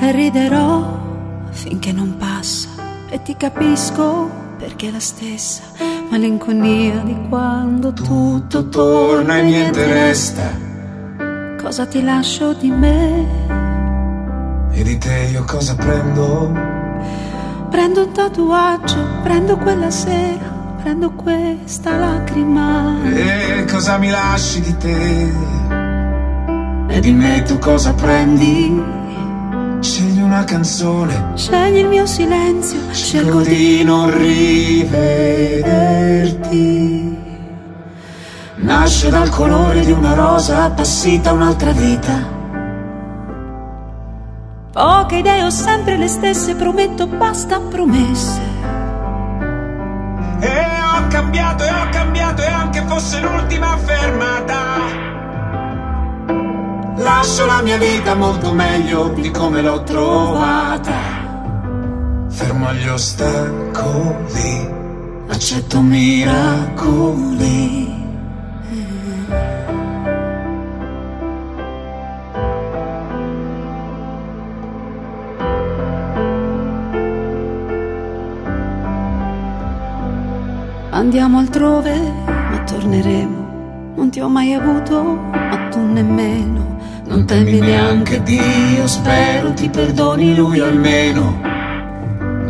e 0.00 0.12
riderò 0.12 1.06
finché 1.50 1.92
non 1.92 2.16
passa 2.18 2.68
e 3.08 3.20
ti 3.22 3.36
capisco 3.36 4.30
perché 4.58 4.88
è 4.88 4.90
la 4.90 5.00
stessa 5.00 5.62
malinconia 6.10 7.00
di 7.00 7.16
quando 7.28 7.92
tutto 7.92 8.68
torna 8.68 9.38
e 9.38 9.42
niente 9.42 9.86
resta. 9.86 10.67
Cosa 11.68 11.84
ti 11.84 12.02
lascio 12.02 12.54
di 12.54 12.70
me? 12.70 13.26
E 14.72 14.82
di 14.82 14.96
te 14.96 15.28
io 15.32 15.44
cosa 15.44 15.74
prendo? 15.74 16.50
Prendo 17.68 18.06
un 18.06 18.12
tatuaggio, 18.12 18.96
prendo 19.22 19.58
quella 19.58 19.90
sera, 19.90 20.78
prendo 20.80 21.10
questa 21.10 21.94
lacrima. 21.98 22.96
E 23.04 23.66
cosa 23.70 23.98
mi 23.98 24.08
lasci 24.08 24.62
di 24.62 24.74
te? 24.78 25.30
E 26.88 27.00
di 27.00 27.12
me 27.12 27.42
tu 27.42 27.58
cosa 27.58 27.92
prendi? 27.92 28.82
Scegli 29.80 30.22
una 30.22 30.44
canzone, 30.44 31.32
Scegli 31.34 31.80
il 31.80 31.88
mio 31.88 32.06
silenzio, 32.06 32.78
scelgo 32.90 33.42
di 33.42 33.84
non 33.84 34.10
rivederti. 34.16 35.58
Nasce 38.60 39.08
dal 39.08 39.30
colore 39.30 39.84
di 39.84 39.92
una 39.92 40.14
rosa 40.14 40.64
appassita 40.64 41.32
un'altra 41.32 41.70
vita. 41.70 42.36
Poche 44.72 45.16
idee 45.16 45.44
ho 45.44 45.50
sempre 45.50 45.96
le 45.96 46.08
stesse, 46.08 46.56
prometto 46.56 47.06
basta 47.06 47.60
promesse. 47.60 48.40
E 50.40 50.66
ho 50.94 51.06
cambiato 51.08 51.64
e 51.64 51.70
ho 51.70 51.88
cambiato 51.90 52.42
e 52.42 52.46
anche 52.46 52.84
fosse 52.86 53.20
l'ultima 53.20 53.76
fermata. 53.76 54.56
Lascio 56.96 57.46
la 57.46 57.62
mia 57.62 57.78
vita 57.78 58.16
molto 58.16 58.52
meglio 58.52 59.10
di 59.10 59.30
come 59.30 59.62
l'ho 59.62 59.84
trovata. 59.84 60.96
Fermo 62.28 62.66
agli 62.66 62.88
ostacoli, 62.88 64.68
accetto 65.28 65.80
miracoli. 65.80 67.87
Andiamo 81.08 81.38
altrove, 81.38 81.98
ma 82.26 82.62
torneremo. 82.66 83.94
Non 83.96 84.10
ti 84.10 84.20
ho 84.20 84.28
mai 84.28 84.52
avuto, 84.52 85.02
ma 85.02 85.68
tu 85.70 85.80
nemmeno. 85.80 86.76
Non 87.06 87.24
temi 87.24 87.60
neanche 87.60 88.22
Dio, 88.22 88.86
spero 88.86 89.54
ti 89.54 89.70
perdoni 89.70 90.34
lui 90.34 90.60
almeno. 90.60 91.40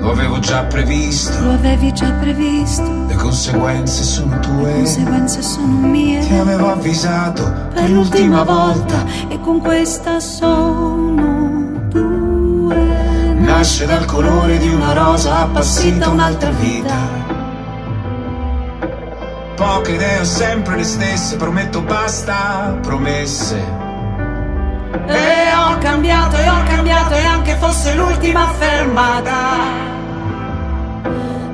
Lo 0.01 0.11
avevo 0.11 0.41
già 0.41 0.65
previsto, 0.65 1.41
Lo 1.45 1.53
avevi 1.53 1.93
già 1.93 2.11
previsto, 2.11 3.07
le 3.07 3.15
conseguenze 3.15 4.03
sono 4.03 4.35
le 4.35 4.41
tue. 4.41 4.73
conseguenze 4.73 5.41
sono 5.41 5.87
mie. 5.87 6.19
Ti 6.27 6.35
avevo 6.35 6.73
avvisato 6.73 7.69
per 7.73 7.89
l'ultima 7.89 8.43
volta. 8.43 9.05
E 9.29 9.41
con 9.41 9.61
questa 9.61 10.19
sono 10.19 11.81
due. 11.91 13.35
Nasce 13.39 13.87
dal 13.87 14.05
colore 14.05 14.59
di 14.59 14.75
una 14.75 14.95
rosa 14.95 15.43
appassita 15.43 16.09
un'altra 16.09 16.51
vita. 16.51 17.28
Poche 19.59 19.95
idee 19.95 20.21
ho 20.21 20.25
sempre 20.25 20.77
le 20.77 20.85
stesse, 20.85 21.37
prometto 21.37 21.81
basta 21.81 22.79
promesse. 22.81 23.57
E 25.05 25.53
ho 25.53 25.79
cambiato, 25.79 26.37
e 26.37 26.49
ho 26.49 26.63
cambiato, 26.63 27.15
e 27.15 27.25
anche 27.25 27.57
fosse 27.57 27.95
l'ultima 27.95 28.47
fermata. 28.57 29.35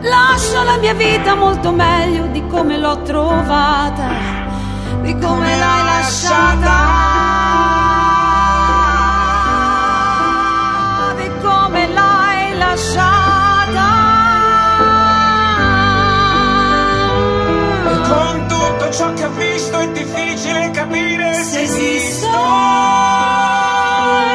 Lascio 0.03 0.63
la 0.65 0.77
mia 0.77 0.93
vita 0.93 1.35
molto 1.35 1.73
meglio 1.73 2.27
di 2.27 2.47
come 2.47 2.77
l'ho 2.77 3.01
trovata, 3.01 4.09
di 5.01 5.17
come 5.19 5.57
l'hai 5.57 5.85
lasciata. 5.85 7.34
Ciò 18.97 19.13
che 19.15 19.25
ho 19.25 19.31
visto 19.31 19.79
è 19.79 19.91
difficile 19.91 20.71
capire 20.71 21.35
se 21.35 21.63
esisto. 21.63 22.29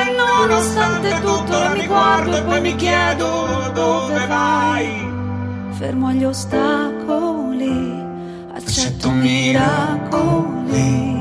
E 0.01 0.15
nonostante 0.17 1.19
tutto 1.21 1.55
ora 1.55 1.69
mi 1.69 1.87
guardo 1.87 2.37
e 2.37 2.43
poi 2.43 2.61
mi 2.61 2.75
chiedo 2.75 3.71
dove 3.73 4.27
vai. 4.27 5.07
Fermo 5.71 6.07
agli 6.07 6.25
ostacoli, 6.25 8.03
accetto 8.53 9.09
miracoli. 9.11 11.18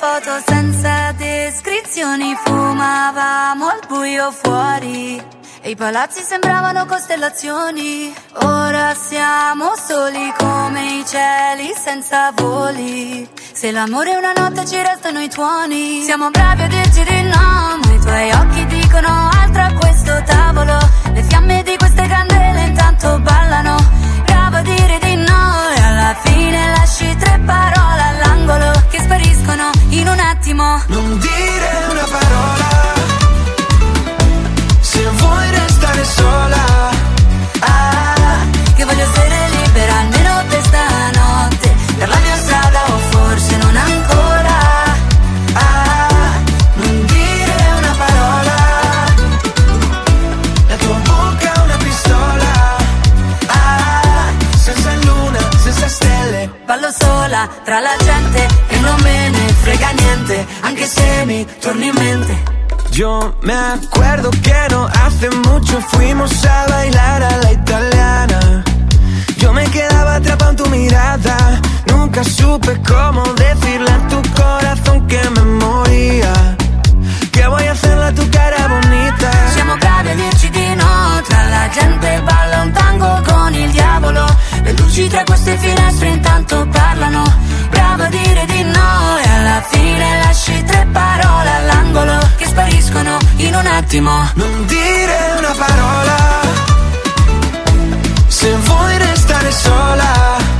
Foto 0.00 0.40
senza 0.46 1.12
descrizioni 1.12 2.34
fumavamo 2.34 3.66
al 3.66 3.80
buio 3.86 4.32
fuori 4.32 5.22
e 5.60 5.68
i 5.68 5.76
palazzi 5.76 6.22
sembravano 6.22 6.86
costellazioni. 6.86 8.10
Ora 8.44 8.94
siamo 8.94 9.74
soli 9.76 10.32
come 10.38 11.00
i 11.00 11.04
cieli 11.06 11.74
senza 11.76 12.32
voli. 12.34 13.28
Se 13.52 13.70
l'amore 13.70 14.12
è 14.12 14.16
una 14.16 14.32
notte 14.34 14.64
ci 14.66 14.80
restano 14.80 15.20
i 15.20 15.28
tuoni. 15.28 16.00
Siamo 16.02 16.30
bravi 16.30 16.62
a 16.62 16.66
dirci 16.68 17.04
di 17.04 17.22
no 17.24 17.60
tuoi 18.00 18.30
occhi 18.32 18.66
dicono 18.68 19.28
altro 19.34 19.62
a 19.62 19.72
questo 19.74 20.22
tavolo. 20.24 20.78
Le 21.12 21.22
fiamme 21.24 21.62
di 21.62 21.76
queste 21.76 22.06
candele 22.06 22.64
intanto 22.64 23.18
ballano. 23.20 23.76
Bravo 24.24 24.56
a 24.56 24.62
dire 24.62 24.98
di 25.02 25.14
no 25.16 25.68
e 25.76 25.80
alla 25.82 26.14
fine 26.22 26.70
lasci 26.70 27.16
tre 27.16 27.38
parole 27.44 28.02
all'angolo 28.02 28.72
che 28.88 28.98
spariscono 28.98 29.79
in 30.00 30.08
un 30.08 30.18
attimo. 30.18 30.82
Non 30.86 31.18
dire 31.18 31.70
una 31.90 32.06
parola 32.10 32.68
se 34.80 35.06
vuoi 35.20 35.50
restare 35.50 36.04
sola. 36.04 36.64
Ah, 37.60 38.46
che 38.76 38.84
voglio 38.84 39.02
essere 39.02 39.48
libera 39.56 39.94
almeno 39.98 40.32
per 40.48 40.62
stanotte. 40.64 41.68
Per 41.98 42.08
la 42.08 42.18
mia 42.24 42.36
strada 42.36 42.80
o 42.94 42.98
forse 43.10 43.56
non 43.58 43.76
ancora. 43.76 44.56
Ah, 45.52 46.32
non 46.74 47.06
dire 47.06 47.56
una 47.80 47.94
parola. 48.02 48.56
La 50.68 50.76
tua 50.76 50.98
bocca 51.08 51.52
è 51.52 51.58
una 51.66 51.76
pistola. 51.76 52.52
Ah, 53.46 54.32
senza 54.56 54.94
luna, 55.04 55.40
senza 55.62 55.88
stelle. 55.88 56.50
Ballo 56.64 56.90
sola 56.90 57.48
tra 57.64 57.80
la 57.80 57.96
gente 58.02 58.48
e 58.68 58.78
non 58.80 58.96
me 59.02 59.28
ne 59.28 59.39
frega 59.62 59.92
niente, 59.92 60.46
anche 60.62 60.86
se 60.86 61.24
mi 61.26 61.46
torni 61.60 61.88
in 61.88 61.94
mente. 61.94 62.34
Yo 62.90 63.34
me 63.42 63.54
acuerdo 63.54 64.30
que 64.30 64.60
no 64.70 64.86
hace 64.86 65.30
mucho 65.48 65.80
fuimos 65.92 66.32
a 66.44 66.66
bailar 66.66 67.22
a 67.22 67.36
la 67.38 67.52
italiana. 67.52 68.64
Yo 69.36 69.52
me 69.52 69.64
quedaba 69.70 70.16
atrapado 70.16 70.50
en 70.50 70.56
tu 70.56 70.66
mirada. 70.70 71.60
Nunca 71.86 72.24
supe 72.24 72.80
cómo 72.86 73.22
decirle 73.34 73.90
a 73.90 74.08
tu 74.08 74.20
corazón 74.34 75.06
que 75.06 75.22
me 75.30 75.42
moría. 75.64 76.56
Que 77.30 77.46
voy 77.46 77.64
a 77.64 77.72
hacerle 77.72 78.04
a 78.06 78.12
tu 78.12 78.28
cara 78.30 78.68
bonita. 78.68 79.30
Siamo 79.54 79.76
bravi 79.76 80.08
a 80.10 80.14
dirci 80.14 80.50
di 80.50 80.74
no, 80.74 81.22
tra 81.28 81.42
la 81.48 81.68
gente 81.70 82.20
balla 82.26 82.62
un 82.62 82.72
tango 82.72 83.22
con 83.24 83.54
il 83.54 83.70
diavolo. 83.70 84.26
Le 84.64 84.72
luci 84.72 85.08
tra 85.08 85.22
queste 85.24 85.56
finestre 85.58 86.08
intanto 86.08 86.66
parlano. 86.72 87.22
Bravo 87.70 88.02
a 88.02 88.08
dire 88.08 88.44
di 88.46 88.62
no 88.64 89.18
e 89.24 89.28
alla 89.28 89.62
fine 89.68 90.18
lasci 90.24 90.64
tre 90.64 90.86
parole 90.92 91.50
all'angolo 91.54 92.18
che 92.36 92.46
spariscono 92.46 93.16
in 93.36 93.54
un 93.54 93.66
attimo. 93.66 94.30
Non 94.34 94.66
dire 94.66 95.34
una 95.38 95.54
parola. 95.56 96.16
Se 98.26 98.54
vuoi 98.56 98.98
restare 98.98 99.50
sola. 99.50 100.59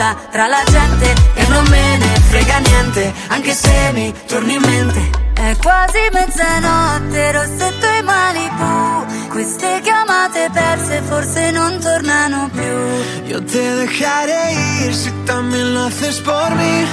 Sola 0.00 0.16
tra 0.30 0.46
la 0.46 0.62
gente 0.64 1.14
e 1.34 1.46
non 1.48 1.64
me 1.68 1.96
ne 1.98 2.20
frega 2.30 2.58
niente, 2.58 3.12
anche 3.28 3.52
se 3.52 3.90
mi 3.92 4.12
torni 4.26 4.54
in 4.54 4.62
mente. 4.62 5.00
È 5.34 5.56
quasi 5.60 5.98
mezzanotte, 6.12 7.32
rossetto 7.32 7.86
e 7.86 8.02
Malibu. 8.02 9.28
Queste 9.28 9.80
chiamate 9.82 10.48
perse 10.52 11.02
forse 11.02 11.50
non 11.50 11.78
tornano 11.80 12.48
più. 12.52 13.26
Yo 13.26 13.44
te 13.44 13.74
dejaré 13.76 14.52
ir 14.84 14.94
si 14.94 15.10
también 15.24 15.74
lo 15.74 15.86
haces 15.86 16.20
por 16.20 16.50
mí. 16.56 16.86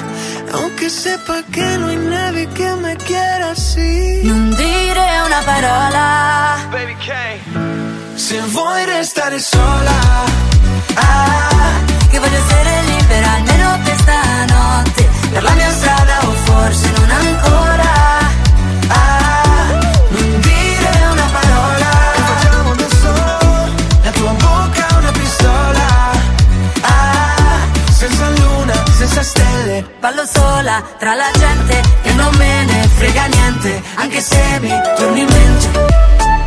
Aunque 0.51 0.89
sepa 0.89 1.43
que 1.51 1.77
no 1.77 1.87
hay 1.87 1.97
nadie 1.97 2.47
que 2.53 2.69
me 2.75 2.95
quiera 2.97 3.51
así. 3.51 4.21
Non 4.23 4.49
dire 4.55 5.07
una 5.25 5.41
parola. 5.43 6.57
Baby 6.71 6.95
K. 7.05 7.13
Se 8.15 8.39
vuoi 8.53 8.85
restare 8.85 9.39
sola. 9.39 10.25
Ah, 10.95 11.96
Che 12.09 12.19
voglio 12.19 12.37
essere 12.37 12.81
libera 12.83 13.31
almeno 13.33 13.79
per 13.83 13.95
stanotte. 13.99 15.09
Per 15.31 15.43
la 15.43 15.51
mia 15.51 15.69
strada 15.71 16.19
o 16.27 16.31
forse 16.45 16.91
non 16.91 17.09
ancora. 17.09 17.91
ah, 18.87 19.67
non 20.09 20.39
dire 20.39 20.91
una 21.11 21.29
parola. 21.37 21.89
Che 22.15 22.21
facciamo? 22.21 22.75
La 24.03 24.11
tua 24.11 24.31
bocca 24.31 24.87
è 24.87 24.93
una 24.93 25.11
pistola. 25.11 25.85
Ah, 26.81 27.59
senza 27.91 28.29
luna, 28.29 28.73
senza 28.91 29.23
stelle. 29.23 29.85
Ballo 29.99 30.25
sola 30.25 30.81
tra 30.97 31.13
la 31.13 31.29
gente 31.37 31.81
e 32.03 32.13
non 32.13 32.33
me 32.37 32.63
ne 32.65 32.87
frega 32.95 33.25
niente, 33.25 33.81
anche 33.95 34.21
se 34.21 34.41
mi 34.61 34.73
torni 34.95 35.21
in 35.21 35.27
mente. 35.27 36.46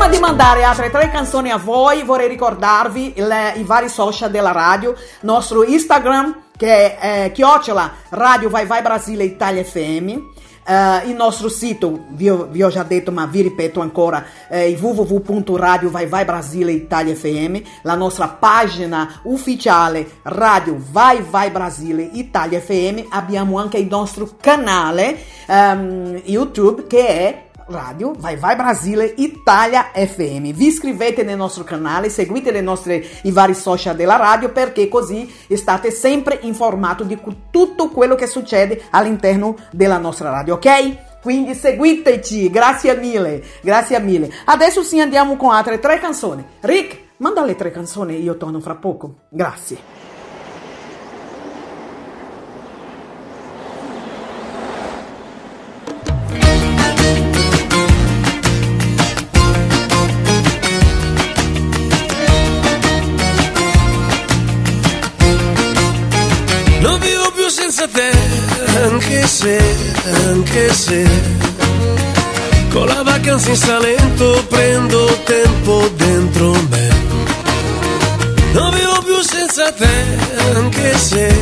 Prima 0.00 0.14
di 0.14 0.18
mandare 0.18 0.64
altre 0.64 0.88
tre 0.88 1.10
canzoni 1.10 1.50
a 1.50 1.58
voi, 1.58 2.02
vorrei 2.04 2.26
ricordarvi 2.26 3.12
il- 3.18 3.52
i 3.56 3.62
vari 3.64 3.90
social 3.90 4.30
della 4.30 4.50
radio, 4.50 4.94
nostro 5.20 5.62
Instagram 5.62 6.44
che 6.56 6.96
è 6.96 7.24
eh, 7.26 7.32
chiocciola 7.32 7.92
Radio 8.08 8.48
Vai 8.48 8.64
Vai 8.64 8.80
Brasile 8.80 9.24
Italia 9.24 9.62
FM, 9.62 10.08
eh, 10.08 11.02
il 11.06 11.14
nostro 11.14 11.50
sito, 11.50 12.04
vi 12.12 12.30
ho, 12.30 12.48
vi 12.50 12.62
ho 12.62 12.70
già 12.70 12.82
detto 12.82 13.12
ma 13.12 13.26
vi 13.26 13.42
ripeto 13.42 13.82
ancora, 13.82 14.24
eh, 14.48 14.70
il 14.70 14.78
www.radio 14.82 15.90
Vai 15.90 16.06
Vai 16.06 16.24
Brasile 16.24 16.72
Italia 16.72 17.14
FM, 17.14 17.56
la 17.82 17.94
nostra 17.94 18.26
pagina 18.28 19.20
ufficiale 19.24 20.20
Radio 20.22 20.76
Vai 20.90 21.22
Vai 21.28 21.50
Brasile 21.50 22.08
Italia 22.14 22.58
FM, 22.58 23.00
abbiamo 23.10 23.58
anche 23.58 23.76
il 23.76 23.86
nostro 23.88 24.30
canale 24.40 25.18
ehm, 25.46 26.22
YouTube 26.24 26.86
che 26.86 27.06
è 27.06 27.48
Radio 27.70 28.12
Vai 28.18 28.36
Vai 28.36 28.56
Brasile 28.56 29.14
Italia 29.16 29.90
FM. 29.94 30.50
Vi 30.52 30.66
iscrivete 30.66 31.22
nel 31.22 31.36
nostro 31.36 31.64
canale, 31.64 32.10
seguite 32.10 32.50
le 32.50 32.60
nostre, 32.60 33.04
i 33.22 33.30
vari 33.30 33.54
social 33.54 33.96
della 33.96 34.16
radio 34.16 34.50
perché 34.50 34.88
così 34.88 35.32
state 35.54 35.90
sempre 35.90 36.38
informati 36.42 37.06
di 37.06 37.18
tutto 37.50 37.88
quello 37.90 38.14
che 38.14 38.26
succede 38.26 38.82
all'interno 38.90 39.56
della 39.70 39.98
nostra 39.98 40.30
radio, 40.30 40.54
ok? 40.54 41.20
Quindi 41.22 41.54
seguiteci, 41.54 42.50
grazie 42.50 42.96
mille, 42.96 43.42
grazie 43.62 44.00
mille. 44.00 44.30
Adesso 44.46 44.82
sì 44.82 45.00
andiamo 45.00 45.36
con 45.36 45.50
altre 45.50 45.78
tre 45.78 45.98
canzoni. 45.98 46.44
Rick, 46.60 46.98
manda 47.18 47.44
le 47.44 47.56
tre 47.56 47.70
canzoni, 47.70 48.20
io 48.20 48.36
torno 48.36 48.60
fra 48.60 48.74
poco. 48.74 49.14
Grazie. 49.28 49.99
Se, 69.30 69.60
anche 70.26 70.74
se 70.74 71.06
con 72.72 72.88
la 72.88 73.02
vacanza 73.04 73.50
in 73.50 73.56
Salento 73.56 74.44
prendo 74.48 75.06
tempo 75.24 75.88
dentro 75.94 76.50
me. 76.68 76.88
Non 78.52 78.74
vivo 78.74 79.00
più 79.04 79.20
senza 79.22 79.70
te, 79.72 79.94
anche 80.56 80.98
se, 80.98 81.32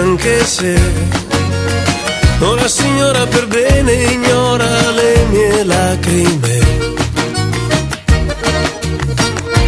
anche 0.00 0.44
se 0.44 0.74
una 2.40 2.66
signora 2.66 3.24
per 3.26 3.46
bene 3.46 3.92
ignora 3.92 4.90
le 4.90 5.26
mie 5.30 5.64
lacrime. 5.64 6.59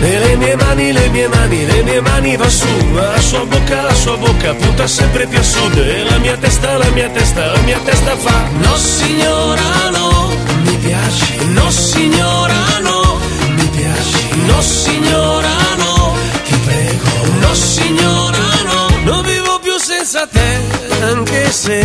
E 0.04 0.18
le 0.18 0.36
mie 0.36 0.56
mani, 0.56 0.92
le 0.92 1.08
mie 1.10 1.28
mani, 1.28 1.64
le 1.64 1.82
mie 1.84 2.00
mani 2.00 2.36
va 2.36 2.48
su, 2.48 2.66
la 2.92 3.20
sua 3.20 3.44
bocca, 3.44 3.82
la 3.82 3.94
sua 3.94 4.16
bocca 4.16 4.52
punta 4.52 4.84
sempre 4.88 5.26
più 5.28 5.38
a 5.38 5.42
sud. 5.44 5.76
E 5.76 6.02
la 6.02 6.18
mia 6.18 6.36
testa, 6.36 6.76
la 6.76 6.90
mia 6.90 7.08
testa, 7.08 7.52
la 7.52 7.60
mia 7.60 7.78
testa 7.84 8.16
fa 8.16 8.48
No 8.58 8.74
signora 8.76 9.90
no, 9.90 10.28
mi 10.64 10.76
piaci, 10.78 11.44
no 11.52 11.70
signora 11.70 12.80
no, 12.80 13.20
mi 13.54 13.66
piaci, 13.76 14.28
no 14.46 14.60
signora 14.60 15.54
no, 15.76 16.16
ti 16.46 16.56
prego, 16.64 17.10
no 17.38 17.54
signora 17.54 18.44
no, 18.64 18.88
non 19.04 19.22
vivo 19.22 19.60
più 19.62 19.78
senza 19.78 20.26
te, 20.26 20.60
anche 21.00 21.52
se, 21.52 21.80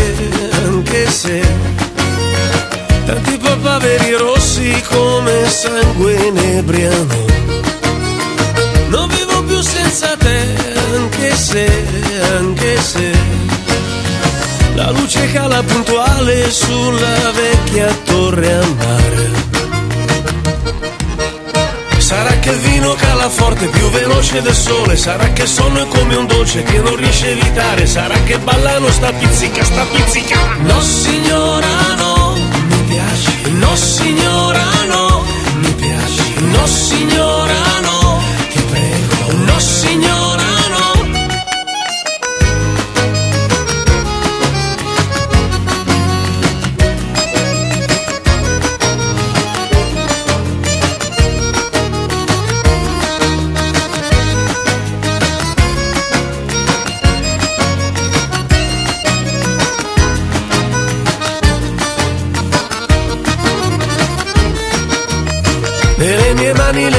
anche 0.66 1.12
se. 1.12 1.42
Tanti 3.06 3.38
papaveri 3.38 4.12
rossi 4.14 4.84
come 4.90 5.46
sangue 5.48 6.32
nebriano 6.32 7.27
se, 11.58 11.70
anche 12.38 12.82
se 12.82 13.12
la 14.76 14.92
luce 14.92 15.32
cala 15.32 15.64
puntuale 15.64 16.52
sulla 16.52 17.32
vecchia 17.32 17.88
torre 18.06 18.54
a 18.54 18.68
mare. 18.78 19.46
Sarà 21.98 22.32
che 22.40 22.50
il 22.52 22.60
vino 22.60 22.94
cala 22.94 23.28
forte, 23.30 23.68
più 23.68 23.90
veloce 23.90 24.42
del 24.42 24.54
sole, 24.54 24.96
sarà 24.96 25.28
che 25.34 25.42
il 25.42 25.48
sonno 25.48 25.82
è 25.82 25.88
come 25.88 26.16
un 26.16 26.28
dolce 26.28 26.64
che 26.64 26.78
non 26.78 26.96
riesce 26.96 27.26
a 27.26 27.30
evitare, 27.32 27.86
sarà 27.88 28.16
che 28.24 28.38
ballano 28.38 28.90
sta 28.92 29.12
pizzica, 29.12 29.64
sta 29.64 29.84
pizzica. 29.92 30.40
No 30.60 30.80
signora 30.82 31.96
no, 31.98 32.36
mi 32.70 32.84
piace. 32.88 33.32
No 33.50 33.76
signora 33.76 34.64
no, 34.88 35.26
mi 35.56 35.72
piace. 35.74 36.24
No 36.40 36.66
signora 36.68 37.80
no, 37.82 38.22
ti 38.52 38.62
prego. 38.70 39.44
No 39.44 39.60
signora 39.60 40.47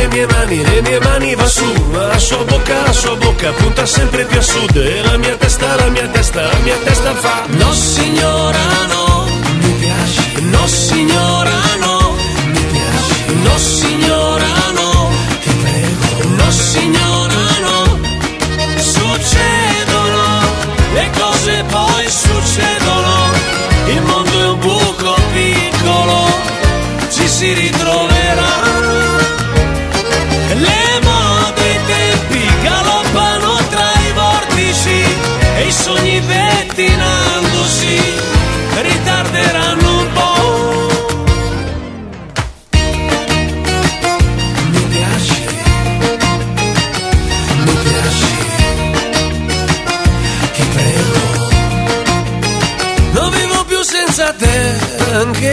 le 0.08 0.16
mie 0.16 0.26
mani, 0.26 0.64
le 0.64 0.80
mie 0.82 1.00
mani 1.00 1.34
va 1.34 1.46
su, 1.46 1.64
ma 1.90 2.06
la 2.06 2.18
sua 2.18 2.42
bocca, 2.44 2.82
la 2.82 2.92
sua 2.92 3.14
bocca 3.16 3.52
punta 3.52 3.84
sempre 3.84 4.24
più 4.24 4.38
a 4.38 4.42
sud. 4.42 4.76
E 4.76 5.02
la 5.02 5.16
mia 5.18 5.36
testa, 5.36 5.74
la 5.76 5.88
mia 5.88 6.08
testa, 6.08 6.42
la 6.42 6.58
mia 6.62 6.76
testa 6.84 7.14
fa 7.14 7.44
No 7.48 7.72
signora 7.72 8.58
no, 8.88 9.26
mi 9.60 9.72
piace. 9.80 10.40
No 10.40 10.66
signora 10.66 11.58
no, 11.80 12.14
mi 12.46 12.64
piace. 12.72 13.32
No 13.42 13.58
signora 13.58 13.77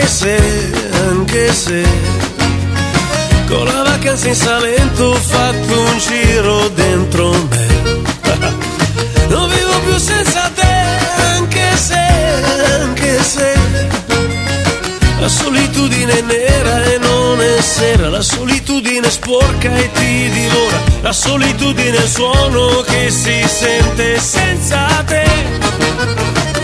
anche 0.06 0.08
se, 0.08 0.72
anche 1.08 1.52
se 1.52 1.84
con 3.48 3.64
la 3.64 3.82
vacanza 3.82 4.28
in 4.28 4.34
Salento 4.36 5.04
ho 5.06 5.14
fatto 5.14 5.80
un 5.80 5.98
giro 5.98 6.68
dentro 6.68 7.30
me. 7.30 7.66
Non 9.28 9.48
vivo 9.48 9.80
più 9.84 9.98
senza 9.98 10.48
te, 10.54 10.76
anche 11.34 11.76
se, 11.76 12.06
anche 12.80 13.22
se. 13.24 13.54
La 15.18 15.28
solitudine 15.28 16.18
è 16.18 16.22
nera 16.22 16.84
e 16.84 16.98
non 16.98 17.40
è 17.40 17.60
sera, 17.60 18.08
la 18.08 18.22
solitudine 18.22 19.10
sporca 19.10 19.74
e 19.74 19.90
ti 19.90 20.30
divora, 20.30 20.80
la 21.00 21.12
solitudine 21.12 21.96
è 21.96 22.02
il 22.02 22.08
suono 22.08 22.80
che 22.82 23.10
si 23.10 23.44
sente 23.48 24.20
senza 24.20 24.86
te. 25.04 26.55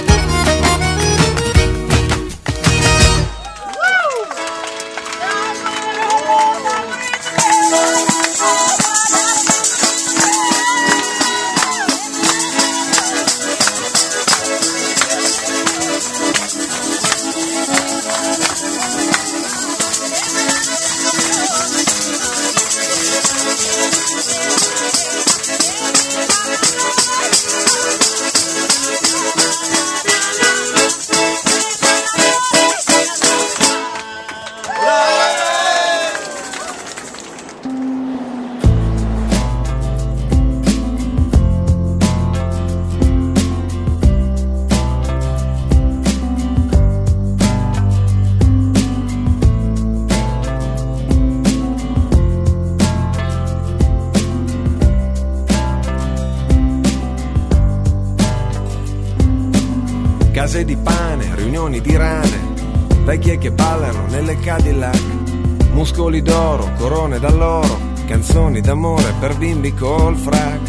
Bimbi 69.62 69.74
col 69.74 70.16
frac, 70.16 70.60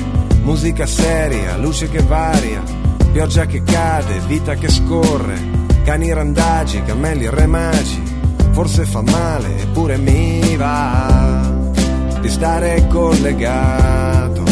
musica 0.44 0.86
seria, 0.86 1.57
luce 1.57 1.90
che 1.90 2.03
varia, 2.03 2.61
pioggia 3.11 3.48
che 3.48 3.64
cade, 3.64 4.20
vita 4.28 4.53
che 4.53 4.70
scorre, 4.70 5.36
cani 5.84 6.14
randagi, 6.14 6.84
cammelli 6.84 7.28
remagi, 7.28 8.03
forse 8.52 8.86
fa 8.86 9.02
male 9.02 9.61
eppure 9.61 9.98
mi 9.98 10.56
va 10.56 11.41
di 12.22 12.30
stare 12.30 12.86
collegato, 12.88 14.44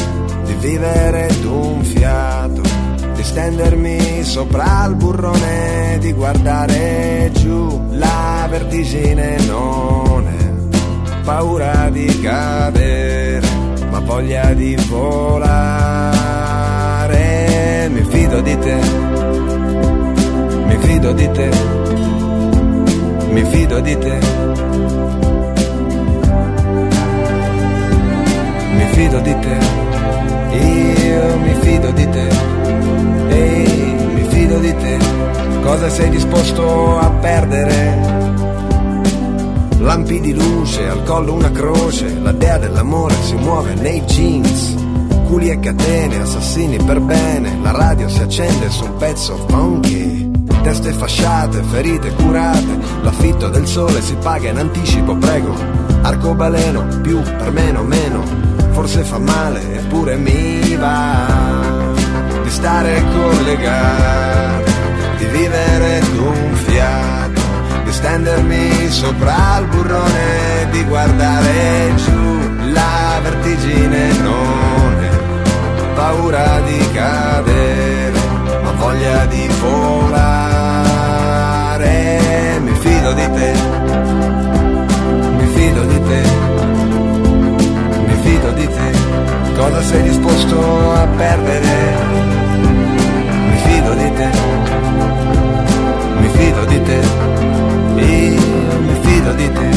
di 0.44 0.54
vivere 0.60 1.30
d'un 1.42 1.84
fiato 1.84 2.62
di 3.14 3.24
stendermi 3.24 4.24
sopra 4.24 4.86
il 4.88 4.96
burrone, 4.96 5.98
di 6.00 6.12
guardare 6.14 7.30
giù, 7.34 7.80
la 7.92 8.48
vertigine 8.50 9.38
non 9.46 10.28
è 10.28 10.42
paura 11.24 11.90
di 11.90 12.20
cadere, 12.20 13.48
ma 13.92 14.00
voglia 14.00 14.54
di 14.54 14.76
volare. 14.88 15.20
Mi 17.90 18.04
fido 18.06 18.42
di 18.42 18.58
te, 18.58 18.76
mi 20.66 20.78
fido 20.80 21.12
di 21.12 21.30
te, 21.32 21.50
mi 23.30 23.44
fido 23.44 23.80
di 23.82 23.98
te. 23.98 24.20
Mi 28.74 28.86
fido 28.94 29.20
di 29.20 29.40
te, 29.40 29.58
io 30.56 31.38
mi 31.38 31.54
fido 31.62 31.92
di 31.92 32.10
te. 32.10 32.28
Ehi, 33.30 33.96
mi 34.14 34.24
fido 34.30 34.58
di 34.60 34.74
te, 34.76 34.98
cosa 35.62 35.90
sei 35.90 36.10
disposto 36.10 36.98
a 36.98 37.10
perdere? 37.10 38.21
Lampi 39.82 40.20
di 40.20 40.32
luce, 40.34 40.88
al 40.88 41.04
collo 41.04 41.34
una 41.34 41.52
croce, 41.52 42.14
la 42.22 42.32
dea 42.32 42.60
dell'amore 42.60 43.16
si 43.24 43.34
muove 43.34 43.74
nei 43.74 44.02
jeans. 44.06 44.76
Culi 45.26 45.50
e 45.50 45.60
catene, 45.60 46.22
assassini 46.22 46.78
per 46.78 47.00
bene, 47.00 47.58
la 47.64 47.72
radio 47.72 48.08
si 48.08 48.22
accende 48.22 48.70
su 48.70 48.84
un 48.84 48.96
pezzo 48.98 49.36
funky. 49.48 50.30
Teste 50.62 50.94
fasciate, 50.94 51.64
ferite 51.64 52.14
curate, 52.14 52.78
l'affitto 53.02 53.50
del 53.50 53.66
sole 53.66 54.02
si 54.02 54.16
paga 54.22 54.50
in 54.50 54.60
anticipo, 54.60 55.16
prego. 55.16 55.56
Arcobaleno, 56.04 56.86
più 57.02 57.20
per 57.20 57.52
meno, 57.52 57.82
meno, 57.82 58.24
forse 58.74 59.02
fa 59.02 59.18
male, 59.18 59.80
eppure 59.80 60.16
mi 60.16 60.76
va 60.76 61.26
di 62.44 62.50
stare 62.52 63.04
collegato, 63.14 64.72
di 65.18 65.26
vivere 65.26 66.02
di 66.02 66.18
stendermi 68.02 68.90
sopra 68.90 69.60
il 69.60 69.68
burrone, 69.68 70.68
di 70.72 70.84
guardare 70.86 71.94
giù, 71.96 72.40
la 72.74 73.20
vertigine. 73.22 74.12
Non 74.18 75.04
è 75.04 75.10
paura 75.94 76.62
di 76.62 76.90
cadere, 76.94 78.20
ma 78.64 78.72
voglia 78.72 79.26
di 79.28 79.48
volare, 79.60 80.20
mi 82.62 82.74
fido 82.74 83.14
di 83.14 83.32
te, 83.36 83.54
mi 85.38 85.46
fido 85.54 85.84
di 85.86 86.02
te, 86.08 86.22
mi 88.08 88.16
cosa 89.56 89.82
sei 89.84 90.02
disposto 90.02 90.58
a 90.94 91.06
perdere? 91.18 92.10
Mi 93.48 93.58
fido 93.64 93.94
di 93.94 94.12
te, 94.16 94.30
mi 96.20 96.30
fido 96.30 96.66
di 96.66 96.82
te, 96.84 97.00
io 98.06 98.80
mi 98.80 99.00
fido 99.02 99.34
di 99.34 99.52
te, 99.52 99.70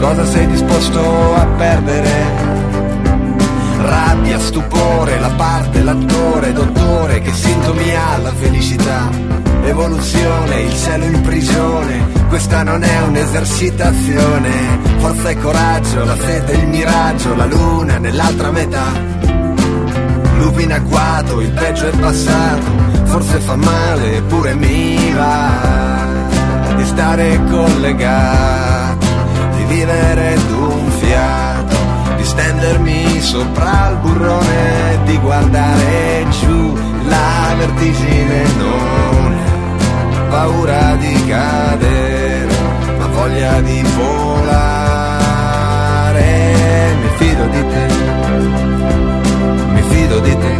cosa 0.00 0.24
sei 0.26 0.46
disposto 0.46 1.34
a 1.34 1.46
perdere? 1.56 2.52
Rabbia, 3.80 4.38
stupore, 4.38 5.18
la 5.20 5.30
parte, 5.30 5.82
l'attore, 5.82 6.52
dottore, 6.52 7.20
che 7.20 7.32
sintomi 7.32 7.94
ha 7.94 8.16
la 8.18 8.32
felicità? 8.32 9.10
Evoluzione, 9.64 10.60
il 10.62 10.74
cielo 10.74 11.04
in 11.04 11.20
prigione, 11.20 12.06
questa 12.28 12.62
non 12.62 12.82
è 12.82 13.02
un'esercitazione. 13.02 14.50
Forza 14.98 15.30
e 15.30 15.38
coraggio, 15.38 16.04
la 16.04 16.16
sete, 16.16 16.52
il 16.52 16.66
miraggio, 16.68 17.34
la 17.34 17.46
luna 17.46 17.98
nell'altra 17.98 18.50
metà. 18.50 18.92
Lupi 20.38 20.62
in 20.62 20.72
agguato, 20.72 21.40
il 21.40 21.50
peggio 21.50 21.86
è 21.86 21.96
passato, 21.96 22.64
forse 23.04 23.38
fa 23.38 23.56
male, 23.56 24.16
eppure 24.16 24.54
mi 24.54 25.12
va 25.12 25.93
stare 26.84 27.40
collegato, 27.50 29.06
di 29.56 29.64
vivere 29.64 30.36
d'un 30.48 30.90
fiato, 30.98 31.76
di 32.16 32.24
stendermi 32.24 33.20
sopra 33.20 33.90
il 33.90 33.96
burrone, 33.98 34.98
di 35.04 35.18
guardare 35.18 36.26
giù 36.40 36.76
la 37.06 37.54
vertigine 37.56 38.42
non 38.58 39.32
è 39.32 40.28
paura 40.30 40.96
di 40.96 41.26
cadere, 41.26 42.54
ma 42.98 43.06
voglia 43.06 43.60
di 43.60 43.82
volare. 43.96 45.02
Mi 47.00 47.08
fido 47.16 47.44
di 47.46 47.68
te, 47.68 47.86
mi 49.72 49.82
fido 49.88 50.18
di 50.20 50.38
te, 50.38 50.56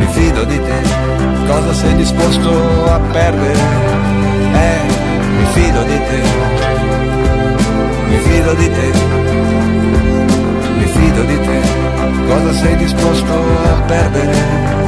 mi 0.00 0.06
fido 0.06 0.44
di 0.44 0.58
te. 0.58 0.78
Cosa 1.46 1.72
sei 1.74 1.94
disposto 1.94 2.50
a 2.90 2.98
perdere? 3.12 3.60
Eh, 4.66 4.80
mi 5.36 5.46
fido 5.54 5.82
di 5.82 5.98
te, 6.08 6.20
mi 8.08 8.18
fido 8.26 8.54
di 8.54 8.68
te, 8.76 8.88
mi 10.78 10.86
fido 10.96 11.22
di 11.24 11.38
te. 11.46 11.58
Cosa 12.28 12.52
sei 12.54 12.76
disposto 12.76 13.32
a 13.72 13.80
perdere? 13.86 14.79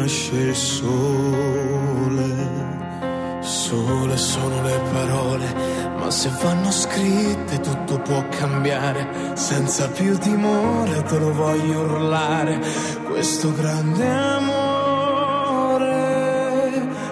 Nasce 0.00 0.36
il 0.36 0.54
sole. 0.54 1.98
Sole 3.40 4.16
sono 4.16 4.62
le 4.62 4.80
parole, 4.92 5.54
ma 5.98 6.10
se 6.10 6.30
vanno 6.42 6.70
scritte 6.70 7.60
tutto 7.60 7.98
può 7.98 8.24
cambiare. 8.28 9.34
Senza 9.34 9.88
più 9.88 10.16
timore 10.18 11.02
te 11.02 11.18
lo 11.18 11.32
voglio 11.32 11.80
urlare, 11.80 12.60
questo 13.04 13.52
grande 13.52 14.06
amore, 14.08 14.78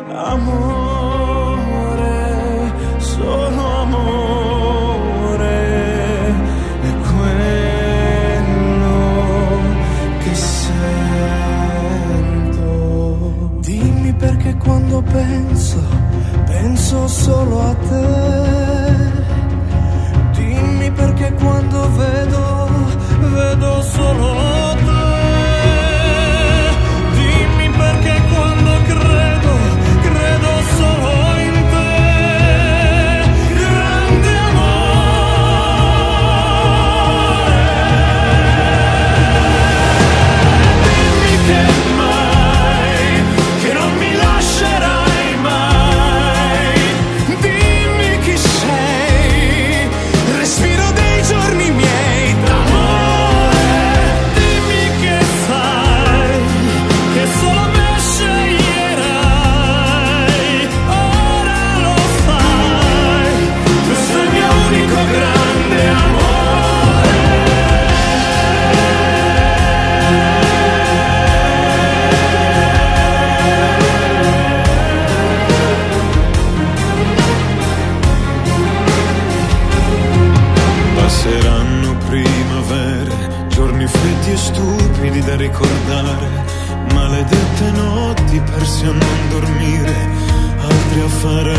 amore, 0.08 0.87
quando 14.68 15.02
penso, 15.02 15.80
penso 16.46 17.08
solo 17.08 17.62
a 17.62 17.74
te. 17.88 18.06
Dimmi 20.36 20.90
perché 20.90 21.32
quando 21.32 21.78
vedo, 21.96 22.68
vedo 23.32 23.82
solo 23.82 24.32
te. 24.72 24.77
A 88.88 88.92
non 88.92 89.28
dormire, 89.28 89.96
altri 90.60 91.00
a 91.00 91.08
fare 91.08 91.57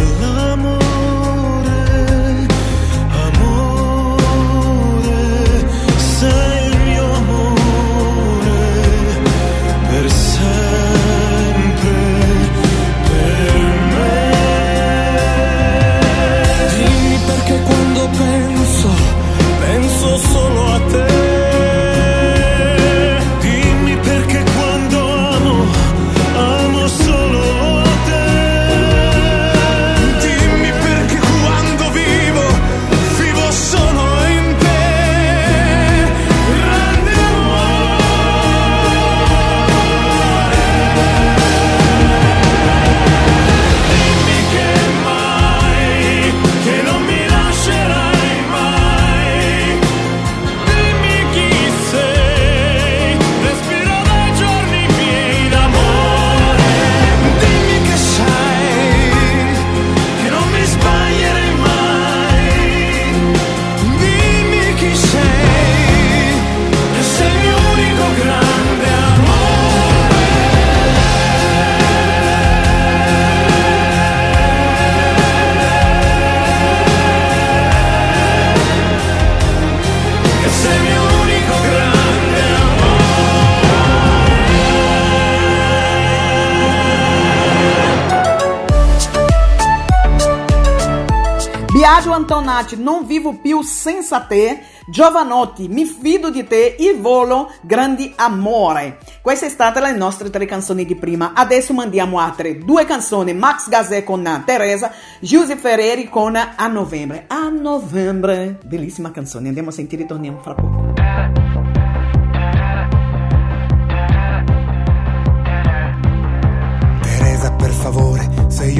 Antonati, 92.20 92.76
non 92.76 93.06
vivo 93.06 93.36
più 93.42 93.62
senza 93.62 94.20
te. 94.20 94.62
Giovanotti, 94.88 95.70
mi 95.70 95.86
fido 95.86 96.30
di 96.30 96.46
te. 96.46 96.76
Il 96.78 97.00
volo, 97.00 97.50
grandi 97.62 98.12
amore. 98.18 98.98
Queste 99.22 99.46
sono 99.46 99.72
state 99.72 99.80
le 99.80 99.96
nostre 99.96 100.30
tre 100.30 100.46
canzoni 100.46 100.86
di 100.86 100.96
prima. 100.96 101.32
Adesso 101.34 101.72
mandiamo 101.74 102.20
altre 102.20 102.58
due 102.58 102.84
canzoni. 102.84 103.34
Max 103.34 103.70
Gazè 103.70 104.04
con 104.04 104.44
Teresa, 104.46 104.92
Giuse 105.22 105.56
Ferreri 105.56 106.10
con 106.10 106.36
A 106.36 106.68
Novembre. 106.68 107.24
A 107.28 107.48
Novembre. 107.48 108.60
Bellissima 108.66 109.12
canzone. 109.12 109.48
Andiamo 109.48 109.70
a 109.70 109.74
sentire 109.74 110.04
e 110.04 110.06
torniamo 110.06 110.40
fra 110.40 110.56
poco. 110.56 110.89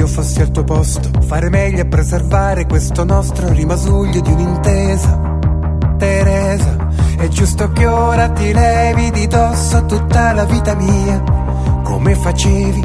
Io 0.00 0.06
fossi 0.06 0.40
al 0.40 0.50
tuo 0.50 0.64
posto, 0.64 1.10
fare 1.26 1.50
meglio 1.50 1.82
a 1.82 1.84
preservare 1.84 2.64
questo 2.64 3.04
nostro 3.04 3.52
rimasuglio 3.52 4.22
di 4.22 4.32
un'intesa. 4.32 5.38
Teresa, 5.98 6.88
è 7.18 7.28
giusto 7.28 7.70
che 7.72 7.84
ora 7.84 8.30
ti 8.30 8.50
levi 8.50 9.10
di 9.10 9.26
dosso 9.26 9.84
tutta 9.84 10.32
la 10.32 10.46
vita 10.46 10.74
mia, 10.74 11.22
come 11.82 12.14
facevi, 12.14 12.82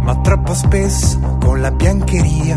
ma 0.00 0.16
troppo 0.22 0.54
spesso 0.54 1.36
con 1.38 1.60
la 1.60 1.70
biancheria. 1.70 2.56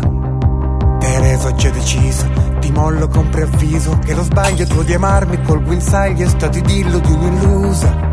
Teresa, 0.98 1.48
ho 1.48 1.54
già 1.54 1.68
deciso, 1.68 2.30
ti 2.60 2.70
mollo 2.70 3.08
con 3.08 3.28
preavviso, 3.28 3.98
che 3.98 4.14
lo 4.14 4.22
sbaglio 4.22 4.64
tuo 4.64 4.84
di 4.84 4.94
amarmi 4.94 5.42
col 5.42 5.62
guinzaglio 5.62 6.24
è 6.24 6.28
stato 6.30 6.56
idillo 6.56 6.98
di 6.98 7.12
un'illusa. 7.12 8.07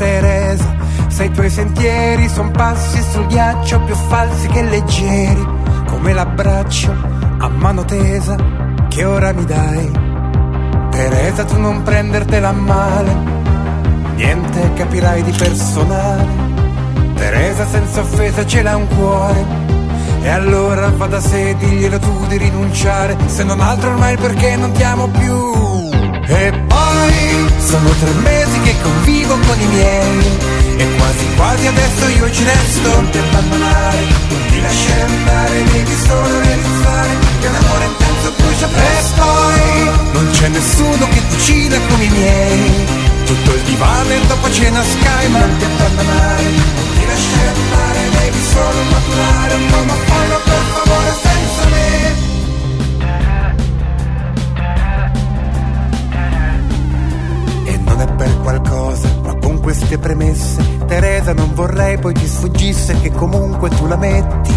Teresa, 0.00 0.76
se 1.08 1.24
i 1.24 1.30
tuoi 1.30 1.50
sentieri 1.50 2.26
son 2.30 2.52
passi 2.52 3.02
sul 3.02 3.26
ghiaccio 3.26 3.82
più 3.82 3.94
falsi 3.94 4.46
che 4.46 4.62
leggeri, 4.62 5.46
come 5.88 6.14
l'abbraccio 6.14 6.90
a 7.36 7.48
mano 7.48 7.84
tesa 7.84 8.34
che 8.88 9.04
ora 9.04 9.34
mi 9.34 9.44
dai. 9.44 9.92
Teresa, 10.88 11.44
tu 11.44 11.60
non 11.60 11.82
prendertela 11.82 12.50
male, 12.50 13.14
niente 14.14 14.72
capirai 14.72 15.22
di 15.22 15.32
personale. 15.32 16.26
Teresa, 17.16 17.66
senza 17.66 18.00
offesa 18.00 18.46
ce 18.46 18.62
l'ha 18.62 18.76
un 18.76 18.88
cuore. 18.96 19.44
E 20.22 20.28
allora 20.30 20.88
va 20.96 21.08
da 21.08 21.20
sé, 21.20 21.54
diglielo 21.58 21.98
tu 21.98 22.26
di 22.26 22.38
rinunciare, 22.38 23.18
se 23.26 23.44
non 23.44 23.60
altro 23.60 23.90
ormai 23.90 24.16
perché 24.16 24.56
non 24.56 24.72
ti 24.72 24.82
amo 24.82 25.08
più. 25.08 26.09
E 26.32 26.52
poi 26.68 27.50
sono 27.58 27.88
tre 27.98 28.12
mesi 28.22 28.60
che 28.60 28.76
convivo 28.80 29.36
con 29.46 29.60
i 29.60 29.66
miei. 29.66 30.38
E 30.76 30.86
quasi 30.96 31.26
quasi 31.34 31.66
adesso 31.66 32.08
io 32.08 32.30
ci 32.30 32.44
resto 32.44 32.88
Non 32.88 33.10
ti 33.10 33.18
abbandonare, 33.18 33.98
non 34.28 34.40
ti 34.48 34.60
lasciare 34.62 35.02
andare 35.02 35.64
Devi 35.64 35.94
solo 36.06 36.40
realizzare 36.40 37.10
che 37.40 37.46
un 37.48 37.54
amore 37.56 37.84
intenso 37.84 38.32
brucia 38.38 38.68
presto. 38.68 39.24
E 39.56 39.90
non 40.12 40.30
c'è 40.30 40.48
nessuno 40.48 41.08
che 41.08 41.20
cucina 41.30 41.76
come 41.88 42.04
i 42.04 42.08
miei. 42.08 42.86
Tutto 43.26 43.52
il 43.52 43.62
divano 43.62 44.10
e 44.10 44.20
dopo 44.28 44.50
cena 44.52 44.82
sky 44.82 45.28
Ma 45.28 45.38
non 45.40 45.56
ti 45.58 45.64
abbandonare, 45.64 46.42
non 46.42 46.88
ti 46.94 47.06
lasciare 47.06 47.58
andare 47.58 48.10
Devi 48.18 48.42
solo 48.52 48.82
maturare 48.90 49.54
un 49.54 49.66
po' 49.66 49.94
fallo 50.06 50.40
per 50.44 50.62
favore 50.74 51.29
È 58.00 58.06
per 58.14 58.40
qualcosa, 58.40 59.08
ma 59.22 59.34
con 59.34 59.60
queste 59.60 59.98
premesse, 59.98 60.78
Teresa 60.86 61.34
non 61.34 61.52
vorrei 61.52 61.98
poi 61.98 62.14
ti 62.14 62.26
sfuggisse 62.26 62.98
che 62.98 63.12
comunque 63.12 63.68
tu 63.68 63.86
la 63.86 63.96
metti. 63.96 64.54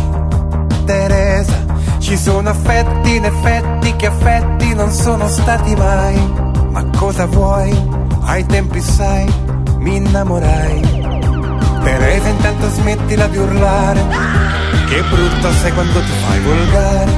Teresa, 0.85 1.65
ci 1.97 2.15
sono 2.15 2.47
affetti 2.49 3.15
in 3.17 3.25
effetti 3.25 3.97
che 3.97 4.05
affetti 4.05 4.73
non 4.73 4.89
sono 4.91 5.27
stati 5.27 5.75
mai. 5.75 6.15
Ma 6.71 6.85
cosa 6.97 7.25
vuoi? 7.25 7.77
Ai 8.21 8.45
tempi 8.45 8.79
sai, 8.79 9.29
mi 9.79 9.97
innamorai. 9.97 10.81
Teresa 11.83 12.29
intanto 12.29 12.69
smettila 12.69 13.27
di 13.27 13.37
urlare, 13.39 14.05
che 14.87 15.03
brutto 15.09 15.51
sei 15.51 15.73
quando 15.73 15.99
ti 15.99 16.11
fai 16.25 16.39
volgare. 16.39 17.11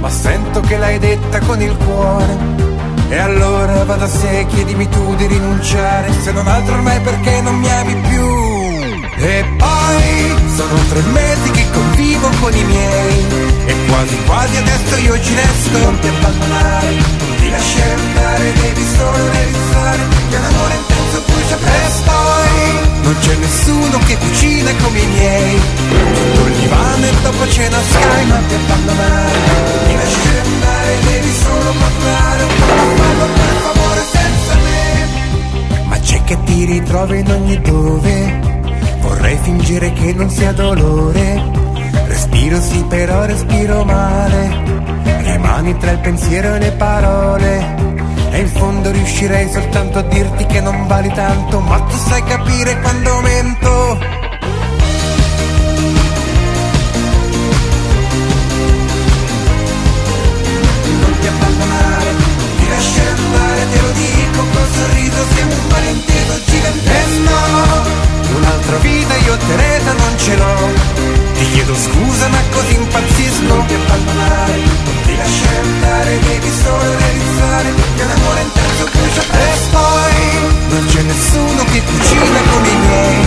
Ma 0.00 0.08
sento 0.08 0.60
che 0.60 0.78
l'hai 0.78 0.98
detta 0.98 1.38
con 1.40 1.60
il 1.60 1.76
cuore. 1.76 2.62
E 3.08 3.18
allora 3.18 3.84
va 3.84 3.96
da 3.96 4.08
sé, 4.08 4.46
chiedimi 4.48 4.88
tu 4.88 5.14
di 5.14 5.26
rinunciare 5.26 6.10
Se 6.22 6.32
non 6.32 6.46
altro 6.48 6.74
ormai 6.74 7.00
perché 7.00 7.40
non 7.42 7.56
mi 7.56 7.70
ami 7.70 7.94
più. 8.08 8.26
E 9.16 9.44
poi 9.56 10.34
sono 10.56 10.74
tre 10.88 11.00
mesi 11.12 11.50
che 11.50 11.64
convivo 11.72 12.28
con 12.40 12.54
i 12.54 12.64
miei 12.64 13.26
E 13.66 13.76
quasi 13.86 14.16
quasi 14.26 14.56
adesso 14.56 14.96
io 14.96 15.20
ci 15.20 15.34
resto. 15.34 15.78
Non 15.78 15.98
ti 16.00 16.08
abbandonare, 16.08 16.90
non 16.90 17.36
ti 17.36 17.50
lasciare 17.50 17.92
andare 17.92 18.52
Devi 18.52 18.86
solo 18.96 19.30
realizzare 19.30 20.02
che 20.30 20.36
un 20.36 20.70
intenso 20.72 21.22
brucia 21.26 21.56
presto 21.56 22.23
non 23.04 23.14
c'è 23.20 23.36
nessuno 23.36 23.98
che 23.98 24.16
cucina 24.16 24.70
come 24.82 24.98
i 24.98 25.06
miei. 25.06 25.54
Il 25.54 26.52
divano 26.60 27.06
e 27.06 27.12
dopo 27.22 27.48
cena 27.48 27.78
sky 27.78 28.26
Non 28.26 28.46
ti 28.46 28.54
abbandonare, 28.54 29.32
ti 29.86 29.94
lasciare 29.94 30.40
andare 30.40 30.98
Devi 31.04 31.32
solo 31.32 31.70
po' 31.72 31.92
fallo 32.00 33.26
per 33.34 33.54
favore 33.64 34.02
senza 34.10 34.54
me. 34.64 35.84
Ma 35.84 35.98
c'è 35.98 36.24
che 36.24 36.38
ti 36.44 36.64
ritrovi 36.64 37.18
in 37.18 37.30
ogni 37.30 37.60
dove? 37.60 38.40
Vorrei 39.00 39.38
fingere 39.42 39.92
che 39.92 40.12
non 40.14 40.30
sia 40.30 40.52
dolore. 40.52 41.42
Respiro 42.06 42.60
sì 42.60 42.84
però 42.88 43.24
respiro 43.26 43.84
male. 43.84 44.62
Rimani 45.24 45.76
tra 45.76 45.90
il 45.90 45.98
pensiero 45.98 46.54
e 46.54 46.58
le 46.58 46.72
parole 46.72 47.93
e 48.34 48.40
in 48.40 48.48
fondo 48.48 48.90
riuscirei 48.90 49.48
soltanto 49.48 49.98
a 49.98 50.02
dirti 50.02 50.44
che 50.46 50.60
non 50.60 50.88
vali 50.88 51.08
tanto 51.12 51.60
Ma 51.60 51.78
tu 51.82 51.96
sai 51.96 52.24
capire 52.24 52.80
quando 52.80 53.20
mento. 53.20 53.98
Non 61.00 61.18
ti 61.20 61.26
abbandonare, 61.28 62.10
non 62.10 62.56
ti 62.58 62.68
lasciare 62.68 63.08
andare 63.10 63.68
Te 63.70 63.80
lo 63.80 63.90
dico 63.92 64.44
col 64.52 64.68
sorriso, 64.72 65.24
siamo 65.34 65.52
un 65.52 65.66
malinteso 65.70 66.53
Un'altra 68.44 68.76
vita 68.76 69.16
io 69.16 69.36
Teresa 69.38 69.92
non 69.92 70.18
ce 70.18 70.36
l'ho. 70.36 70.72
Ti 71.32 71.44
chiedo 71.52 71.74
scusa 71.74 72.28
ma 72.28 72.40
così 72.52 72.74
impazzisco. 72.74 73.42
Non 73.46 73.64
ti 73.66 73.72
abbandonare, 73.74 74.56
non 74.84 74.96
ti 75.04 75.16
lasciare 75.16 75.58
andare 75.64 76.18
Devi 76.18 76.50
solo 76.62 76.96
realizzare 76.98 77.68
che 77.96 78.02
un 78.02 78.10
amore 78.10 78.40
intenso 78.42 78.84
brucia 78.92 79.22
E 79.32 79.48
poi 79.72 80.16
non 80.68 80.86
c'è 80.86 81.02
nessuno 81.02 81.64
che 81.72 81.82
cucina 81.82 82.40
come 82.52 82.68
i 82.68 82.76
miei. 82.84 83.24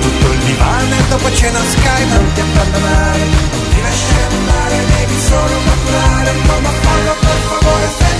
Tutto 0.00 0.32
il 0.32 0.38
divano 0.48 0.94
e 0.94 1.02
dopo 1.08 1.32
cena 1.34 1.60
sky. 1.60 2.08
Non 2.08 2.32
ti 2.32 2.40
abbandonare, 2.40 3.18
non 3.20 3.64
ti 3.68 3.82
lasciare 3.82 4.34
andare 4.34 4.76
Devi 4.96 5.16
solo 5.28 5.54
maturare. 5.60 6.30
Un 6.30 6.42
po' 6.48 6.60
ma 6.60 6.72
fallo 6.80 7.14
per 7.20 7.38
favore 7.48 8.13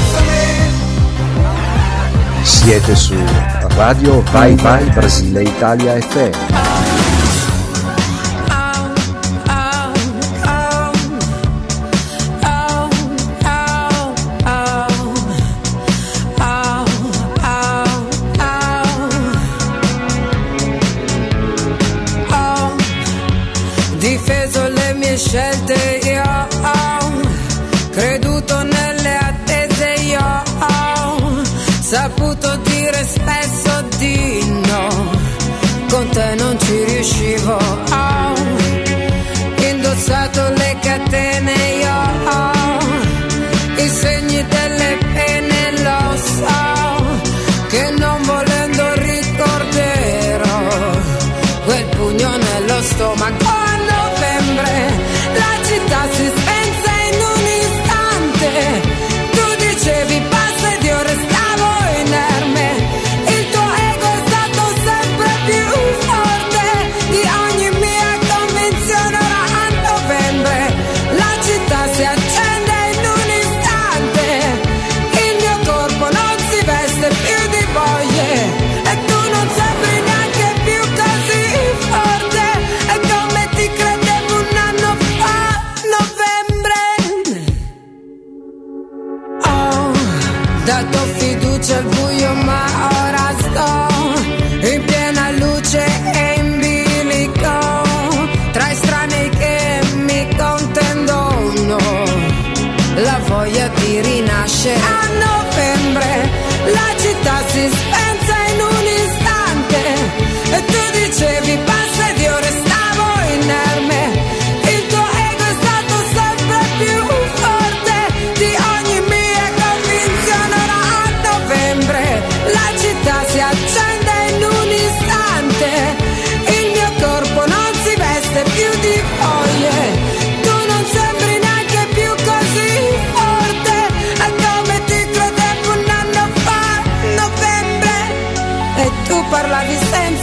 Siete 2.44 2.94
su 2.94 3.14
Radio 3.76 4.22
Vai 4.30 4.54
Vai 4.54 4.84
Brasile 4.90 5.42
Italia 5.42 5.98
FM. 5.98 6.73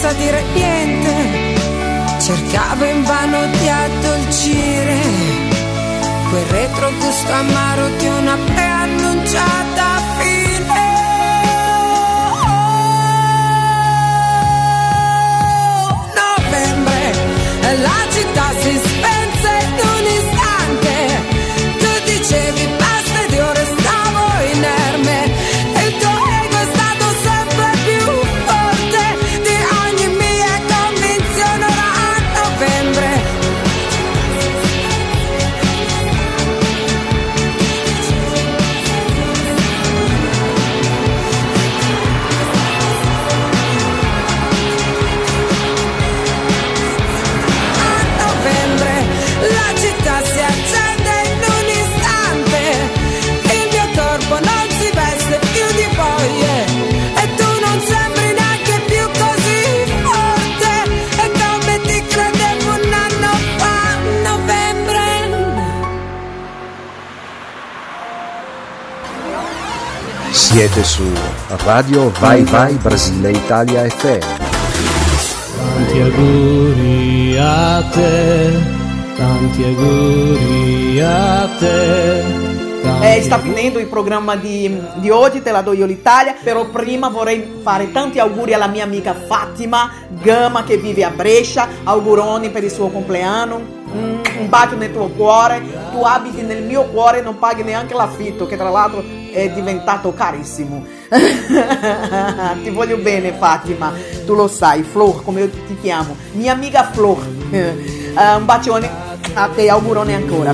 Senza 0.01 0.13
dire 0.13 0.41
niente. 0.53 1.13
Cercavo 2.19 2.85
invano 2.85 3.45
di 3.57 3.69
addolcire 3.69 4.99
quel 6.29 6.45
retrogusto 6.45 7.31
amaro 7.31 7.87
di 7.97 8.07
una 8.07 8.35
preannunciata 8.35 9.70
Siete 70.51 70.83
su 70.83 71.09
Radio 71.63 72.11
Vai 72.19 72.43
Vai 72.43 72.73
Brasile 72.73 73.31
Italia 73.31 73.87
FM. 73.87 74.19
Tanti 75.55 76.01
auguri 76.01 77.37
a 77.39 77.81
te, 77.89 78.59
tanti 79.15 79.63
auguri 79.63 81.01
a 81.01 81.49
te. 81.57 82.23
tanti 82.81 83.05
Eh, 83.05 83.21
sta 83.21 83.39
finendo 83.39 83.79
il 83.79 83.87
programma 83.87 84.35
di, 84.35 84.77
di 84.95 85.09
oggi, 85.09 85.41
te 85.41 85.51
la 85.51 85.61
do 85.61 85.71
io 85.71 85.85
l'Italia, 85.85 86.35
però 86.43 86.65
prima 86.65 87.07
vorrei 87.07 87.59
fare 87.63 87.89
tanti 87.93 88.19
auguri 88.19 88.53
alla 88.53 88.67
mia 88.67 88.83
amica 88.83 89.13
Fatima 89.13 89.89
Gama 90.21 90.65
che 90.65 90.75
vive 90.75 91.05
a 91.05 91.11
Brescia, 91.11 91.65
auguroni 91.85 92.49
per 92.49 92.65
il 92.65 92.71
suo 92.71 92.89
compleanno, 92.89 93.79
Mm, 93.93 94.21
un 94.39 94.47
bacio 94.47 94.77
nel 94.77 94.93
tuo 94.93 95.09
cuore, 95.09 95.61
tu 95.91 96.01
abiti 96.01 96.41
nel 96.41 96.63
mio 96.63 96.83
cuore 96.85 97.19
e 97.19 97.21
non 97.21 97.37
paghi 97.37 97.63
neanche 97.63 97.93
l'affitto 97.93 98.47
che 98.47 98.57
tra 98.57 98.69
l'altro 98.69 99.03
è 99.31 99.49
diventato 99.51 100.13
carissimo. 100.13 100.85
ti 102.63 102.69
voglio 102.69 102.97
bene 102.97 103.33
Fatima, 103.33 103.91
tu 104.25 104.33
lo 104.33 104.47
sai, 104.47 104.83
Flor 104.83 105.23
come 105.23 105.41
io 105.41 105.49
ti 105.49 105.77
chiamo, 105.81 106.15
mia 106.33 106.53
amica 106.53 106.89
Flor. 106.91 107.19
Eh, 107.51 108.35
un 108.35 108.45
bacione 108.45 108.89
a 109.33 109.47
te, 109.47 109.69
augurone 109.69 110.15
ancora. 110.15 110.51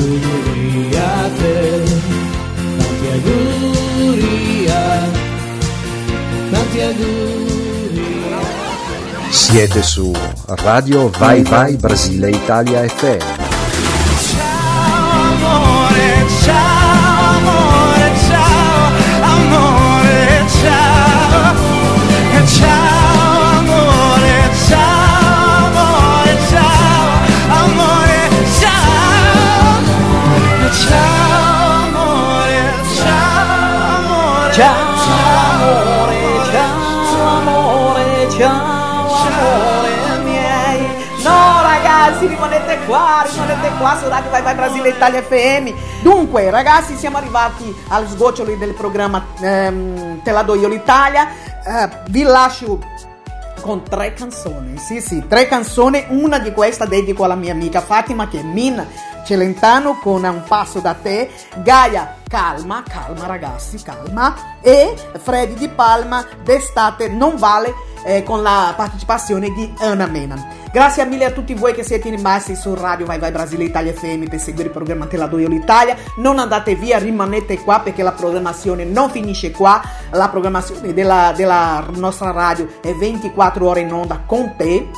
Siete 9.30 9.82
su 9.82 10.12
Radio 10.46 11.10
Vai 11.10 11.42
Vai 11.44 11.76
Brasile 11.76 12.30
Italia 12.30 12.88
FM. 12.88 13.37
Amore, 15.44 15.87
rimanete 42.38 42.78
qua, 42.86 43.26
rimanete 43.28 43.70
qua 43.80 43.98
su 44.00 44.08
Radio 44.08 44.30
Vai 44.30 44.42
Vai 44.44 44.56
Brasile 44.56 44.90
Italia 44.90 45.24
FM. 45.24 45.70
Dunque 46.04 46.50
ragazzi, 46.52 46.96
siamo 46.96 47.18
arrivati 47.18 47.76
al 47.90 48.08
sgocciolo 48.08 48.56
del 48.56 48.74
programma 48.74 49.26
ehm, 49.42 50.22
Te 50.22 50.32
la 50.32 50.44
do 50.44 50.54
io 50.54 50.68
l'Italia. 50.68 51.28
Eh, 51.66 51.90
vi 52.10 52.22
lascio 52.22 52.80
con 53.62 53.82
tre 53.84 54.14
canzoni. 54.14 54.78
Sì, 54.78 55.02
sì, 55.02 55.26
tre 55.28 55.48
canzoni. 55.48 56.06
Una 56.10 56.38
di 56.38 56.52
queste 56.52 56.88
dedico 56.88 57.24
alla 57.24 57.36
mia 57.36 57.54
amica 57.54 57.82
Fatima 57.82 58.28
che 58.28 58.40
è 58.40 58.44
Min 58.44 58.86
Celentano 59.28 59.99
con 59.99 60.24
Un 60.24 60.44
passo 60.48 60.80
da 60.80 60.94
te. 60.94 61.30
Gaia, 61.58 62.16
calma, 62.30 62.82
calma 62.88 63.26
ragazzi, 63.26 63.78
calma. 63.82 64.34
E 64.62 64.95
Freddy 65.22 65.56
Di 65.56 65.68
Palma, 65.68 66.26
d'estate 66.45 67.10
non 67.10 67.36
vale 67.36 67.74
eh, 68.06 68.24
con 68.24 68.41
la 68.41 68.74
partecipazione 68.78 69.49
di 69.49 69.74
Anna 69.80 70.06
Mena. 70.06 70.48
Grazie 70.72 71.04
mille 71.04 71.26
a 71.26 71.32
tutti 71.32 71.54
voi 71.56 71.74
che 71.74 71.84
siete 71.84 72.10
rimasti 72.10 72.56
su 72.56 72.74
Radio 72.74 73.06
Vai 73.06 73.20
Vai 73.20 73.32
Brasile 73.32 73.66
Italia 73.66 73.91
FM 73.91 74.28
per 74.28 74.40
seguire 74.40 74.68
il 74.70 74.74
programma 74.74 75.08
Te 75.08 75.18
la 75.18 75.28
do 75.28 75.36
l'Italia. 75.36 75.98
Non 76.20 76.40
andate 76.40 76.76
via, 76.76 76.98
rimanete 76.98 77.62
qua 77.62 77.82
perché 77.82 78.04
la 78.04 78.14
programmazione 78.14 78.86
non 78.86 79.10
finisce 79.10 79.52
qua. 79.52 79.82
La 80.12 80.30
programmazione 80.30 80.94
della, 80.94 81.34
della 81.36 81.86
nostra 81.95 82.32
radio 82.32 82.66
è 82.82 82.94
24 82.94 83.68
ore 83.68 83.82
in 83.82 83.91
onda 83.91 84.22
con 84.26 84.54
te. 84.56 84.90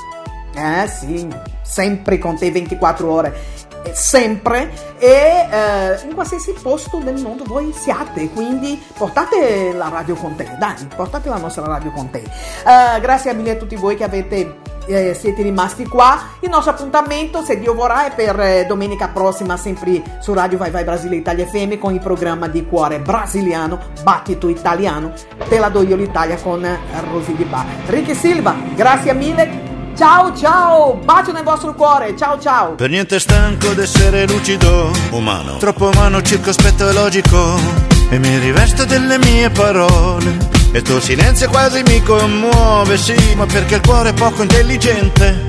Eh 0.54 0.88
sì, 0.88 1.28
sempre 1.64 2.20
con 2.20 2.38
te 2.38 2.52
24 2.52 3.12
ore. 3.12 3.58
Sempre 3.94 4.72
e 4.98 5.48
eh, 5.52 6.00
in 6.06 6.14
qualsiasi 6.14 6.54
posto 6.62 6.98
del 6.98 7.22
mondo 7.22 7.44
voi 7.46 7.74
siate, 7.74 8.30
quindi 8.30 8.82
portate 8.98 9.72
la 9.74 9.90
radio 9.90 10.16
con 10.16 10.36
te, 10.36 10.56
dai, 10.60 10.76
portate 10.96 11.30
la 11.30 11.38
nostra 11.38 11.66
radio 11.66 11.92
con 11.92 12.10
te. 12.10 12.20
Eh, 12.20 13.00
grazie 13.02 13.34
mille 13.34 13.52
a 13.52 13.56
tutti 13.56 13.76
voi 13.76 13.96
che 13.96 14.04
avete 14.04 14.70
eh, 14.90 15.14
siete 15.14 15.44
rimasti 15.44 15.86
qua. 15.86 16.20
Il 16.40 16.50
nostro 16.50 16.72
appuntamento, 16.72 17.44
se 17.44 17.60
Dio 17.60 17.74
vorrà, 17.74 18.08
è 18.08 18.16
per 18.16 18.40
eh, 18.40 18.66
domenica 18.66 19.10
prossima, 19.10 19.56
sempre 19.56 20.02
su 20.20 20.34
Radio 20.34 20.58
Vai 20.58 20.72
Vai 20.72 20.84
Brasile 20.84 21.16
Italia 21.16 21.46
FM 21.46 21.78
con 21.78 21.94
il 21.94 22.00
programma 22.00 22.48
di 22.48 22.66
cuore 22.66 23.00
brasiliano, 23.00 23.80
battito 24.04 24.50
italiano. 24.50 25.14
Te 25.48 25.60
la 25.60 25.70
do 25.70 25.84
io 25.84 25.96
l'Italia 25.96 26.38
con 26.38 26.66
eh, 26.66 26.80
Rosy 27.12 27.36
Di 27.36 27.46
Bar. 27.46 27.66
Ricky 27.88 28.16
Silva, 28.16 28.56
grazie 28.76 29.14
mille. 29.14 29.79
Ciao 30.00 30.34
ciao, 30.34 30.94
bacio 31.04 31.34
nel 31.34 31.44
vostro 31.44 31.74
cuore. 31.74 32.16
Ciao 32.16 32.40
ciao. 32.40 32.76
Per 32.76 32.90
niente 32.90 33.20
stanco 33.20 33.74
d'essere 33.74 34.26
lucido, 34.28 34.90
umano, 35.10 35.58
troppo 35.58 35.90
umano, 35.90 36.22
circospetto 36.22 36.88
e 36.88 36.94
logico, 36.94 37.60
e 38.08 38.18
mi 38.18 38.38
rivesto 38.38 38.86
delle 38.86 39.18
mie 39.18 39.50
parole. 39.50 40.38
E 40.72 40.78
il 40.78 40.84
tuo 40.84 41.02
silenzio 41.02 41.50
quasi 41.50 41.84
mi 41.86 42.02
commuove, 42.02 42.96
sì, 42.96 43.14
ma 43.36 43.46
perché 43.46 43.76
il 43.76 43.82
cuore 43.82 44.12
è 44.12 44.14
poco 44.14 44.44
intelligente. 44.44 45.46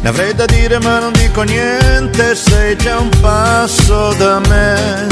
Ne 0.00 0.08
avrei 0.08 0.34
da 0.34 0.46
dire 0.46 0.78
ma 0.78 0.98
non 0.98 1.12
dico 1.12 1.42
niente, 1.42 2.34
sei 2.34 2.78
già 2.78 2.98
un 2.98 3.10
passo 3.20 4.14
da 4.14 4.40
me. 4.48 5.08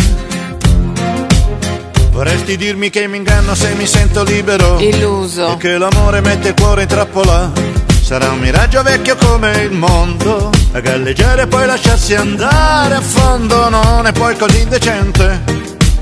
Vorresti 2.11 2.57
dirmi 2.57 2.89
che 2.89 3.07
mi 3.07 3.19
inganno 3.19 3.55
se 3.55 3.75
mi 3.75 3.87
sento 3.87 4.25
libero 4.25 4.79
Illuso. 4.79 5.53
E 5.53 5.57
che 5.59 5.77
l'amore 5.77 6.23
mette 6.23 6.49
il 6.49 6.55
cuore 6.55 6.83
in 6.83 6.89
trappola 6.89 7.87
Sarà 8.01 8.31
un 8.31 8.39
miraggio 8.39 8.83
vecchio 8.83 9.17
come 9.17 9.51
il 9.65 9.73
mondo 9.73 10.51
A 10.73 10.81
galleggiare 10.81 11.43
e 11.43 11.47
poi 11.47 11.67
lasciarsi 11.67 12.15
andare 12.15 12.95
a 12.95 13.01
fondo 13.01 13.69
Non 13.69 14.07
è 14.07 14.13
poi 14.13 14.37
così 14.37 14.61
indecente. 14.63 15.41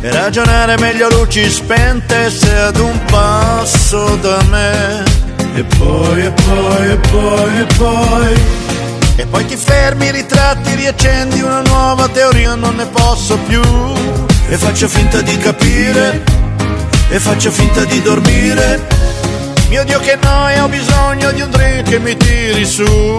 E 0.01 0.11
ragionare 0.13 0.79
meglio 0.79 1.09
luci 1.09 1.49
spente 1.51 2.31
Se 2.31 2.55
ad 2.55 2.79
un 2.79 2.99
passo 3.07 4.17
da 4.17 4.43
me. 4.51 5.05
E 5.55 5.65
poi, 5.65 6.25
e 6.25 6.31
poi, 6.31 6.91
e 6.91 6.97
poi, 6.97 7.59
e 7.59 7.67
poi. 7.77 8.41
E 9.17 9.27
poi 9.27 9.47
ti 9.47 9.57
fermi, 9.57 10.11
ritratti, 10.11 10.75
riaccendi 10.75 11.41
una 11.41 11.63
nuova 11.63 12.07
teoria 12.09 12.55
Non 12.55 12.77
ne 12.77 12.87
posso 12.87 13.39
più. 13.49 13.63
E 14.49 14.57
faccio 14.57 14.87
finta 14.87 15.21
di 15.23 15.37
capire 15.39 16.23
E 17.09 17.19
faccio 17.19 17.51
finta 17.51 17.85
di 17.85 18.01
dormire 18.01 18.81
mio 19.69 19.85
Dio 19.85 19.99
che 20.01 20.19
noia, 20.23 20.65
ho 20.65 20.69
bisogno 20.69 21.33
di 21.33 21.41
un 21.41 21.51
drink 21.51 21.89
che 21.89 21.99
mi 21.99 22.17
tiri 22.17 22.65
su. 22.65 23.19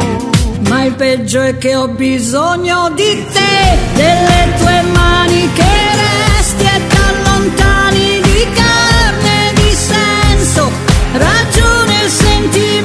Ma 0.70 0.84
il 0.84 0.94
peggio 0.94 1.42
è 1.42 1.58
che 1.58 1.76
ho 1.76 1.88
bisogno 1.88 2.90
di 2.96 3.26
te, 3.32 3.78
delle 3.94 4.54
tue 4.58 4.82
mani 4.94 5.50
che 5.54 5.64
resti 5.64 6.64
e 6.64 6.82
t'allontani 6.88 8.22
di 8.22 8.48
carne, 8.54 9.54
di 9.56 9.76
senso, 9.76 10.72
ragione 11.14 12.06
e 12.06 12.10
sentimento 12.10 12.77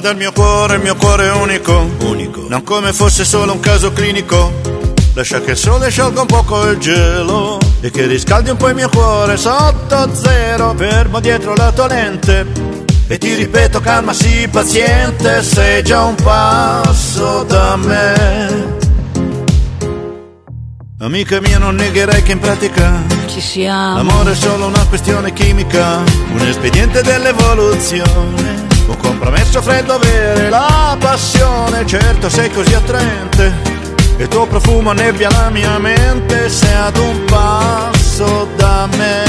Guarda 0.00 0.18
il 0.18 0.24
mio 0.24 0.32
cuore, 0.32 0.76
il 0.76 0.80
mio 0.80 0.96
cuore 0.96 1.26
è 1.26 1.32
unico, 1.32 1.90
unico, 2.04 2.46
non 2.48 2.64
come 2.64 2.90
fosse 2.94 3.22
solo 3.22 3.52
un 3.52 3.60
caso 3.60 3.92
clinico. 3.92 4.50
Lascia 5.12 5.42
che 5.42 5.50
il 5.50 5.56
sole 5.58 5.90
sciolga 5.90 6.22
un 6.22 6.26
poco 6.26 6.70
il 6.70 6.78
gelo 6.78 7.58
e 7.82 7.90
che 7.90 8.06
riscaldi 8.06 8.48
un 8.48 8.56
po' 8.56 8.68
il 8.68 8.76
mio 8.76 8.88
cuore 8.88 9.36
sotto 9.36 10.08
zero. 10.14 10.72
Fermo 10.74 11.20
dietro 11.20 11.54
la 11.54 11.70
tua 11.72 11.88
lente 11.88 12.46
e 13.08 13.18
ti 13.18 13.34
ripeto 13.34 13.80
calma, 13.80 14.14
sii 14.14 14.48
paziente, 14.48 15.42
sei 15.42 15.82
già 15.82 16.02
un 16.04 16.14
passo 16.14 17.42
da 17.42 17.76
me. 17.76 18.78
Amica 21.00 21.40
mia, 21.42 21.58
non 21.58 21.74
negherai 21.74 22.22
che 22.22 22.32
in 22.32 22.38
pratica 22.38 23.02
Ci 23.26 23.40
siamo. 23.42 23.96
l'amore 23.96 24.32
è 24.32 24.34
solo 24.34 24.64
una 24.64 24.86
questione 24.86 25.34
chimica, 25.34 25.98
un 26.32 26.40
espediente 26.40 27.02
dell'evoluzione. 27.02 28.78
Un 28.90 28.96
compromesso 28.96 29.62
freddo 29.62 29.94
avere 29.94 30.48
la 30.48 30.96
passione, 30.98 31.86
certo 31.86 32.28
sei 32.28 32.50
così 32.50 32.74
attraente. 32.74 33.52
E 34.16 34.22
il 34.22 34.28
tuo 34.28 34.46
profumo 34.46 34.90
nebbia 34.90 35.30
la 35.30 35.48
mia 35.48 35.78
mente, 35.78 36.48
sei 36.48 36.74
ad 36.74 36.96
un 36.96 37.24
passo 37.24 38.48
da 38.56 38.88
me. 38.96 39.22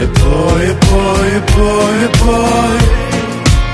E 0.00 0.06
poi, 0.06 0.66
e 0.66 0.74
poi, 0.74 1.32
e 1.32 1.40
poi, 1.54 2.02
e 2.02 2.08
poi. 2.18 3.02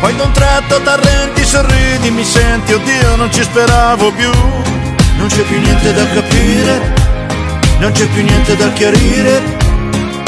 Poi 0.00 0.16
da 0.16 0.22
un 0.24 0.32
tratto 0.32 0.82
t'arrendi, 0.82 1.42
sorridi, 1.42 2.10
mi 2.10 2.24
senti, 2.24 2.74
oddio 2.74 3.16
non 3.16 3.32
ci 3.32 3.42
speravo 3.42 4.12
più. 4.12 4.30
Non 5.16 5.26
c'è 5.28 5.40
più 5.40 5.58
niente 5.58 5.94
da 5.94 6.06
capire, 6.06 6.94
non 7.78 7.92
c'è 7.92 8.06
più 8.06 8.22
niente 8.22 8.56
da 8.56 8.70
chiarire. 8.72 9.40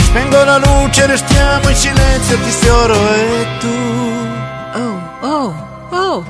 Spengo 0.05 0.43
la 0.43 0.57
luce, 0.57 1.05
restiamo 1.05 1.69
in 1.69 1.77
silenzio, 1.77 2.39
ti 2.39 2.51
sfioro 2.51 2.95
e 2.95 3.47
tu. 3.61 3.82
Oh, 5.95 6.25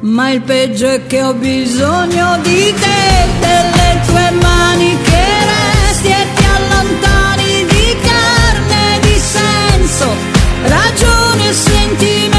ma 0.00 0.30
il 0.30 0.42
peggio 0.42 0.88
è 0.88 1.06
che 1.06 1.22
ho 1.22 1.34
bisogno 1.34 2.36
di 2.42 2.74
te, 2.74 3.26
delle 3.38 4.00
tue 4.06 4.30
mani 4.40 4.98
che 5.02 5.26
resti 5.52 6.08
e 6.08 6.26
ti 6.34 6.44
allontani 6.44 7.64
di 7.64 7.96
carne, 8.02 8.98
di 9.02 9.16
senso, 9.16 10.10
ragione 10.64 11.48
e 11.48 11.52
sentimento 11.52 12.33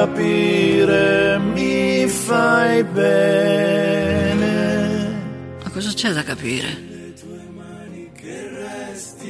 capire? 0.00 1.38
Mi 1.38 2.06
fai 2.06 2.82
bene. 2.84 4.44
Ma 5.62 5.70
cosa 5.70 5.90
c'è 5.92 6.12
da 6.12 6.22
capire? 6.22 6.88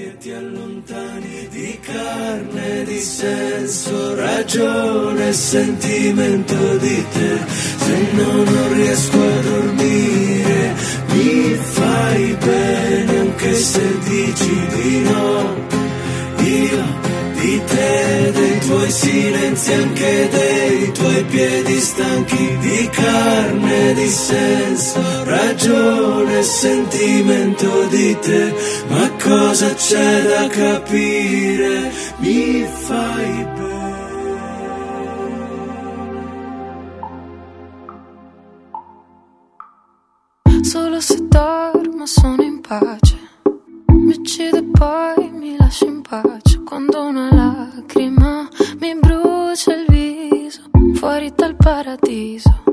e 0.02 0.16
ti 0.16 0.30
allontani 0.30 1.48
di 1.50 1.78
carne, 1.82 2.84
di 2.84 2.98
senso, 2.98 4.14
ragione 4.14 5.30
sentimento 5.32 6.76
di 6.78 7.04
te. 7.12 7.38
Se 7.84 8.12
no 8.12 8.32
non 8.44 8.74
riesco 8.74 9.20
a 9.20 9.40
dormire, 9.42 10.74
mi 11.08 11.54
fai 11.54 12.36
bene 12.36 13.18
anche 13.18 13.54
se 13.54 13.98
dici 14.04 14.66
di 14.74 15.00
no. 15.00 15.54
Io 16.38 17.09
di 17.40 17.62
te, 17.64 18.30
dei 18.32 18.58
tuoi 18.60 18.90
silenzi, 18.90 19.72
anche 19.72 20.28
dei 20.28 20.92
tuoi 20.92 21.24
piedi 21.24 21.80
stanchi 21.80 22.58
di 22.58 22.88
carne, 22.90 23.94
di 23.94 24.08
senso, 24.08 25.00
ragione 25.24 26.42
sentimento 26.42 27.86
di 27.86 28.18
te. 28.20 28.54
Ma 28.88 29.10
cosa 29.22 29.72
c'è 29.74 30.22
da 30.22 30.46
capire? 30.48 31.92
Mi 32.18 32.66
fai 32.84 33.48
Solo 40.62 41.00
se 41.00 41.16
dormo 41.26 42.06
sono 42.06 42.42
in 42.42 42.60
pace. 42.60 43.29
Mi 44.10 44.16
uccide 44.16 44.64
poi 44.64 45.30
mi 45.30 45.56
lascia 45.56 45.84
in 45.84 46.02
pace. 46.02 46.60
Quando 46.64 47.00
una 47.00 47.32
lacrima 47.32 48.48
mi 48.78 48.96
brucia 48.96 49.72
il 49.72 49.84
viso, 49.86 50.62
fuori 50.94 51.32
dal 51.32 51.54
paradiso. 51.54 52.64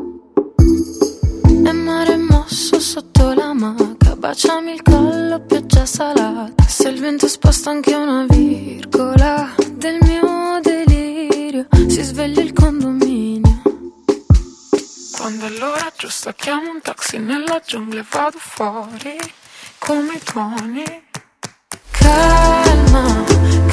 E 1.63 1.71
mare 1.73 2.17
mosso 2.17 2.79
sotto 2.79 3.33
la 3.33 3.53
maca, 3.53 4.15
baciami 4.15 4.71
il 4.71 4.81
collo, 4.81 5.39
pioggia 5.41 5.85
salata. 5.85 6.63
Se 6.63 6.89
il 6.89 6.99
vento 6.99 7.27
sposta 7.27 7.69
anche 7.69 7.93
una 7.93 8.25
virgola 8.27 9.53
del 9.73 9.99
mio 10.01 10.59
delirio, 10.59 11.67
si 11.87 12.01
sveglia 12.01 12.41
il 12.41 12.53
condominio. 12.53 13.61
Quando 15.15 15.45
è 15.45 15.49
l'ora 15.59 15.91
giusta 15.95 16.33
chiamo 16.33 16.71
un 16.71 16.81
taxi 16.81 17.19
nella 17.19 17.61
giungla 17.63 17.99
e 17.99 18.05
vado 18.09 18.39
fuori 18.39 19.17
come 19.77 20.15
i 20.15 20.21
tuoni. 20.23 21.05
Calma, 21.99 23.25
calma 23.25 23.66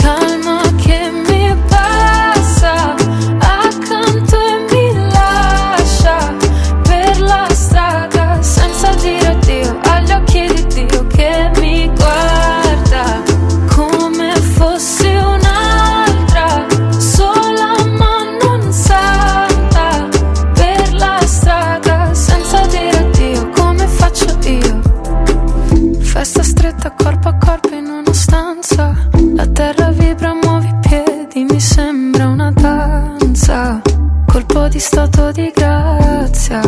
Di 34.64 34.80
stato 34.80 35.30
di 35.30 35.52
grazia. 35.54 36.60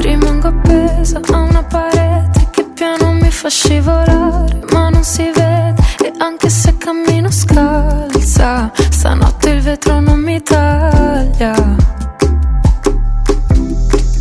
Rimango 0.00 0.48
appesa 0.48 1.20
a 1.32 1.38
una 1.38 1.62
parete 1.62 2.48
che 2.50 2.64
piano 2.74 3.12
mi 3.12 3.30
fa 3.30 3.48
scivolare, 3.48 4.60
ma 4.72 4.90
non 4.90 5.02
si 5.02 5.22
vede. 5.24 5.82
E 6.04 6.12
anche 6.18 6.50
se 6.50 6.76
cammino 6.76 7.30
scalza, 7.30 8.70
stanotte 8.90 9.48
il 9.50 9.62
vetro 9.62 10.00
non 10.00 10.18
mi 10.18 10.42
taglia. 10.42 11.54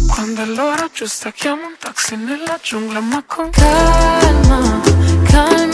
Quando 0.08 0.42
è 0.42 0.46
l'ora 0.46 0.88
giusta 0.94 1.32
chiamo 1.32 1.64
un 1.64 1.76
taxi 1.78 2.16
nella 2.16 2.58
giungla 2.62 3.02
ma 3.02 3.22
con 3.28 3.50
Calma, 3.50 4.80
calma 5.24 5.65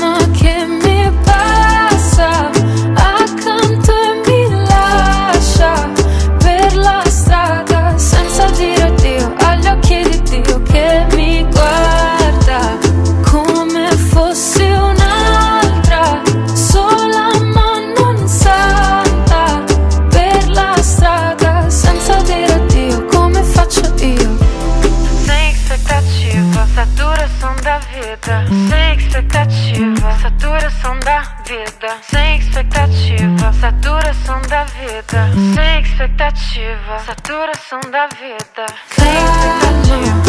Saturação 37.05 37.79
da 37.91 38.07
vida. 38.07 38.65
Sem 38.89 39.05
tentativa. 39.05 40.20